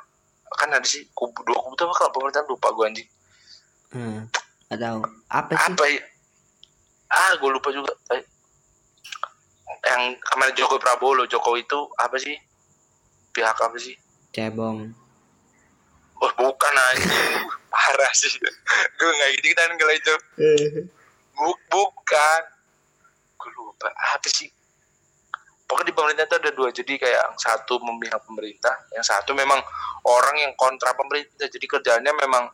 kan 0.53 0.69
ada 0.69 0.85
sih 0.85 1.05
kubu 1.17 1.41
dua 1.45 1.57
kubu 1.57 1.73
tuh 1.73 1.85
apa 1.89 1.93
kalau 2.01 2.11
pemerintah 2.17 2.45
lupa 2.49 2.69
gua 2.73 2.89
anjing. 2.89 3.09
Hmm, 3.93 4.25
atau 4.69 5.05
apa 5.29 5.53
sih? 5.53 5.69
Apa 5.73 5.83
ya 5.85 6.01
ah 7.13 7.31
gue 7.37 7.49
lupa 7.49 7.69
juga. 7.69 7.93
Eh, 8.17 8.21
yang 9.83 10.17
kemarin 10.21 10.55
Jokowi 10.57 10.81
Prabowo 10.81 11.23
Jokowi 11.29 11.61
itu 11.61 11.79
apa 12.01 12.17
sih? 12.17 12.35
Pihak 13.33 13.57
apa 13.57 13.77
sih? 13.77 13.95
Cebong. 14.33 14.89
Oh 16.23 16.31
bukan 16.39 16.73
anjing. 16.73 17.45
Parah 17.73 18.13
sih. 18.15 18.33
Gue 18.97 19.11
nggak 19.11 19.29
gitu 19.41 19.47
kan 19.53 19.69
kalau 19.77 19.93
itu. 19.93 20.15
Buk, 21.33 21.57
bukan. 21.67 22.41
Gue 23.37 23.51
lupa. 23.57 23.89
Apa 23.91 24.27
sih? 24.29 24.49
Pokoknya 25.65 25.89
di 25.89 25.93
pemerintah 25.95 26.25
itu 26.29 26.37
ada 26.37 26.51
dua. 26.53 26.69
Jadi 26.69 26.93
kayak 27.01 27.17
yang 27.17 27.35
satu 27.41 27.81
memihak 27.81 28.21
pemerintah 28.29 28.73
yang 28.93 29.01
satu 29.01 29.33
memang 29.33 29.57
orang 30.05 30.37
yang 30.37 30.53
kontra 30.53 30.93
pemerintah. 30.93 31.49
Jadi 31.49 31.65
kerjanya 31.65 32.13
memang 32.13 32.45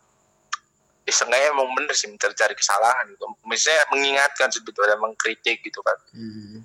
ya 1.10 1.14
seenggaknya 1.18 1.50
emang 1.50 1.74
bener 1.74 1.94
sih 1.98 2.06
mencari 2.06 2.54
kesalahan 2.54 3.10
gitu. 3.10 3.26
Misalnya 3.50 3.82
mengingatkan 3.90 4.54
sebetulnya 4.54 4.94
mengkritik 5.02 5.66
gitu 5.66 5.82
kan. 5.82 5.98
Hmm, 6.14 6.62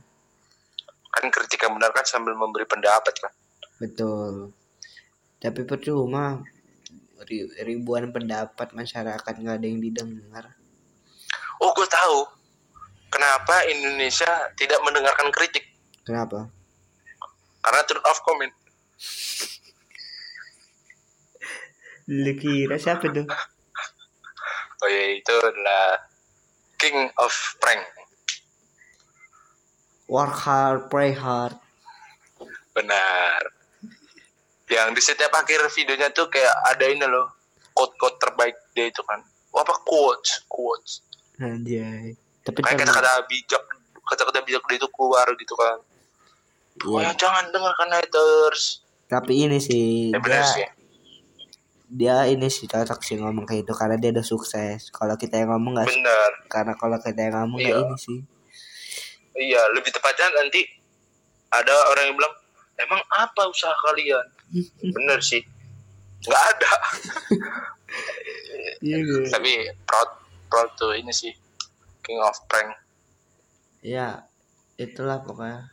kan 1.08 1.24
kritik 1.32 1.64
yang 1.64 1.72
benar 1.80 1.96
kan 1.96 2.04
sambil 2.04 2.36
memberi 2.36 2.68
pendapat 2.68 3.16
kan. 3.16 3.32
Betul. 3.80 4.52
Tapi 5.40 5.64
percuma 5.64 6.44
ri- 7.24 7.48
ribuan 7.64 8.12
pendapat 8.12 8.76
masyarakat 8.76 9.34
nggak 9.40 9.56
ada 9.56 9.66
yang 9.66 9.80
didengar. 9.80 10.52
Oh 11.64 11.72
gue 11.72 11.88
tahu. 11.88 12.28
Kenapa 13.08 13.64
Indonesia 13.70 14.52
tidak 14.58 14.82
mendengarkan 14.84 15.32
kritik? 15.32 15.64
Kenapa? 16.04 16.50
Karena 17.64 17.80
turn 17.88 18.02
off 18.04 18.20
comment. 18.20 18.52
Lu 22.04 22.32
kira 22.36 22.76
siapa 22.76 23.08
tuh 23.08 23.24
oh 24.84 24.88
ya 24.92 25.04
itu 25.16 25.32
adalah 25.40 26.04
king 26.76 27.08
of 27.16 27.32
prank. 27.56 27.80
Work 30.12 30.36
hard 30.44 30.92
pray 30.92 31.16
hard. 31.16 31.56
Benar. 32.76 33.40
Yang 34.68 34.88
di 34.92 35.02
setiap 35.02 35.32
akhir 35.32 35.64
videonya 35.72 36.12
tuh 36.12 36.28
kayak 36.28 36.52
ada 36.68 36.84
ini 36.84 37.08
loh 37.08 37.32
quote-quote 37.72 38.20
terbaik 38.20 38.56
dia 38.76 38.92
itu 38.92 39.00
kan. 39.08 39.24
Wah, 39.56 39.64
apa? 39.64 39.80
Quotes 39.88 40.44
quotes. 40.44 41.00
Anjay. 41.40 42.12
Tapi 42.44 42.60
kayak 42.60 42.84
kata-kata 42.84 43.24
bijak 43.24 43.64
kata-kata 44.04 44.44
bijak 44.44 44.62
dia 44.68 44.76
itu 44.76 44.88
keluar 44.92 45.24
gitu 45.40 45.56
kan. 45.56 45.80
Oh 46.84 47.00
Iya. 47.00 47.08
ya 47.08 47.12
jangan 47.16 47.48
dengarkan 47.48 47.88
haters. 47.96 48.84
Tapi 49.08 49.48
ini 49.48 49.56
sih 49.56 50.12
ya 50.12 50.20
benar 50.20 50.44
dia, 50.44 50.52
sih 50.52 50.83
dia 51.84 52.24
ini 52.26 52.48
sih 52.48 52.64
cocok 52.64 53.00
sih 53.04 53.20
ngomong 53.20 53.44
kayak 53.44 53.68
itu 53.68 53.72
karena 53.76 53.96
dia 54.00 54.10
udah 54.10 54.24
sukses. 54.26 54.88
Kalau 54.88 55.14
kita 55.14 55.40
yang 55.40 55.52
ngomong 55.54 55.76
nggak 55.76 55.88
benar. 55.88 56.30
Karena 56.48 56.72
kalau 56.74 56.96
kita 56.98 57.20
yang 57.20 57.34
ngomong 57.44 57.60
Iya. 57.60 57.76
ini 57.84 57.96
sih. 58.00 58.18
Iya 59.34 59.62
lebih 59.74 59.90
tepatnya 59.90 60.30
nanti 60.32 60.62
ada 61.50 61.74
orang 61.90 62.10
yang 62.10 62.16
bilang 62.16 62.34
emang 62.78 63.00
apa 63.12 63.42
usaha 63.46 63.74
kalian? 63.84 64.26
Bener 64.96 65.18
sih. 65.20 65.42
Nggak 66.24 66.44
ada. 66.56 66.72
Iya 68.84 69.00
gue 69.00 69.30
tapi 69.32 69.64
proud 69.86 70.10
proud 70.50 70.70
tuh 70.76 70.92
ini 70.92 71.08
sih 71.08 71.30
king 72.02 72.18
of 72.20 72.36
prank. 72.50 72.74
Ya 73.80 74.26
itulah 74.76 75.22
pokoknya 75.22 75.70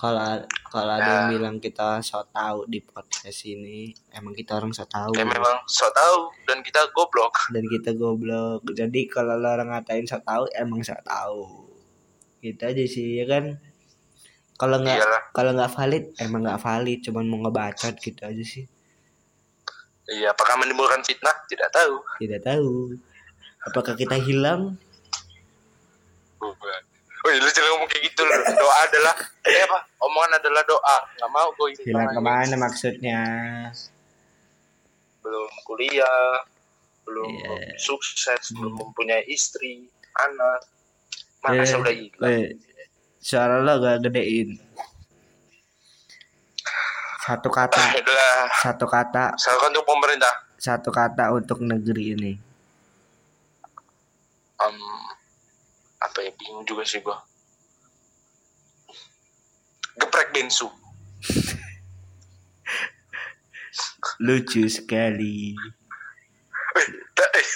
kalau 0.00 0.40
kalau 0.72 0.96
ada 0.96 1.04
yang 1.04 1.26
Ya. 1.28 1.32
bilang 1.36 1.56
kita 1.60 2.00
so 2.00 2.24
tahu 2.32 2.64
di 2.64 2.80
podcast 2.80 3.44
ini 3.44 3.92
emang 4.16 4.32
kita 4.32 4.56
orang 4.56 4.72
so 4.72 4.88
tahu 4.88 5.12
ya 5.12 5.28
memang 5.28 5.60
so 5.68 5.84
tahu 5.92 6.32
dan 6.48 6.64
kita 6.64 6.88
goblok. 6.96 7.36
Dan 7.52 7.68
kita 7.68 7.92
goblok. 7.92 8.64
Jadi 8.72 9.04
kalau 9.12 9.36
lo 9.36 9.52
orang 9.52 9.76
ngatain 9.76 10.08
so 10.08 10.16
tahu 10.24 10.48
emang 10.56 10.80
so 10.80 10.96
tahu. 11.04 11.68
Gitu 12.40 12.64
aja 12.64 12.84
sih 12.88 13.20
ya 13.20 13.28
kan? 13.28 13.60
Kalau 14.56 14.80
nggak 14.80 15.04
kalau 15.36 15.52
nggak 15.52 15.68
valid 15.68 16.04
emang 16.16 16.48
nggak 16.48 16.62
valid. 16.64 16.98
Cuman 17.04 17.24
mau 17.28 17.44
ngebacot 17.44 18.00
gitu 18.00 18.24
aja 18.24 18.44
sih. 18.44 18.64
Iya 20.08 20.32
apakah 20.32 20.56
menimbulkan 20.56 21.04
fitnah? 21.04 21.44
Tidak 21.44 21.68
tahu. 21.68 21.94
Tidak 22.24 22.40
tahu. 22.40 22.96
Apakah 23.68 23.92
kita 23.92 24.16
hilang? 24.16 24.80
Bukan 26.40 26.89
Wih, 27.20 27.36
lu 27.36 27.48
jangan 27.48 27.70
ngomong 27.74 27.88
kayak 27.88 28.04
gitu 28.06 28.22
loh. 28.22 28.38
Doa 28.50 28.76
adalah, 28.82 29.14
eh 29.44 29.60
apa? 29.60 29.78
Omongan 30.00 30.32
adalah 30.36 30.62
doa. 30.64 30.96
Nggak 31.14 31.30
mau 31.30 31.48
gue 31.52 31.68
ini. 31.70 31.82
hilang 31.84 32.08
ke 32.08 32.20
mana 32.20 32.54
maksudnya 32.56 33.20
Belum 35.20 35.52
kuliah, 35.62 36.40
belum 37.04 37.28
Iya. 37.28 37.76
sukses, 37.76 38.50
belum 38.50 38.72
mempunyai 38.74 39.20
istri, 39.26 39.84
anak. 40.16 40.64
Masa 41.40 41.76
Eh, 41.76 41.76
udah 41.78 41.92
hilang. 41.94 42.30
eh, 42.30 42.46
suara 43.18 43.60
lo 43.60 43.76
gak 43.78 44.00
gedein 44.00 44.56
satu 47.20 47.48
kata 47.48 47.76
satu 48.64 48.84
kata 48.84 49.36
salahkan 49.36 49.70
untuk 49.70 49.84
pemerintah. 49.86 50.34
satu 50.56 50.88
kata 50.90 51.28
untuk 51.30 51.60
negeri 51.60 52.04
ini 52.10 52.32
Em, 54.58 54.76
apa 56.00 56.18
ya, 56.24 56.32
bingung 56.36 56.64
juga 56.64 56.82
sih 56.88 57.04
gue. 57.04 57.16
Geprek 60.00 60.32
bensu. 60.32 60.68
lucu 64.20 64.68
sekali 64.68 65.56
Eh, 66.80 66.86
eh, 67.36 67.46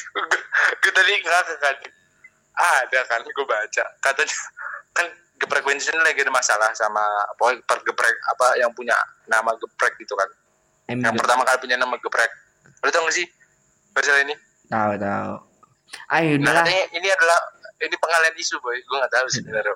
gue 0.80 0.92
tadi 0.92 1.12
ngakak 1.24 1.58
kan. 1.60 1.76
Ada 2.54 3.00
kan 3.08 3.20
gue 3.24 3.46
baca. 3.46 3.84
Katanya, 4.04 4.36
kan 4.94 5.06
geprek 5.44 5.64
Winston 5.66 5.98
lagi 6.00 6.22
ada 6.22 6.32
masalah 6.32 6.70
sama 6.72 7.02
pokoknya 7.36 7.60
per 7.66 7.78
geprek 7.82 8.16
apa 8.32 8.46
yang 8.56 8.70
punya 8.72 8.94
nama 9.26 9.52
geprek 9.58 9.92
gitu 9.98 10.14
kan 10.14 10.30
Em 10.88 11.00
yang 11.02 11.16
pertama 11.16 11.42
kali 11.42 11.58
punya 11.60 11.76
nama 11.76 11.98
geprek 11.98 12.30
lu 12.80 12.88
tau 12.88 13.04
gak 13.04 13.16
sih 13.16 13.26
masalah 13.92 14.22
ini 14.22 14.34
tahu 14.70 14.92
tahu 14.96 15.34
ayo 16.14 16.32
nah 16.38 16.54
udahlah 16.54 16.64
katanya 16.64 16.84
ini 16.94 17.08
adalah 17.10 17.38
ini 17.86 17.96
pengalian 18.00 18.34
isu 18.36 18.56
boy. 18.60 18.76
Gue 18.84 18.96
nggak 18.98 19.12
tahu 19.12 19.26
sebenarnya. 19.28 19.74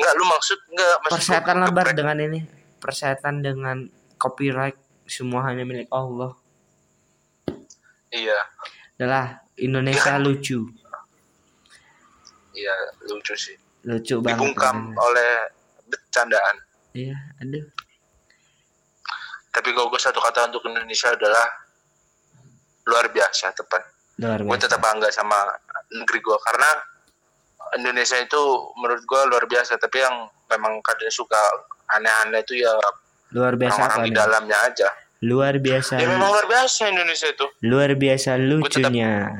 Nggak 0.00 0.12
lu 0.18 0.24
maksud 0.26 0.58
nggak? 0.70 0.94
Maksud 1.06 1.14
persetan 1.18 1.56
lebar 1.62 1.88
dengan 1.94 2.16
ini. 2.20 2.40
Persetan 2.82 3.40
dengan 3.40 3.86
copyright 4.18 4.76
semua 5.08 5.46
hanya 5.48 5.64
milik 5.64 5.88
Allah. 5.92 6.34
Iya. 8.14 8.40
Adalah 8.98 9.42
Indonesia 9.58 10.14
lucu. 10.22 10.62
Iya 12.54 12.74
lucu 13.10 13.34
sih. 13.34 13.56
Lucu 13.84 14.22
banget 14.22 14.38
dibungkam 14.38 14.94
oleh 14.94 15.50
bercandaan. 15.90 16.56
Iya 16.94 17.18
aduh. 17.42 17.66
Tapi 19.54 19.68
kalau 19.70 19.86
gue 19.90 20.00
satu 20.02 20.18
kata 20.18 20.50
untuk 20.50 20.66
Indonesia 20.66 21.14
adalah 21.14 21.46
luar 22.86 23.06
biasa 23.10 23.54
tepat. 23.54 23.82
Luar 24.22 24.40
gue 24.42 24.50
biasa. 24.50 24.64
tetap 24.70 24.80
bangga 24.82 25.10
sama 25.10 25.38
negeri 25.90 26.18
gue 26.22 26.38
karena 26.42 26.70
Indonesia 27.76 28.18
itu 28.20 28.42
menurut 28.76 29.02
gue 29.04 29.20
luar 29.30 29.44
biasa 29.48 29.80
tapi 29.80 30.02
yang 30.04 30.28
memang 30.52 30.78
kadang 30.84 31.12
suka 31.12 31.40
aneh-aneh 31.96 32.40
itu 32.44 32.60
ya 32.60 32.72
luar 33.34 33.58
biasa 33.58 33.78
apa 33.80 33.82
orang-orang 33.82 34.04
di 34.04 34.10
nih 34.10 34.16
dalamnya 34.16 34.58
aja. 34.66 34.88
Luar 35.24 35.54
biasa 35.56 35.92
ya 35.96 36.06
memang 36.10 36.28
luar 36.28 36.46
biasa 36.46 36.82
Indonesia 36.92 37.28
itu. 37.32 37.46
Luar 37.64 37.90
biasa 37.96 38.30
lucunya 38.36 39.32